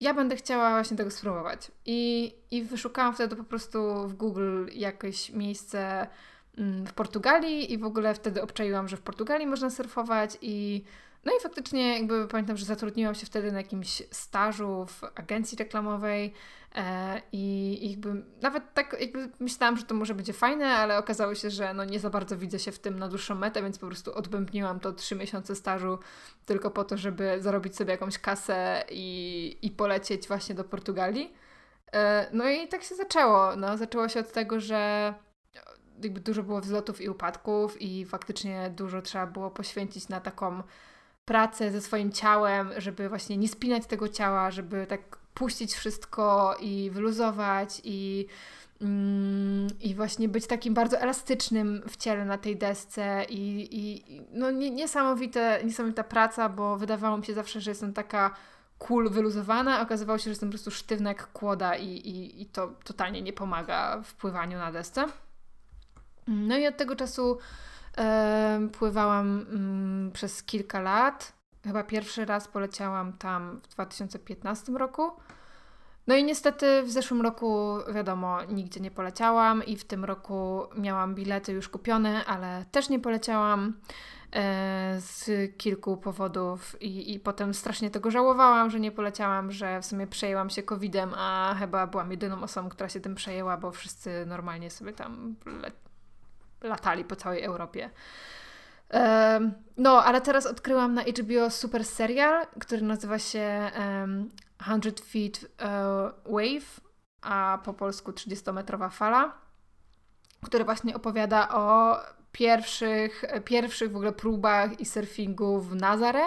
ja 0.01 0.13
będę 0.13 0.35
chciała 0.35 0.69
właśnie 0.69 0.97
tego 0.97 1.11
spróbować. 1.11 1.71
I, 1.85 2.33
I 2.51 2.63
wyszukałam 2.63 3.13
wtedy 3.13 3.35
po 3.35 3.43
prostu 3.43 4.07
w 4.07 4.13
Google 4.13 4.65
jakieś 4.71 5.29
miejsce 5.29 5.79
mm, 5.99 6.09
w 6.57 6.93
Portugalii 6.93 7.73
i 7.73 7.77
w 7.77 7.85
ogóle 7.85 8.13
wtedy 8.13 8.41
obczaiłam, 8.41 8.87
że 8.87 8.97
w 8.97 9.01
Portugalii 9.01 9.47
można 9.47 9.69
surfować 9.69 10.37
i 10.41 10.83
no 11.25 11.31
i 11.37 11.41
faktycznie 11.41 11.97
jakby 11.97 12.27
pamiętam, 12.27 12.57
że 12.57 12.65
zatrudniłam 12.65 13.15
się 13.15 13.25
wtedy 13.25 13.51
na 13.51 13.57
jakimś 13.57 14.03
stażu 14.11 14.85
w 14.85 15.03
agencji 15.15 15.57
reklamowej 15.57 16.33
e, 16.75 17.21
i 17.31 17.89
jakby 17.91 18.23
nawet 18.41 18.73
tak 18.73 18.95
jakby 18.99 19.29
myślałam, 19.39 19.77
że 19.77 19.83
to 19.83 19.95
może 19.95 20.15
będzie 20.15 20.33
fajne, 20.33 20.75
ale 20.75 20.97
okazało 20.97 21.35
się, 21.35 21.49
że 21.49 21.73
no 21.73 21.85
nie 21.85 21.99
za 21.99 22.09
bardzo 22.09 22.37
widzę 22.37 22.59
się 22.59 22.71
w 22.71 22.79
tym 22.79 22.99
na 22.99 23.07
dłuższą 23.07 23.35
metę, 23.35 23.61
więc 23.61 23.79
po 23.79 23.87
prostu 23.87 24.13
odbębniłam 24.13 24.79
to 24.79 24.93
trzy 24.93 25.15
miesiące 25.15 25.55
stażu 25.55 25.99
tylko 26.45 26.71
po 26.71 26.83
to, 26.83 26.97
żeby 26.97 27.41
zarobić 27.41 27.75
sobie 27.75 27.91
jakąś 27.91 28.17
kasę 28.17 28.83
i, 28.89 29.57
i 29.61 29.71
polecieć 29.71 30.27
właśnie 30.27 30.55
do 30.55 30.63
Portugalii. 30.63 31.33
E, 31.93 32.27
no 32.33 32.49
i 32.49 32.67
tak 32.67 32.83
się 32.83 32.95
zaczęło. 32.95 33.55
No, 33.55 33.77
zaczęło 33.77 34.09
się 34.09 34.19
od 34.19 34.31
tego, 34.31 34.59
że 34.59 35.13
jakby 36.03 36.19
dużo 36.19 36.43
było 36.43 36.61
wzlotów 36.61 37.01
i 37.01 37.09
upadków 37.09 37.81
i 37.81 38.05
faktycznie 38.05 38.71
dużo 38.75 39.01
trzeba 39.01 39.27
było 39.27 39.51
poświęcić 39.51 40.09
na 40.09 40.19
taką 40.19 40.63
pracę 41.25 41.71
ze 41.71 41.81
swoim 41.81 42.11
ciałem, 42.11 42.69
żeby 42.77 43.09
właśnie 43.09 43.37
nie 43.37 43.47
spinać 43.47 43.85
tego 43.85 44.09
ciała, 44.09 44.51
żeby 44.51 44.85
tak 44.87 45.17
puścić 45.33 45.73
wszystko 45.73 46.55
i 46.59 46.89
wyluzować 46.93 47.81
i 47.83 48.27
Mm, 48.83 49.67
I 49.81 49.95
właśnie 49.95 50.29
być 50.29 50.47
takim 50.47 50.73
bardzo 50.73 50.99
elastycznym 50.99 51.83
w 51.87 51.97
ciele 51.97 52.25
na 52.25 52.37
tej 52.37 52.57
desce 52.57 53.25
i, 53.29 53.67
i 53.71 54.03
no 54.31 54.51
niesamowite, 54.51 55.61
niesamowita 55.65 56.03
praca, 56.03 56.49
bo 56.49 56.77
wydawało 56.77 57.17
mi 57.17 57.25
się 57.25 57.33
zawsze, 57.33 57.61
że 57.61 57.71
jestem 57.71 57.93
taka 57.93 58.35
cool, 58.79 59.09
wyluzowana, 59.09 59.81
okazywało 59.81 60.17
się, 60.17 60.23
że 60.23 60.29
jestem 60.29 60.49
po 60.49 60.51
prostu 60.51 60.71
sztywna 60.71 61.09
jak 61.09 61.31
kłoda 61.31 61.75
i, 61.75 61.87
i, 61.87 62.41
i 62.41 62.45
to 62.45 62.73
totalnie 62.83 63.21
nie 63.21 63.33
pomaga 63.33 64.01
w 64.03 64.13
pływaniu 64.13 64.57
na 64.57 64.71
desce. 64.71 65.05
No 66.27 66.57
i 66.57 66.67
od 66.67 66.77
tego 66.77 66.95
czasu 66.95 67.37
e, 67.97 68.67
pływałam 68.79 69.45
mm, 69.49 70.11
przez 70.11 70.43
kilka 70.43 70.81
lat. 70.81 71.33
Chyba 71.63 71.83
pierwszy 71.83 72.25
raz 72.25 72.47
poleciałam 72.47 73.13
tam 73.13 73.61
w 73.63 73.67
2015 73.67 74.71
roku. 74.71 75.11
No 76.07 76.15
i 76.15 76.23
niestety 76.23 76.83
w 76.83 76.91
zeszłym 76.91 77.21
roku, 77.21 77.77
wiadomo, 77.93 78.43
nigdzie 78.43 78.79
nie 78.79 78.91
poleciałam 78.91 79.65
i 79.65 79.77
w 79.77 79.85
tym 79.85 80.05
roku 80.05 80.61
miałam 80.77 81.15
bilety 81.15 81.51
już 81.51 81.69
kupione, 81.69 82.25
ale 82.25 82.65
też 82.71 82.89
nie 82.89 82.99
poleciałam 82.99 83.73
e, 84.33 84.95
z 84.99 85.29
kilku 85.57 85.97
powodów 85.97 86.81
i, 86.81 87.13
i 87.13 87.19
potem 87.19 87.53
strasznie 87.53 87.89
tego 87.89 88.11
żałowałam, 88.11 88.69
że 88.69 88.79
nie 88.79 88.91
poleciałam, 88.91 89.51
że 89.51 89.81
w 89.81 89.85
sumie 89.85 90.07
przejęłam 90.07 90.49
się 90.49 90.63
COVID-em, 90.63 91.13
a 91.17 91.55
chyba 91.59 91.87
byłam 91.87 92.11
jedyną 92.11 92.43
osobą, 92.43 92.69
która 92.69 92.89
się 92.89 92.99
tym 92.99 93.15
przejęła, 93.15 93.57
bo 93.57 93.71
wszyscy 93.71 94.25
normalnie 94.25 94.69
sobie 94.69 94.93
tam 94.93 95.35
latali 96.63 97.05
po 97.05 97.15
całej 97.15 97.43
Europie. 97.43 97.89
No, 99.77 100.03
ale 100.03 100.21
teraz 100.21 100.45
odkryłam 100.45 100.93
na 100.93 101.01
HBO 101.01 101.49
super 101.49 101.85
serial, 101.85 102.47
który 102.59 102.81
nazywa 102.81 103.19
się 103.19 103.71
um, 103.79 104.29
100 104.81 105.03
Feet 105.05 105.43
uh, 105.43 106.33
Wave, 106.33 106.81
a 107.21 107.59
po 107.63 107.73
polsku 107.73 108.11
30-metrowa 108.11 108.91
fala, 108.91 109.33
który 110.45 110.63
właśnie 110.63 110.95
opowiada 110.95 111.49
o 111.49 111.97
pierwszych, 112.31 113.23
pierwszych 113.45 113.91
w 113.91 113.95
ogóle 113.95 114.11
próbach 114.11 114.79
i 114.79 114.85
surfingu 114.85 115.59
w 115.59 115.75
Nazare. 115.75 116.23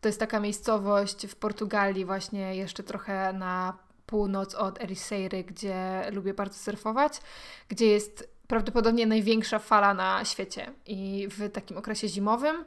To 0.00 0.08
jest 0.08 0.20
taka 0.20 0.40
miejscowość 0.40 1.26
w 1.26 1.36
Portugalii, 1.36 2.04
właśnie 2.04 2.56
jeszcze 2.56 2.82
trochę 2.82 3.32
na 3.32 3.78
północ 4.06 4.54
od 4.54 4.80
Eriseiry, 4.80 5.44
gdzie 5.44 6.02
lubię 6.12 6.34
bardzo 6.34 6.58
surfować, 6.58 7.20
gdzie 7.68 7.86
jest 7.86 8.37
prawdopodobnie 8.48 9.06
największa 9.06 9.58
fala 9.58 9.94
na 9.94 10.24
świecie. 10.24 10.72
I 10.86 11.28
w 11.30 11.50
takim 11.50 11.76
okresie 11.76 12.08
zimowym 12.08 12.64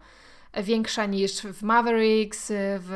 większa 0.64 1.06
niż 1.06 1.42
w 1.42 1.64
Mavericks, 1.64 2.52
w 2.56 2.92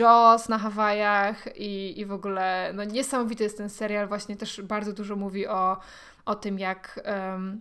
Jaws 0.00 0.48
na 0.48 0.58
Hawajach 0.58 1.56
i, 1.56 2.00
i 2.00 2.06
w 2.06 2.12
ogóle 2.12 2.72
no 2.74 2.84
niesamowity 2.84 3.44
jest 3.44 3.58
ten 3.58 3.70
serial, 3.70 4.08
właśnie 4.08 4.36
też 4.36 4.62
bardzo 4.62 4.92
dużo 4.92 5.16
mówi 5.16 5.46
o, 5.46 5.76
o 6.24 6.34
tym, 6.34 6.58
jak 6.58 7.00
um, 7.04 7.60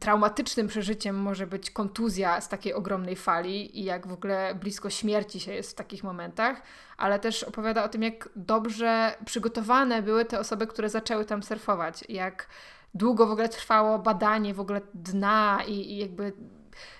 traumatycznym 0.00 0.68
przeżyciem 0.68 1.16
może 1.16 1.46
być 1.46 1.70
kontuzja 1.70 2.40
z 2.40 2.48
takiej 2.48 2.74
ogromnej 2.74 3.16
fali 3.16 3.80
i 3.80 3.84
jak 3.84 4.06
w 4.06 4.12
ogóle 4.12 4.54
blisko 4.54 4.90
śmierci 4.90 5.40
się 5.40 5.52
jest 5.52 5.70
w 5.70 5.74
takich 5.74 6.04
momentach, 6.04 6.62
ale 6.96 7.18
też 7.18 7.42
opowiada 7.42 7.84
o 7.84 7.88
tym, 7.88 8.02
jak 8.02 8.28
dobrze 8.36 9.14
przygotowane 9.24 10.02
były 10.02 10.24
te 10.24 10.40
osoby, 10.40 10.66
które 10.66 10.88
zaczęły 10.88 11.24
tam 11.24 11.42
surfować, 11.42 12.04
jak 12.08 12.46
długo 12.94 13.26
w 13.26 13.30
ogóle 13.30 13.48
trwało 13.48 13.98
badanie 13.98 14.54
w 14.54 14.60
ogóle 14.60 14.80
dna 14.94 15.62
i, 15.66 15.72
i 15.72 15.96
jakby 15.96 16.32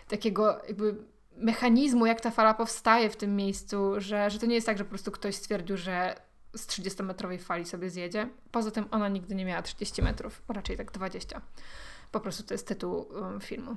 takiego 0.08 0.60
jakby 0.68 0.94
mechanizmu, 1.36 2.06
jak 2.06 2.20
ta 2.20 2.30
fala 2.30 2.54
powstaje 2.54 3.10
w 3.10 3.16
tym 3.16 3.36
miejscu, 3.36 3.92
że, 3.98 4.30
że 4.30 4.38
to 4.38 4.46
nie 4.46 4.54
jest 4.54 4.66
tak, 4.66 4.78
że 4.78 4.84
po 4.84 4.90
prostu 4.90 5.10
ktoś 5.10 5.34
stwierdził, 5.34 5.76
że 5.76 6.14
z 6.56 6.66
30-metrowej 6.66 7.40
fali 7.40 7.64
sobie 7.64 7.90
zjedzie. 7.90 8.28
Poza 8.50 8.70
tym 8.70 8.86
ona 8.90 9.08
nigdy 9.08 9.34
nie 9.34 9.44
miała 9.44 9.62
30 9.62 10.02
metrów, 10.02 10.42
raczej 10.48 10.76
tak 10.76 10.92
20. 10.92 11.40
Po 12.12 12.20
prostu 12.20 12.42
to 12.42 12.54
jest 12.54 12.66
tytuł 12.66 13.00
um, 13.00 13.40
filmu. 13.40 13.76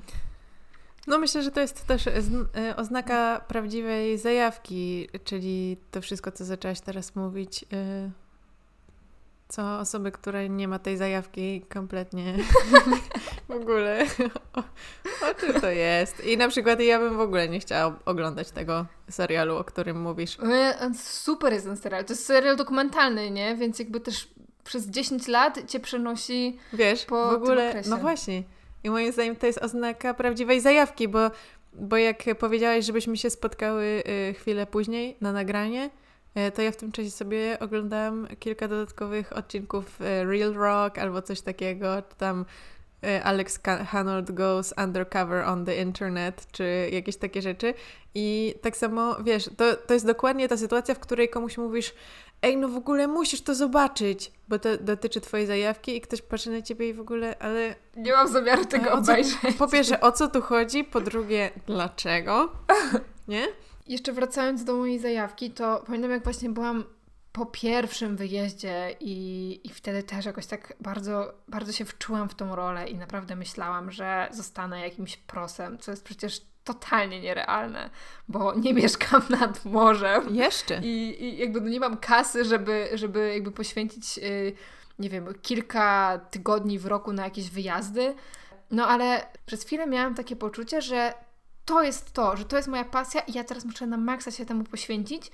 No 1.08 1.20
myślę, 1.20 1.44
że 1.44 1.52
to 1.52 1.60
jest 1.60 1.88
też 1.88 2.08
e, 2.08 2.76
oznaka 2.76 3.46
prawdziwej 3.48 4.18
zajawki, 4.18 5.10
czyli 5.24 5.78
to 5.92 6.02
wszystko, 6.02 6.32
co 6.32 6.46
zaczęłaś 6.46 6.82
teraz 6.82 7.16
mówić, 7.16 7.64
y, 7.64 8.12
co 9.52 9.80
osoby, 9.80 10.12
które 10.12 10.50
nie 10.50 10.68
ma 10.68 10.80
tej 10.80 10.98
zajawki 10.98 11.62
kompletnie 11.62 12.36
w 13.50 13.52
ogóle 13.52 14.06
o, 14.54 14.60
o, 15.30 15.34
czym 15.40 15.62
to 15.62 15.70
jest. 15.70 16.26
I 16.26 16.38
na 16.38 16.48
przykład 16.48 16.80
ja 16.80 17.00
bym 17.00 17.18
w 17.18 17.20
ogóle 17.20 17.50
nie 17.50 17.60
chciała 17.60 18.00
oglądać 18.06 18.52
tego 18.52 18.86
serialu, 19.10 19.58
o 19.58 19.64
którym 19.64 20.02
mówisz. 20.02 20.38
Super 21.00 21.54
jest 21.54 21.66
ten 21.66 21.78
serial. 21.78 22.06
To 22.06 22.14
jest 22.14 22.26
serial 22.26 22.56
dokumentalny, 22.56 23.32
nie? 23.32 23.56
Więc 23.56 23.80
jakby 23.80 24.00
też 24.00 24.28
przez 24.64 24.88
10 24.88 25.28
lat 25.28 25.70
cię 25.72 25.80
przenosi 25.80 26.60
Wiesz, 26.74 27.06
po 27.06 27.32
w 27.32 27.34
ogóle, 27.34 27.82
no 27.90 27.98
właśnie. 27.98 28.44
I 28.84 28.90
moim 28.90 29.12
zdaniem 29.12 29.36
to 29.36 29.48
jest 29.48 29.64
oznaka 29.64 30.14
prawdziwej 30.14 30.62
zajawki, 30.62 31.08
bo, 31.08 31.32
bo 31.74 31.98
jak 31.98 32.24
powiedziałaś, 32.40 32.86
żebyśmy 32.86 33.18
się 33.18 33.30
spotkały 33.30 34.04
y, 34.30 34.34
chwilę 34.34 34.66
później 34.66 35.18
na 35.22 35.32
nagranie, 35.32 35.90
to 36.56 36.62
ja 36.62 36.72
w 36.72 36.76
tym 36.76 36.92
czasie 36.92 37.12
sobie 37.12 37.58
oglądałam 37.60 38.28
kilka 38.40 38.68
dodatkowych 38.68 39.38
odcinków 39.38 40.02
e, 40.02 40.26
Real 40.26 40.54
Rock 40.54 40.98
albo 40.98 41.22
coś 41.22 41.42
takiego, 41.42 42.02
czy 42.10 42.16
tam 42.16 42.46
e, 43.04 43.24
Alex 43.24 43.60
Hanold 43.88 44.32
goes 44.32 44.74
undercover 44.84 45.44
on 45.44 45.66
the 45.66 45.76
internet, 45.76 46.48
czy 46.52 46.90
jakieś 46.92 47.18
takie 47.18 47.42
rzeczy. 47.42 47.74
I 48.16 48.56
tak 48.62 48.78
samo, 48.78 49.16
wiesz, 49.24 49.50
to, 49.58 49.76
to 49.76 49.94
jest 49.94 50.06
dokładnie 50.06 50.48
ta 50.48 50.58
sytuacja, 50.58 50.96
w 50.96 51.00
której 51.00 51.30
komuś 51.30 51.58
mówisz, 51.58 51.94
ej, 52.42 52.58
no 52.58 52.68
w 52.68 52.76
ogóle 52.76 53.08
musisz 53.08 53.42
to 53.42 53.56
zobaczyć, 53.56 54.32
bo 54.48 54.60
to 54.60 54.78
dotyczy 54.78 55.22
twojej 55.22 55.48
zajawki 55.48 55.96
i 55.98 56.02
ktoś 56.02 56.22
patrzy 56.22 56.50
na 56.50 56.62
ciebie 56.62 56.90
i 56.90 56.94
w 56.94 57.00
ogóle, 57.00 57.36
ale... 57.40 57.76
Nie 57.98 58.12
mam 58.12 58.28
zamiaru 58.28 58.66
tego 58.66 58.92
obejrzeć. 58.92 59.56
Po 59.58 59.68
pierwsze, 59.68 60.02
o 60.02 60.12
co 60.12 60.28
tu 60.28 60.42
chodzi? 60.42 60.84
Po 60.84 61.02
drugie, 61.02 61.52
dlaczego? 61.68 62.52
Nie? 63.28 63.48
Jeszcze 63.88 64.14
wracając 64.14 64.64
do 64.64 64.76
mojej 64.76 65.00
zajawki, 65.00 65.52
to 65.52 65.84
pamiętam 65.86 66.12
jak 66.12 66.24
właśnie 66.24 66.50
byłam 66.50 66.84
po 67.32 67.46
pierwszym 67.46 68.18
wyjeździe 68.18 68.96
i, 69.00 69.60
i 69.64 69.70
wtedy 69.70 70.04
też 70.04 70.26
jakoś 70.26 70.46
tak 70.46 70.74
bardzo, 70.80 71.34
bardzo 71.48 71.72
się 71.72 71.86
wczułam 71.86 72.30
w 72.30 72.36
tą 72.36 72.56
rolę 72.56 72.88
i 72.88 72.96
naprawdę 72.96 73.36
myślałam, 73.36 73.92
że 73.92 74.28
zostanę 74.32 74.82
jakimś 74.82 75.18
prosem, 75.18 75.78
co 75.78 75.92
jest 75.92 76.04
przecież 76.04 76.42
totalnie 76.64 77.22
nierealne, 77.22 77.90
bo 78.28 78.54
nie 78.56 78.74
mieszkam 78.84 79.22
nad 79.30 79.66
morzem. 79.66 80.36
Jeszcze. 80.36 80.80
I, 80.84 81.24
i 81.24 81.38
jakby 81.38 81.62
no 81.62 81.70
nie 81.70 81.80
mam 81.80 81.98
kasy, 81.98 82.46
żeby, 82.46 82.90
żeby 82.94 83.34
jakby 83.34 83.52
poświęcić, 83.52 84.18
yy, 84.18 84.54
nie 85.00 85.10
wiem, 85.10 85.34
kilka 85.42 86.20
tygodni 86.32 86.80
w 86.80 86.86
roku 86.86 87.14
na 87.14 87.24
jakieś 87.24 87.50
wyjazdy. 87.50 88.16
No 88.72 88.88
ale 88.88 89.28
przez 89.46 89.64
chwilę 89.64 89.88
miałam 89.88 90.16
takie 90.16 90.36
poczucie, 90.36 90.82
że 90.82 91.14
to 91.66 91.84
jest 91.84 92.12
to, 92.12 92.38
że 92.38 92.46
to 92.46 92.56
jest 92.56 92.68
moja 92.68 92.86
pasja 92.86 93.22
i 93.22 93.34
ja 93.34 93.44
teraz 93.44 93.66
muszę 93.66 93.88
na 93.88 93.98
maksa 93.98 94.32
się 94.32 94.46
temu 94.46 94.64
poświęcić 94.64 95.32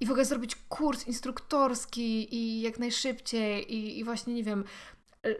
i 0.00 0.06
w 0.06 0.10
ogóle 0.10 0.24
zrobić 0.24 0.56
kurs 0.68 1.06
instruktorski 1.06 2.34
i 2.34 2.60
jak 2.60 2.78
najszybciej 2.78 3.74
i, 3.74 3.98
i 3.98 4.04
właśnie, 4.04 4.34
nie 4.34 4.44
wiem, 4.44 4.64
e, 5.24 5.34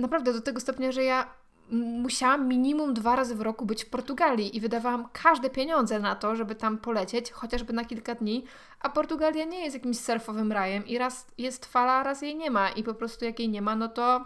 naprawdę 0.00 0.32
do 0.32 0.40
tego 0.40 0.60
stopnia, 0.60 0.92
że 0.92 1.04
ja 1.04 1.34
musiałam 1.70 2.48
minimum 2.48 2.94
dwa 2.94 3.16
razy 3.16 3.34
w 3.34 3.40
roku 3.40 3.66
być 3.66 3.84
w 3.84 3.90
Portugalii 3.90 4.56
i 4.56 4.60
wydawałam 4.60 5.08
każde 5.12 5.50
pieniądze 5.50 6.00
na 6.00 6.14
to, 6.14 6.36
żeby 6.36 6.54
tam 6.54 6.78
polecieć, 6.78 7.32
chociażby 7.32 7.72
na 7.72 7.84
kilka 7.84 8.14
dni, 8.14 8.44
a 8.80 8.88
Portugalia 8.88 9.44
nie 9.44 9.64
jest 9.64 9.74
jakimś 9.74 10.00
surfowym 10.00 10.52
rajem 10.52 10.86
i 10.86 10.98
raz 10.98 11.26
jest 11.38 11.66
fala, 11.66 12.02
raz 12.02 12.22
jej 12.22 12.36
nie 12.36 12.50
ma 12.50 12.70
i 12.70 12.82
po 12.82 12.94
prostu 12.94 13.24
jak 13.24 13.38
jej 13.38 13.48
nie 13.48 13.62
ma, 13.62 13.76
no 13.76 13.88
to 13.88 14.24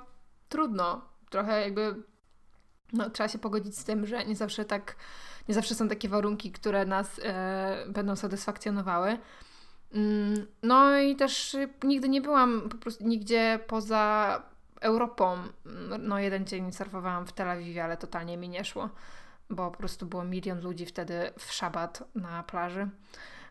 trudno. 0.49 1.01
Trochę 1.31 1.61
jakby 1.61 2.03
no, 2.93 3.11
trzeba 3.11 3.29
się 3.29 3.39
pogodzić 3.39 3.79
z 3.79 3.85
tym, 3.85 4.07
że 4.07 4.25
nie 4.25 4.37
zawsze 4.37 4.65
tak 4.65 4.97
nie 5.49 5.55
zawsze 5.55 5.75
są 5.75 5.89
takie 5.89 6.09
warunki, 6.09 6.53
które 6.53 6.87
nas 6.87 7.21
e, 7.25 7.85
będą 7.89 8.17
satysfakcjonowały. 8.17 9.19
Mm, 9.93 10.47
no 10.63 10.99
i 10.99 11.17
też 11.17 11.57
nigdy 11.85 12.09
nie 12.09 12.21
byłam 12.21 12.69
po 12.69 12.77
prostu 12.77 13.05
nigdzie 13.05 13.61
poza 13.67 14.43
Europą. 14.81 15.39
No 15.99 16.19
jeden 16.19 16.47
dzień 16.47 16.73
surfowałam 16.73 17.27
w 17.27 17.33
Tel 17.33 17.51
Awiwie, 17.51 17.85
ale 17.85 17.97
totalnie 17.97 18.37
mi 18.37 18.49
nie 18.49 18.65
szło, 18.65 18.89
bo 19.51 19.71
po 19.71 19.79
prostu 19.79 20.07
było 20.07 20.25
milion 20.25 20.61
ludzi 20.61 20.87
wtedy 20.87 21.31
w 21.39 21.53
szabat 21.53 22.05
na 22.15 22.43
plaży. 22.43 22.89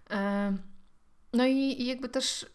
E, 0.09 0.53
no 1.33 1.45
i, 1.45 1.81
i 1.81 1.85
jakby 1.85 2.09
też 2.09 2.45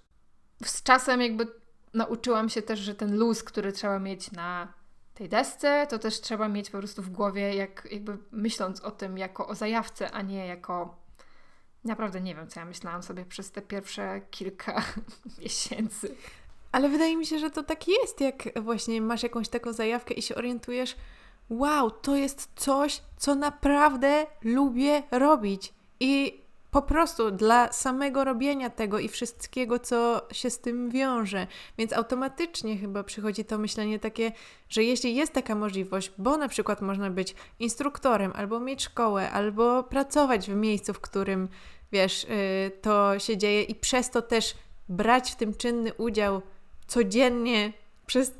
z 0.64 0.82
czasem 0.82 1.20
jakby 1.20 1.46
nauczyłam 1.94 2.48
się 2.48 2.62
też, 2.62 2.80
że 2.80 2.94
ten 2.94 3.16
luz, 3.16 3.42
który 3.42 3.72
trzeba 3.72 3.98
mieć 3.98 4.32
na 4.32 4.68
tej 5.14 5.28
desce, 5.28 5.86
to 5.90 5.98
też 5.98 6.20
trzeba 6.20 6.48
mieć 6.48 6.70
po 6.70 6.78
prostu 6.78 7.02
w 7.02 7.10
głowie, 7.10 7.54
jak 7.54 7.88
jakby 7.90 8.18
myśląc 8.32 8.80
o 8.80 8.90
tym 8.90 9.18
jako 9.18 9.46
o 9.46 9.54
zajawce, 9.54 10.10
a 10.10 10.22
nie 10.22 10.46
jako 10.46 10.96
naprawdę 11.84 12.20
nie 12.20 12.34
wiem, 12.34 12.48
co 12.48 12.60
ja 12.60 12.66
myślałam 12.66 13.02
sobie 13.02 13.24
przez 13.24 13.50
te 13.50 13.62
pierwsze 13.62 14.20
kilka 14.30 14.82
miesięcy. 15.42 16.16
Ale 16.72 16.88
wydaje 16.88 17.16
mi 17.16 17.26
się, 17.26 17.38
że 17.38 17.50
to 17.50 17.62
tak 17.62 17.88
jest, 17.88 18.20
jak 18.20 18.62
właśnie 18.62 19.00
masz 19.00 19.22
jakąś 19.22 19.48
taką 19.48 19.72
zajawkę 19.72 20.14
i 20.14 20.22
się 20.22 20.34
orientujesz, 20.34 20.96
wow, 21.50 21.90
to 21.90 22.16
jest 22.16 22.50
coś, 22.56 23.02
co 23.16 23.34
naprawdę 23.34 24.26
lubię 24.42 25.02
robić. 25.10 25.74
I 26.00 26.41
po 26.72 26.82
prostu 26.82 27.30
dla 27.30 27.72
samego 27.72 28.24
robienia 28.24 28.70
tego 28.70 28.98
i 28.98 29.08
wszystkiego, 29.08 29.78
co 29.78 30.26
się 30.32 30.50
z 30.50 30.58
tym 30.58 30.90
wiąże. 30.90 31.46
Więc 31.78 31.92
automatycznie 31.92 32.76
chyba 32.76 33.04
przychodzi 33.04 33.44
to 33.44 33.58
myślenie 33.58 33.98
takie, 33.98 34.32
że 34.68 34.84
jeśli 34.84 35.14
jest 35.14 35.32
taka 35.32 35.54
możliwość, 35.54 36.12
bo 36.18 36.36
na 36.36 36.48
przykład 36.48 36.82
można 36.82 37.10
być 37.10 37.34
instruktorem, 37.58 38.32
albo 38.34 38.60
mieć 38.60 38.82
szkołę, 38.82 39.30
albo 39.30 39.82
pracować 39.82 40.50
w 40.50 40.54
miejscu, 40.54 40.94
w 40.94 41.00
którym 41.00 41.48
wiesz, 41.92 42.24
yy, 42.24 42.70
to 42.82 43.18
się 43.18 43.36
dzieje 43.36 43.62
i 43.62 43.74
przez 43.74 44.10
to 44.10 44.22
też 44.22 44.54
brać 44.88 45.32
w 45.32 45.36
tym 45.36 45.54
czynny 45.54 45.94
udział 45.94 46.42
codziennie 46.86 47.72
przez 48.06 48.34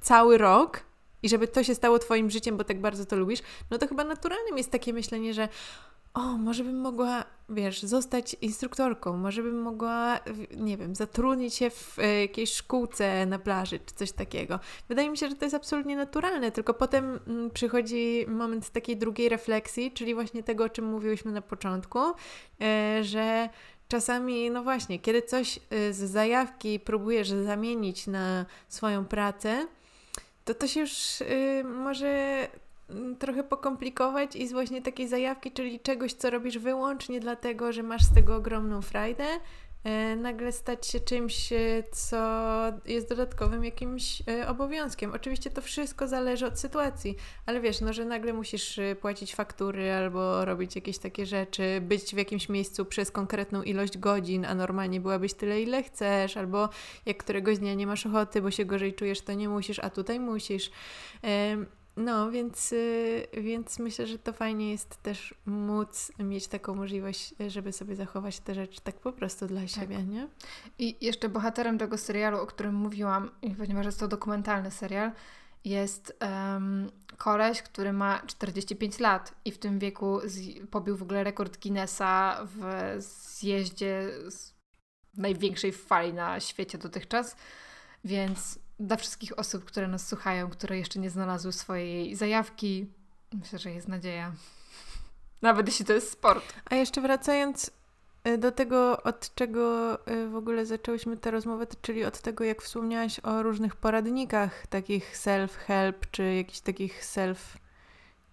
cały 0.00 0.38
rok 0.38 0.82
i 1.22 1.28
żeby 1.28 1.48
to 1.48 1.64
się 1.64 1.74
stało 1.74 1.98
Twoim 1.98 2.30
życiem, 2.30 2.56
bo 2.56 2.64
tak 2.64 2.80
bardzo 2.80 3.06
to 3.06 3.16
lubisz, 3.16 3.40
no 3.70 3.78
to 3.78 3.88
chyba 3.88 4.04
naturalnym 4.04 4.58
jest 4.58 4.70
takie 4.70 4.92
myślenie, 4.92 5.34
że 5.34 5.48
o, 6.14 6.20
może 6.20 6.64
bym 6.64 6.80
mogła, 6.80 7.24
wiesz, 7.48 7.82
zostać 7.82 8.36
instruktorką, 8.40 9.16
może 9.16 9.42
bym 9.42 9.62
mogła, 9.62 10.20
nie 10.56 10.76
wiem, 10.76 10.94
zatrudnić 10.94 11.54
się 11.54 11.70
w 11.70 11.98
e, 11.98 12.20
jakiejś 12.20 12.52
szkółce 12.52 13.26
na 13.26 13.38
plaży, 13.38 13.78
czy 13.78 13.94
coś 13.94 14.12
takiego. 14.12 14.60
Wydaje 14.88 15.10
mi 15.10 15.18
się, 15.18 15.28
że 15.28 15.36
to 15.36 15.44
jest 15.44 15.54
absolutnie 15.54 15.96
naturalne, 15.96 16.52
tylko 16.52 16.74
potem 16.74 17.20
mm, 17.26 17.50
przychodzi 17.50 18.24
moment 18.28 18.70
takiej 18.70 18.96
drugiej 18.96 19.28
refleksji, 19.28 19.92
czyli 19.92 20.14
właśnie 20.14 20.42
tego, 20.42 20.64
o 20.64 20.68
czym 20.68 20.84
mówiłyśmy 20.84 21.32
na 21.32 21.42
początku, 21.42 21.98
e, 22.60 23.04
że 23.04 23.48
czasami, 23.88 24.50
no 24.50 24.62
właśnie, 24.62 24.98
kiedy 24.98 25.22
coś 25.22 25.58
e, 25.58 25.92
z 25.92 25.98
zajawki 25.98 26.80
próbujesz 26.80 27.28
zamienić 27.28 28.06
na 28.06 28.46
swoją 28.68 29.04
pracę, 29.04 29.66
to 30.44 30.54
to 30.54 30.66
się 30.66 30.80
już 30.80 31.20
y, 31.20 31.64
może 31.64 32.48
trochę 33.18 33.44
pokomplikować 33.44 34.36
i 34.36 34.48
z 34.48 34.52
właśnie 34.52 34.82
takiej 34.82 35.08
zajawki, 35.08 35.52
czyli 35.52 35.80
czegoś, 35.80 36.12
co 36.12 36.30
robisz 36.30 36.58
wyłącznie 36.58 37.20
dlatego, 37.20 37.72
że 37.72 37.82
masz 37.82 38.02
z 38.02 38.14
tego 38.14 38.36
ogromną 38.36 38.82
frajdę, 38.82 39.24
E, 39.84 40.16
nagle 40.16 40.52
stać 40.52 40.86
się 40.86 41.00
czymś, 41.00 41.52
e, 41.52 41.82
co 41.92 42.16
jest 42.86 43.08
dodatkowym 43.08 43.64
jakimś 43.64 44.22
e, 44.28 44.48
obowiązkiem. 44.48 45.12
Oczywiście 45.14 45.50
to 45.50 45.62
wszystko 45.62 46.08
zależy 46.08 46.46
od 46.46 46.60
sytuacji, 46.60 47.16
ale 47.46 47.60
wiesz, 47.60 47.80
no, 47.80 47.92
że 47.92 48.04
nagle 48.04 48.32
musisz 48.32 48.80
płacić 49.00 49.34
faktury 49.34 49.92
albo 49.92 50.44
robić 50.44 50.76
jakieś 50.76 50.98
takie 50.98 51.26
rzeczy, 51.26 51.80
być 51.80 52.14
w 52.14 52.18
jakimś 52.18 52.48
miejscu 52.48 52.84
przez 52.84 53.10
konkretną 53.10 53.62
ilość 53.62 53.98
godzin, 53.98 54.44
a 54.44 54.54
normalnie 54.54 55.00
byłabyś 55.00 55.34
tyle, 55.34 55.62
ile 55.62 55.82
chcesz, 55.82 56.36
albo 56.36 56.68
jak 57.06 57.16
któregoś 57.16 57.58
dnia 57.58 57.74
nie 57.74 57.86
masz 57.86 58.06
ochoty, 58.06 58.42
bo 58.42 58.50
się 58.50 58.64
gorzej 58.64 58.94
czujesz, 58.94 59.20
to 59.20 59.32
nie 59.32 59.48
musisz, 59.48 59.78
a 59.78 59.90
tutaj 59.90 60.20
musisz. 60.20 60.70
No, 61.96 62.30
więc, 62.30 62.72
y, 62.72 63.28
więc 63.32 63.78
myślę, 63.78 64.06
że 64.06 64.18
to 64.18 64.32
fajnie 64.32 64.70
jest 64.70 65.02
też 65.02 65.34
móc 65.46 66.12
mieć 66.18 66.48
taką 66.48 66.74
możliwość, 66.74 67.34
żeby 67.48 67.72
sobie 67.72 67.96
zachować 67.96 68.40
te 68.40 68.54
rzeczy 68.54 68.80
tak 68.80 69.00
po 69.00 69.12
prostu 69.12 69.46
dla 69.46 69.60
tak. 69.60 69.70
siebie, 69.70 70.02
nie? 70.02 70.28
I 70.78 70.96
jeszcze 71.00 71.28
bohaterem 71.28 71.78
tego 71.78 71.98
serialu, 71.98 72.38
o 72.38 72.46
którym 72.46 72.74
mówiłam, 72.74 73.30
ponieważ 73.58 73.86
jest 73.86 74.00
to 74.00 74.08
dokumentalny 74.08 74.70
serial, 74.70 75.12
jest 75.64 76.18
um, 76.20 76.90
koleś, 77.16 77.62
który 77.62 77.92
ma 77.92 78.22
45 78.26 78.98
lat 78.98 79.34
i 79.44 79.52
w 79.52 79.58
tym 79.58 79.78
wieku 79.78 80.20
z, 80.24 80.66
pobił 80.70 80.96
w 80.96 81.02
ogóle 81.02 81.24
rekord 81.24 81.62
Guinnessa 81.62 82.40
w 82.44 82.94
zjeździe 82.98 84.10
z 84.28 84.54
największej 85.16 85.72
fali 85.72 86.14
na 86.14 86.40
świecie 86.40 86.78
dotychczas, 86.78 87.36
więc 88.04 88.58
dla 88.86 88.96
wszystkich 88.96 89.38
osób, 89.38 89.64
które 89.64 89.88
nas 89.88 90.08
słuchają, 90.08 90.50
które 90.50 90.78
jeszcze 90.78 90.98
nie 90.98 91.10
znalazły 91.10 91.52
swojej 91.52 92.16
zajawki, 92.16 92.86
myślę, 93.32 93.58
że 93.58 93.70
jest 93.70 93.88
nadzieja. 93.88 94.32
Nawet 95.42 95.66
jeśli 95.66 95.84
to 95.84 95.92
jest 95.92 96.10
sport. 96.10 96.54
A 96.70 96.74
jeszcze 96.74 97.00
wracając 97.00 97.70
y, 98.28 98.38
do 98.38 98.52
tego, 98.52 99.02
od 99.02 99.34
czego 99.34 99.94
y, 100.08 100.28
w 100.28 100.36
ogóle 100.36 100.66
zaczęłyśmy 100.66 101.16
tę 101.16 101.30
rozmowę, 101.30 101.66
czyli 101.82 102.04
od 102.04 102.20
tego, 102.20 102.44
jak 102.44 102.62
wspomniałaś 102.62 103.20
o 103.20 103.42
różnych 103.42 103.76
poradnikach, 103.76 104.66
takich 104.66 105.16
self-help, 105.16 105.94
czy 106.10 106.34
jakichś 106.34 106.60
takich 106.60 107.04
self, 107.04 107.56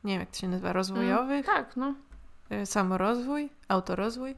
nie 0.03 0.13
wiem 0.13 0.19
jak 0.19 0.31
to 0.31 0.37
się 0.37 0.47
nazywa, 0.47 0.73
rozwojowych. 0.73 1.49
Mm, 1.49 1.63
tak, 1.65 1.77
no. 1.77 1.95
Y, 2.51 2.65
samorozwój, 2.65 3.49
autorozwój, 3.67 4.35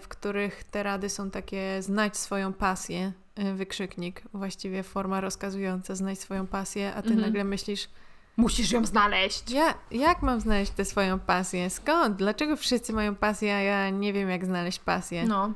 w 0.00 0.08
których 0.08 0.64
te 0.64 0.82
rady 0.82 1.10
są 1.10 1.30
takie 1.30 1.82
znać 1.82 2.16
swoją 2.16 2.52
pasję, 2.52 3.12
wykrzyknik, 3.54 4.22
właściwie 4.32 4.82
forma 4.82 5.20
rozkazująca, 5.20 5.94
znajdź 5.94 6.20
swoją 6.20 6.46
pasję, 6.46 6.94
a 6.94 7.02
ty 7.02 7.08
mhm. 7.08 7.20
nagle 7.20 7.44
myślisz, 7.44 7.88
Musisz 8.36 8.72
ją 8.72 8.84
znaleźć. 8.84 9.50
Ja, 9.50 9.74
jak 9.90 10.22
mam 10.22 10.40
znaleźć 10.40 10.72
tę 10.72 10.84
swoją 10.84 11.18
pasję? 11.18 11.70
Skąd? 11.70 12.16
Dlaczego 12.16 12.56
wszyscy 12.56 12.92
mają 12.92 13.14
pasję, 13.14 13.54
a 13.54 13.60
ja 13.60 13.90
nie 13.90 14.12
wiem, 14.12 14.30
jak 14.30 14.44
znaleźć 14.44 14.78
pasję? 14.78 15.24
No. 15.26 15.52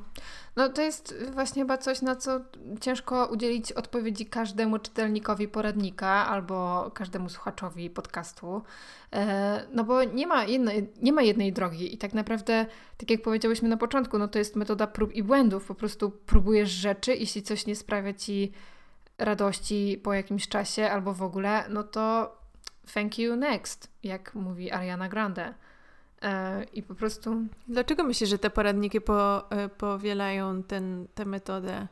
No 0.56 0.68
to 0.68 0.82
jest 0.82 1.14
właśnie 1.32 1.62
chyba 1.62 1.78
coś, 1.78 2.02
na 2.02 2.16
co 2.16 2.40
ciężko 2.80 3.26
udzielić 3.26 3.72
odpowiedzi 3.72 4.26
każdemu 4.26 4.78
czytelnikowi 4.78 5.48
poradnika 5.48 6.08
albo 6.08 6.90
każdemu 6.94 7.28
słuchaczowi 7.28 7.90
podcastu. 7.90 8.62
E, 9.12 9.66
no 9.72 9.84
bo 9.84 10.04
nie 10.04 10.26
ma, 10.26 10.44
jednej, 10.44 10.88
nie 11.02 11.12
ma 11.12 11.22
jednej 11.22 11.52
drogi 11.52 11.94
i 11.94 11.98
tak 11.98 12.14
naprawdę, 12.14 12.66
tak 12.96 13.10
jak 13.10 13.22
powiedziałyśmy 13.22 13.68
na 13.68 13.76
początku, 13.76 14.18
no 14.18 14.28
to 14.28 14.38
jest 14.38 14.56
metoda 14.56 14.86
prób 14.86 15.12
i 15.12 15.22
błędów. 15.22 15.64
Po 15.64 15.74
prostu 15.74 16.10
próbujesz 16.10 16.70
rzeczy, 16.70 17.14
jeśli 17.14 17.42
coś 17.42 17.66
nie 17.66 17.76
sprawia 17.76 18.12
ci 18.12 18.52
radości 19.18 20.00
po 20.02 20.12
jakimś 20.12 20.48
czasie 20.48 20.90
albo 20.90 21.14
w 21.14 21.22
ogóle, 21.22 21.64
no 21.68 21.82
to 21.82 22.37
thank 22.94 23.18
you 23.18 23.36
next, 23.36 23.90
jak 24.02 24.34
mówi 24.34 24.70
Ariana 24.70 25.08
Grande. 25.08 25.54
E, 26.22 26.64
I 26.64 26.82
po 26.82 26.94
prostu. 26.94 27.36
Dlaczego 27.68 28.04
myślisz, 28.04 28.30
że 28.30 28.38
te 28.38 28.50
poradniki 28.50 29.00
po, 29.00 29.50
e, 29.50 29.68
powielają 29.68 30.62
ten, 30.62 31.06
tę 31.14 31.24
metodę 31.24 31.86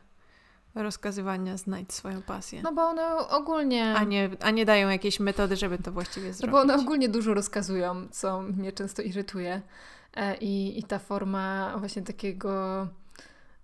rozkazywania 0.75 1.57
znajdź 1.57 1.93
swoją 1.93 2.21
pasję? 2.21 2.61
No 2.63 2.73
bo 2.73 2.81
one 2.81 3.17
ogólnie. 3.17 3.95
A 3.95 4.03
nie, 4.03 4.29
a 4.39 4.51
nie 4.51 4.65
dają 4.65 4.89
jakiejś 4.89 5.19
metody, 5.19 5.55
żeby 5.55 5.77
to 5.77 5.91
właściwie 5.91 6.33
zrobić. 6.33 6.45
No 6.45 6.51
bo 6.51 6.61
one 6.61 6.75
ogólnie 6.75 7.09
dużo 7.09 7.33
rozkazują, 7.33 8.07
co 8.11 8.41
mnie 8.41 8.71
często 8.71 9.01
irytuje. 9.01 9.61
E, 10.15 10.37
I, 10.37 10.79
i 10.79 10.83
ta 10.83 10.99
forma 10.99 11.75
właśnie 11.77 12.01
takiego 12.01 12.87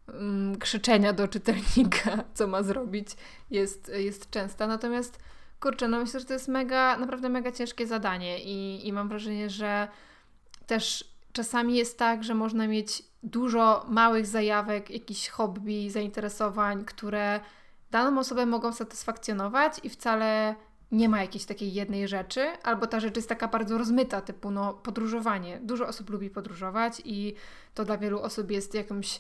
mm, 0.07 0.55
krzyczenia 0.59 1.13
do 1.13 1.27
czytelnika, 1.27 2.23
co 2.34 2.47
ma 2.47 2.63
zrobić, 2.63 3.07
jest, 3.51 3.91
jest 3.95 4.29
częsta. 4.29 4.67
Natomiast 4.67 5.19
kurczę, 5.64 5.88
no 5.88 5.99
myślę, 5.99 6.20
że 6.20 6.26
to 6.26 6.34
jest 6.34 6.47
mega, 6.47 6.97
naprawdę 6.97 7.30
mega 7.30 7.51
ciężkie 7.51 7.88
zadanie 7.88 8.43
i, 8.43 8.88
i 8.88 8.93
mam 8.93 9.09
wrażenie, 9.09 9.49
że 9.49 9.88
też 10.68 11.14
czasami 11.34 11.76
jest 11.76 11.97
tak, 11.97 12.24
że 12.24 12.34
można 12.34 12.68
mieć 12.68 13.03
dużo 13.24 13.86
małych 13.89 14.26
zajawek, 14.26 14.89
jakichś 14.89 15.28
hobby, 15.28 15.91
zainteresowań, 15.91 16.86
które 16.86 17.39
daną 17.91 18.20
osobę 18.20 18.45
mogą 18.45 18.74
satysfakcjonować 18.74 19.80
i 19.84 19.89
wcale 19.89 20.55
nie 20.91 21.09
ma 21.09 21.22
jakiejś 21.22 21.45
takiej 21.45 21.74
jednej 21.74 22.07
rzeczy, 22.07 22.41
albo 22.64 22.88
ta 22.88 22.99
rzecz 22.99 23.16
jest 23.16 23.30
taka 23.30 23.47
bardzo 23.47 23.78
rozmyta, 23.78 24.22
typu 24.22 24.51
no, 24.51 24.74
podróżowanie. 24.74 25.59
Dużo 25.61 25.88
osób 25.88 26.09
lubi 26.09 26.30
podróżować 26.30 27.01
i 27.05 27.36
to 27.74 27.86
dla 27.86 27.97
wielu 27.97 28.22
osób 28.22 28.51
jest 28.51 28.74
jakąś 28.74 29.20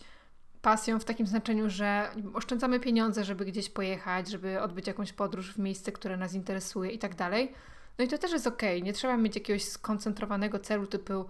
pasją 0.63 0.99
w 0.99 1.05
takim 1.05 1.27
znaczeniu, 1.27 1.69
że 1.69 2.09
oszczędzamy 2.33 2.79
pieniądze, 2.79 3.23
żeby 3.23 3.45
gdzieś 3.45 3.69
pojechać, 3.69 4.29
żeby 4.29 4.61
odbyć 4.61 4.87
jakąś 4.87 5.13
podróż 5.13 5.53
w 5.53 5.59
miejsce, 5.59 5.91
które 5.91 6.17
nas 6.17 6.33
interesuje 6.33 6.91
i 6.91 6.99
tak 6.99 7.15
dalej. 7.15 7.51
No 7.97 8.05
i 8.05 8.07
to 8.07 8.17
też 8.17 8.31
jest 8.31 8.47
ok. 8.47 8.61
Nie 8.83 8.93
trzeba 8.93 9.17
mieć 9.17 9.35
jakiegoś 9.35 9.63
skoncentrowanego 9.63 10.59
celu 10.59 10.87
typu 10.87 11.25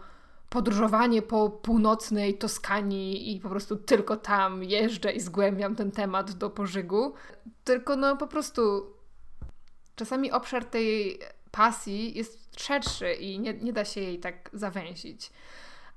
podróżowanie 0.49 1.21
po 1.21 1.49
północnej 1.49 2.38
Toskanii 2.38 3.36
i 3.36 3.39
po 3.39 3.49
prostu 3.49 3.75
tylko 3.75 4.17
tam 4.17 4.63
jeżdżę 4.63 5.11
i 5.11 5.19
zgłębiam 5.19 5.75
ten 5.75 5.91
temat 5.91 6.31
do 6.31 6.49
pożygu. 6.49 7.13
Tylko 7.63 7.95
no 7.95 8.17
po 8.17 8.27
prostu 8.27 8.61
czasami 9.95 10.31
obszar 10.31 10.65
tej 10.65 11.19
pasji 11.51 12.17
jest 12.17 12.61
szerszy 12.61 13.13
i 13.13 13.39
nie, 13.39 13.53
nie 13.53 13.73
da 13.73 13.86
się 13.86 14.01
jej 14.01 14.19
tak 14.19 14.49
zawęzić. 14.53 15.31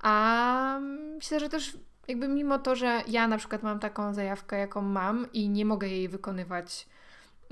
A 0.01 0.79
myślę, 1.15 1.39
że 1.39 1.49
też 1.49 1.77
jakby 2.07 2.27
mimo 2.27 2.59
to, 2.59 2.75
że 2.75 3.03
ja 3.07 3.27
na 3.27 3.37
przykład 3.37 3.63
mam 3.63 3.79
taką 3.79 4.13
zajawkę, 4.13 4.57
jaką 4.57 4.81
mam 4.81 5.31
i 5.33 5.49
nie 5.49 5.65
mogę 5.65 5.87
jej 5.87 6.09
wykonywać 6.09 6.87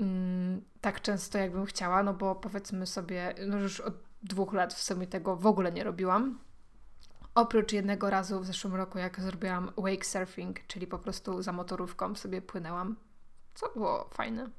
mm, 0.00 0.62
tak 0.80 1.00
często, 1.00 1.38
jakbym 1.38 1.66
chciała, 1.66 2.02
no 2.02 2.14
bo 2.14 2.34
powiedzmy 2.34 2.86
sobie, 2.86 3.34
no 3.46 3.58
już 3.58 3.80
od 3.80 3.94
dwóch 4.22 4.52
lat 4.52 4.74
w 4.74 4.82
sumie 4.82 5.06
tego 5.06 5.36
w 5.36 5.46
ogóle 5.46 5.72
nie 5.72 5.84
robiłam. 5.84 6.38
Oprócz 7.34 7.72
jednego 7.72 8.10
razu 8.10 8.40
w 8.40 8.46
zeszłym 8.46 8.74
roku, 8.74 8.98
jak 8.98 9.20
zrobiłam 9.20 9.72
wake 9.76 10.04
surfing, 10.04 10.66
czyli 10.66 10.86
po 10.86 10.98
prostu 10.98 11.42
za 11.42 11.52
motorówką 11.52 12.14
sobie 12.14 12.42
płynęłam, 12.42 12.96
co 13.54 13.68
było 13.68 14.08
fajne. 14.14 14.50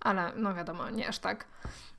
Ale 0.00 0.32
no 0.36 0.54
wiadomo, 0.54 0.90
nie 0.90 1.08
aż 1.08 1.18
tak. 1.18 1.46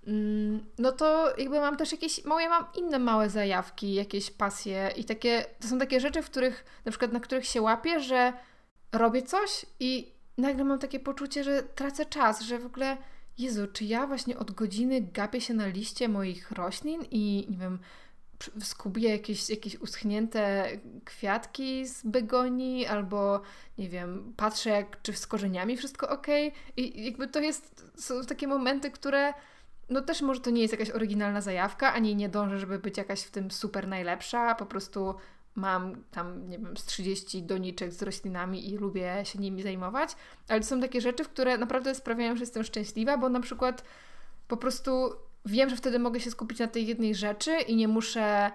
Mm, 0.08 0.66
no 0.78 0.92
to 0.92 1.38
jakby 1.38 1.60
mam 1.60 1.78
też 1.78 1.92
jakieś, 1.92 2.26
moje 2.26 2.50
mam 2.50 2.66
inne 2.76 3.00
małe 3.00 3.30
zajawki, 3.30 3.94
jakieś 3.94 4.32
pasje 4.32 4.92
i 4.96 5.06
takie, 5.06 5.46
to 5.60 5.68
są 5.68 5.80
takie 5.80 6.00
rzeczy, 6.00 6.22
w 6.22 6.26
których, 6.26 6.66
na 6.86 6.92
przykład 6.92 7.12
na 7.12 7.20
których 7.20 7.46
się 7.46 7.62
łapię, 7.62 8.00
że 8.00 8.34
robię 8.92 9.22
coś 9.22 9.66
i 9.80 10.12
nagle 10.38 10.64
mam 10.64 10.80
takie 10.80 11.00
poczucie, 11.00 11.44
że 11.44 11.64
tracę 11.64 12.06
czas, 12.06 12.42
że 12.42 12.60
w 12.60 12.66
ogóle, 12.66 12.98
Jezu, 13.38 13.68
czy 13.68 13.86
ja 13.86 14.08
właśnie 14.08 14.40
od 14.40 14.52
godziny 14.52 15.02
gapię 15.02 15.42
się 15.42 15.54
na 15.54 15.68
liście 15.68 16.10
moich 16.10 16.52
roślin 16.52 17.02
i 17.12 17.48
nie 17.50 17.58
wiem, 17.58 17.80
skubię 18.64 19.10
jakieś, 19.10 19.50
jakieś 19.50 19.76
uschnięte 19.76 20.70
kwiatki 21.06 21.88
z 21.88 22.04
begonii, 22.04 22.86
albo 22.86 23.42
nie 23.78 23.90
wiem, 23.90 24.34
patrzę 24.38 24.70
jak, 24.70 25.02
czy 25.02 25.14
z 25.14 25.28
korzeniami 25.28 25.78
wszystko 25.78 26.10
ok. 26.10 26.28
I 26.78 27.06
jakby 27.06 27.28
to 27.28 27.40
jest, 27.40 27.92
są 27.96 28.24
takie 28.26 28.48
momenty, 28.48 28.92
które 28.92 29.34
no 29.90 30.02
też 30.02 30.22
może 30.22 30.42
to 30.42 30.50
nie 30.50 30.62
jest 30.62 30.72
jakaś 30.74 30.90
oryginalna 30.90 31.42
zajawka, 31.42 31.94
ani 31.94 32.16
nie 32.16 32.30
dążę, 32.30 32.60
żeby 32.60 32.80
być 32.80 32.98
jakaś 32.98 33.22
w 33.22 33.32
tym 33.32 33.52
super 33.52 33.88
najlepsza, 33.88 34.56
po 34.56 34.66
prostu 34.66 35.16
mam 35.56 36.04
tam, 36.12 36.48
nie 36.48 36.60
wiem, 36.60 36.78
z 36.78 36.86
30 36.86 37.44
doniczek 37.44 37.94
z 37.94 38.02
roślinami 38.02 38.70
i 38.70 38.78
lubię 38.78 39.22
się 39.24 39.40
nimi 39.40 39.64
zajmować, 39.64 40.16
ale 40.48 40.60
to 40.60 40.66
są 40.66 40.82
takie 40.82 41.02
rzeczy, 41.02 41.26
które 41.26 41.58
naprawdę 41.58 41.96
sprawiają, 41.96 42.36
że 42.36 42.42
jestem 42.42 42.64
szczęśliwa, 42.64 43.18
bo 43.18 43.30
na 43.30 43.40
przykład 43.40 43.84
po 44.48 44.58
prostu 44.58 45.12
wiem, 45.46 45.70
że 45.70 45.76
wtedy 45.76 46.00
mogę 46.00 46.20
się 46.20 46.32
skupić 46.32 46.60
na 46.60 46.68
tej 46.68 46.88
jednej 46.88 47.16
rzeczy 47.16 47.60
i 47.68 47.76
nie 47.76 47.88
muszę, 47.88 48.52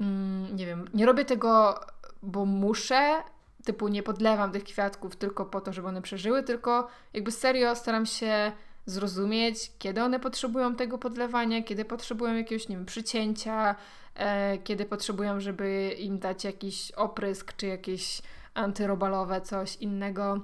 mm, 0.00 0.56
nie 0.56 0.66
wiem, 0.66 0.88
nie 0.94 1.06
robię 1.06 1.24
tego, 1.24 1.80
bo 2.22 2.44
muszę, 2.44 3.22
typu 3.64 3.88
nie 3.88 4.02
podlewam 4.02 4.52
tych 4.52 4.64
kwiatków 4.64 5.16
tylko 5.16 5.44
po 5.44 5.60
to, 5.60 5.72
żeby 5.72 5.88
one 5.88 6.02
przeżyły, 6.02 6.42
tylko 6.42 6.88
jakby 7.12 7.30
serio 7.30 7.74
staram 7.74 8.06
się 8.06 8.52
zrozumieć, 8.86 9.72
kiedy 9.78 10.02
one 10.02 10.20
potrzebują 10.20 10.74
tego 10.74 10.98
podlewania, 10.98 11.62
kiedy 11.62 11.84
potrzebują 11.84 12.34
jakiegoś, 12.34 12.68
nie 12.68 12.76
wiem, 12.76 12.86
przycięcia, 12.86 13.74
e, 14.14 14.58
kiedy 14.58 14.84
potrzebują, 14.84 15.40
żeby 15.40 15.94
im 15.98 16.18
dać 16.18 16.44
jakiś 16.44 16.92
oprysk, 16.92 17.56
czy 17.56 17.66
jakieś 17.66 18.22
antyrobalowe, 18.54 19.40
coś 19.40 19.76
innego. 19.76 20.40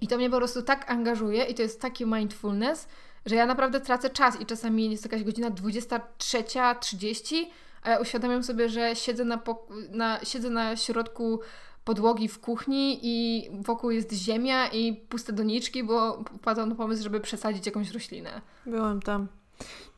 I 0.00 0.08
to 0.08 0.16
mnie 0.16 0.30
po 0.30 0.36
prostu 0.36 0.62
tak 0.62 0.90
angażuje 0.90 1.44
i 1.44 1.54
to 1.54 1.62
jest 1.62 1.80
taki 1.80 2.06
mindfulness, 2.06 2.88
że 3.26 3.34
ja 3.34 3.46
naprawdę 3.46 3.80
tracę 3.80 4.10
czas 4.10 4.40
i 4.40 4.46
czasami 4.46 4.90
jest 4.90 5.04
jakaś 5.04 5.24
godzina 5.24 5.50
23.30, 5.50 7.36
a 7.82 7.90
ja 7.90 7.98
uświadamiam 7.98 8.42
sobie, 8.42 8.68
że 8.68 8.96
siedzę 8.96 9.24
na, 9.24 9.42
na, 9.90 10.24
siedzę 10.24 10.50
na 10.50 10.76
środku 10.76 11.40
podłogi 11.84 12.28
w 12.28 12.40
kuchni 12.40 12.98
i 13.02 13.48
wokół 13.52 13.90
jest 13.90 14.12
ziemia 14.12 14.68
i 14.68 14.94
puste 15.08 15.32
doniczki, 15.32 15.84
bo 15.84 16.24
wpadłam 16.38 16.68
na 16.68 16.74
pomysł, 16.74 17.02
żeby 17.02 17.20
przesadzić 17.20 17.66
jakąś 17.66 17.90
roślinę. 17.90 18.40
Byłam 18.66 19.02
tam. 19.02 19.28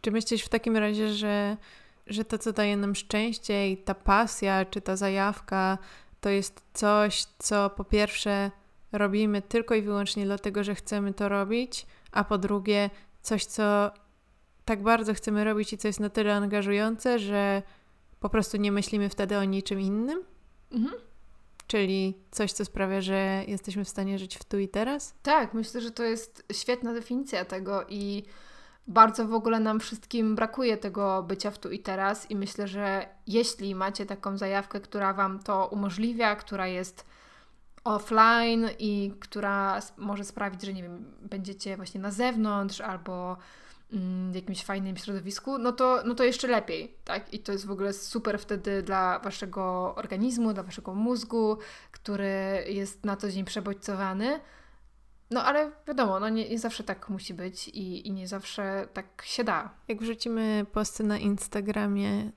Czy 0.01 0.11
myślisz 0.11 0.43
w 0.43 0.49
takim 0.49 0.77
razie, 0.77 1.09
że, 1.09 1.57
że 2.07 2.25
to, 2.25 2.39
co 2.39 2.53
daje 2.53 2.77
nam 2.77 2.95
szczęście 2.95 3.71
i 3.71 3.77
ta 3.77 3.95
pasja, 3.95 4.65
czy 4.65 4.81
ta 4.81 4.97
zajawka, 4.97 5.79
to 6.21 6.31
jest 6.31 6.63
coś, 6.73 7.25
co 7.39 7.71
po 7.71 7.85
pierwsze 7.85 8.51
robimy 8.93 9.43
tylko 9.43 9.75
i 9.75 9.83
wyłącznie 9.83 10.25
dlatego, 10.25 10.65
że 10.65 10.75
chcemy 10.75 11.15
to 11.15 11.29
robić, 11.29 11.87
a 12.13 12.25
po 12.25 12.39
drugie 12.39 12.91
coś, 13.23 13.45
co 13.45 13.91
tak 14.65 14.83
bardzo 14.83 15.15
chcemy 15.15 15.45
robić 15.45 15.73
i 15.73 15.79
co 15.79 15.89
jest 15.89 16.01
na 16.01 16.11
tyle 16.11 16.35
angażujące, 16.35 17.19
że 17.19 17.63
po 18.21 18.29
prostu 18.29 18.57
nie 18.57 18.73
myślimy 18.73 19.09
wtedy 19.09 19.39
o 19.39 19.45
niczym 19.45 19.81
innym? 19.81 20.23
Mhm. 20.73 20.95
Czyli 21.67 22.19
coś, 22.31 22.53
co 22.53 22.65
sprawia, 22.65 23.01
że 23.01 23.45
jesteśmy 23.49 23.85
w 23.85 23.89
stanie 23.89 24.19
żyć 24.19 24.37
w 24.37 24.45
tu 24.45 24.59
i 24.59 24.69
teraz? 24.69 25.15
Tak, 25.23 25.55
myślę, 25.55 25.81
że 25.81 25.91
to 25.91 26.03
jest 26.03 26.45
świetna 26.53 26.93
definicja 26.93 27.45
tego 27.45 27.85
i 27.89 28.23
bardzo 28.87 29.27
w 29.27 29.35
ogóle 29.35 29.61
nam 29.61 29.81
wszystkim 29.81 30.35
brakuje 30.35 30.77
tego 30.77 31.23
bycia 31.23 31.51
w 31.51 31.59
tu 31.59 31.71
i 31.71 31.79
teraz 31.79 32.31
i 32.31 32.37
myślę, 32.37 32.69
że 32.69 33.09
jeśli 33.27 33.75
macie 33.75 34.07
taką 34.07 34.39
zajawkę, 34.39 34.81
która 34.81 35.13
Wam 35.13 35.39
to 35.39 35.67
umożliwia, 35.67 36.37
która 36.37 36.67
jest 36.67 37.07
offline 37.85 38.69
i 38.79 39.13
która 39.21 39.81
może 39.97 40.25
sprawić, 40.25 40.63
że 40.63 40.73
nie 40.73 40.83
wiem, 40.83 41.05
będziecie 41.21 41.77
właśnie 41.77 42.01
na 42.01 42.11
zewnątrz 42.11 42.81
albo 42.81 43.37
mm, 43.93 44.33
w 44.33 44.35
jakimś 44.35 44.65
fajnym 44.65 44.97
środowisku, 44.97 45.59
no 45.59 45.73
to, 45.73 46.03
no 46.05 46.15
to 46.15 46.25
jeszcze 46.25 46.49
lepiej, 46.49 46.95
tak? 47.05 47.35
I 47.35 47.39
to 47.39 47.53
jest 47.53 47.67
w 47.67 47.71
ogóle 47.71 47.93
super 47.93 48.39
wtedy 48.39 48.83
dla 48.83 49.19
waszego 49.19 49.95
organizmu, 49.95 50.53
dla 50.53 50.63
waszego 50.63 50.95
mózgu, 50.95 51.59
który 51.93 52.65
jest 52.69 53.05
na 53.05 53.17
co 53.17 53.31
dzień 53.31 53.45
przebodźcowany. 53.45 54.41
No 55.33 55.45
ale 55.45 55.71
wiadomo, 55.89 56.21
no 56.21 56.29
nie, 56.29 56.49
nie 56.49 56.59
zawsze 56.59 56.85
tak 56.85 57.09
musi 57.09 57.35
być 57.35 57.69
i, 57.69 58.09
i 58.09 58.13
nie 58.13 58.29
zawsze 58.29 58.89
tak 58.93 59.23
się 59.25 59.45
da. 59.45 59.71
Jak 59.89 60.01
wrzucimy 60.01 60.67
posty 60.73 61.05
na 61.05 61.19
Instagramie 61.19 62.31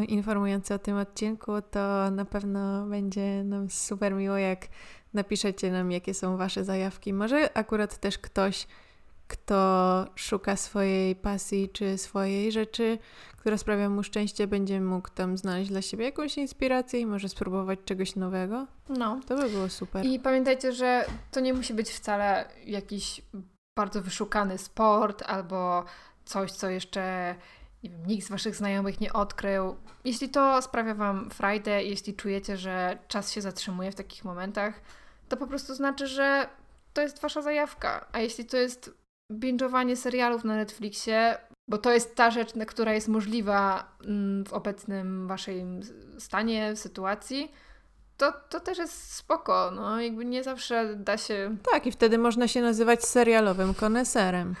y, 0.00 0.04
informujące 0.04 0.74
o 0.74 0.78
tym 0.78 0.96
odcinku, 0.96 1.52
to 1.70 2.10
na 2.10 2.24
pewno 2.24 2.86
będzie 2.86 3.44
nam 3.44 3.70
super 3.70 4.14
miło, 4.14 4.36
jak 4.36 4.66
napiszecie 5.14 5.70
nam, 5.70 5.92
jakie 5.92 6.14
są 6.14 6.36
Wasze 6.36 6.64
zajawki. 6.64 7.12
Może 7.12 7.56
akurat 7.56 7.98
też 7.98 8.18
ktoś 8.18 8.66
kto 9.28 10.06
szuka 10.14 10.56
swojej 10.56 11.16
pasji 11.16 11.68
czy 11.68 11.98
swojej 11.98 12.52
rzeczy, 12.52 12.98
która 13.36 13.58
sprawia 13.58 13.88
mu 13.88 14.02
szczęście, 14.02 14.46
będzie 14.46 14.80
mógł 14.80 15.08
tam 15.10 15.36
znaleźć 15.36 15.70
dla 15.70 15.82
siebie 15.82 16.04
jakąś 16.04 16.38
inspirację 16.38 17.00
i 17.00 17.06
może 17.06 17.28
spróbować 17.28 17.78
czegoś 17.84 18.16
nowego. 18.16 18.66
No. 18.88 19.20
To 19.26 19.36
by 19.36 19.50
było 19.50 19.68
super. 19.68 20.06
I 20.06 20.20
pamiętajcie, 20.20 20.72
że 20.72 21.04
to 21.30 21.40
nie 21.40 21.54
musi 21.54 21.74
być 21.74 21.90
wcale 21.90 22.48
jakiś 22.64 23.22
bardzo 23.78 24.02
wyszukany 24.02 24.58
sport 24.58 25.22
albo 25.26 25.84
coś, 26.24 26.52
co 26.52 26.70
jeszcze 26.70 27.34
nie 27.82 27.90
wiem, 27.90 28.06
nikt 28.06 28.26
z 28.26 28.30
Waszych 28.30 28.56
znajomych 28.56 29.00
nie 29.00 29.12
odkrył. 29.12 29.76
Jeśli 30.04 30.28
to 30.28 30.62
sprawia 30.62 30.94
Wam 30.94 31.30
frajdę, 31.30 31.84
jeśli 31.84 32.14
czujecie, 32.14 32.56
że 32.56 32.98
czas 33.08 33.32
się 33.32 33.40
zatrzymuje 33.40 33.92
w 33.92 33.94
takich 33.94 34.24
momentach, 34.24 34.80
to 35.28 35.36
po 35.36 35.46
prostu 35.46 35.74
znaczy, 35.74 36.06
że 36.06 36.48
to 36.92 37.02
jest 37.02 37.20
Wasza 37.20 37.42
zajawka. 37.42 38.06
A 38.12 38.20
jeśli 38.20 38.44
to 38.44 38.56
jest 38.56 39.05
binge'owanie 39.32 39.96
serialów 39.96 40.44
na 40.44 40.56
Netflixie, 40.56 41.38
bo 41.68 41.78
to 41.78 41.92
jest 41.92 42.16
ta 42.16 42.30
rzecz, 42.30 42.52
która 42.66 42.94
jest 42.94 43.08
możliwa 43.08 43.92
mm, 44.04 44.44
w 44.44 44.52
obecnym 44.52 45.28
waszej 45.28 45.64
stanie, 46.18 46.76
sytuacji, 46.76 47.52
to, 48.16 48.32
to 48.48 48.60
też 48.60 48.78
jest 48.78 49.14
spoko, 49.14 49.70
no 49.74 50.00
jakby 50.00 50.24
nie 50.24 50.44
zawsze 50.44 50.96
da 50.96 51.18
się... 51.18 51.56
Tak, 51.72 51.86
i 51.86 51.92
wtedy 51.92 52.18
można 52.18 52.48
się 52.48 52.62
nazywać 52.62 53.04
serialowym 53.04 53.74
koneserem 53.74 54.54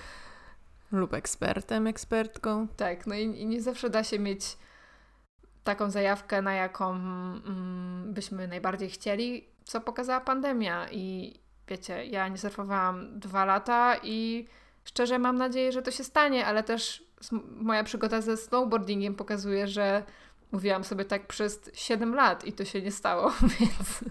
lub 0.92 1.14
ekspertem, 1.14 1.86
ekspertką. 1.86 2.68
Tak, 2.76 3.06
no 3.06 3.14
i, 3.14 3.22
i 3.22 3.46
nie 3.46 3.62
zawsze 3.62 3.90
da 3.90 4.04
się 4.04 4.18
mieć 4.18 4.56
taką 5.64 5.90
zajawkę, 5.90 6.42
na 6.42 6.54
jaką 6.54 6.90
mm, 6.90 8.12
byśmy 8.12 8.48
najbardziej 8.48 8.90
chcieli, 8.90 9.48
co 9.64 9.80
pokazała 9.80 10.20
pandemia 10.20 10.88
i, 10.90 11.34
wiecie, 11.68 12.06
ja 12.06 12.28
nie 12.28 12.38
surfowałam 12.38 13.20
dwa 13.20 13.44
lata 13.44 13.96
i 14.02 14.46
szczerze 14.84 15.18
mam 15.18 15.36
nadzieję, 15.36 15.72
że 15.72 15.82
to 15.82 15.90
się 15.90 16.04
stanie, 16.04 16.46
ale 16.46 16.62
też 16.62 17.04
moja 17.60 17.84
przygoda 17.84 18.20
ze 18.20 18.36
snowboardingiem 18.36 19.14
pokazuje, 19.14 19.68
że 19.68 20.02
mówiłam 20.52 20.84
sobie 20.84 21.04
tak 21.04 21.26
przez 21.26 21.70
7 21.74 22.14
lat 22.14 22.44
i 22.44 22.52
to 22.52 22.64
się 22.64 22.82
nie 22.82 22.92
stało, 22.92 23.32
więc 23.60 24.04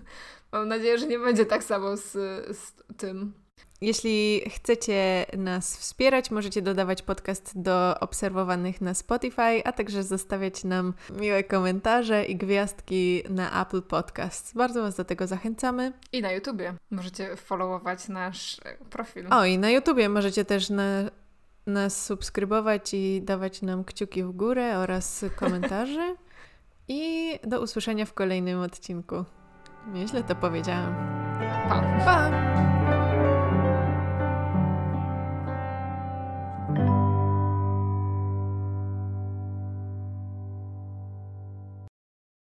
mam 0.52 0.68
nadzieję, 0.68 0.98
że 0.98 1.08
nie 1.08 1.20
będzie 1.20 1.46
tak 1.46 1.64
samo 1.64 1.98
z, 1.98 2.12
z 2.58 2.74
tym. 2.98 3.45
Jeśli 3.82 4.42
chcecie 4.50 5.26
nas 5.38 5.78
wspierać, 5.78 6.32
możecie 6.32 6.62
dodawać 6.62 7.02
podcast 7.02 7.62
do 7.62 8.00
obserwowanych 8.00 8.82
na 8.82 8.94
Spotify, 8.94 9.64
a 9.64 9.72
także 9.72 10.04
zostawiać 10.04 10.64
nam 10.64 10.94
miłe 11.20 11.44
komentarze 11.44 12.26
i 12.26 12.36
gwiazdki 12.36 13.24
na 13.30 13.62
Apple 13.62 13.82
Podcasts. 13.82 14.54
Bardzo 14.54 14.82
Was 14.82 14.96
do 14.96 15.06
tego 15.06 15.28
zachęcamy. 15.28 15.94
I 16.12 16.22
na 16.22 16.32
YouTubie. 16.32 16.74
Możecie 16.92 17.36
followować 17.36 18.08
nasz 18.08 18.58
profil. 18.90 19.28
O, 19.30 19.46
i 19.46 19.58
na 19.58 19.70
YouTubie 19.70 20.10
możecie 20.10 20.46
też 20.46 20.70
na, 20.70 20.84
nas 21.68 22.06
subskrybować 22.06 22.94
i 22.94 23.22
dawać 23.22 23.62
nam 23.62 23.84
kciuki 23.84 24.24
w 24.24 24.32
górę 24.32 24.78
oraz 24.78 25.26
komentarze. 25.40 26.16
I 26.88 27.32
do 27.44 27.62
usłyszenia 27.62 28.06
w 28.06 28.14
kolejnym 28.14 28.60
odcinku. 28.60 29.26
Nieźle 29.94 30.24
to 30.24 30.36
powiedziałam. 30.36 30.96
Pa! 31.70 31.82
Pa! 32.06 32.75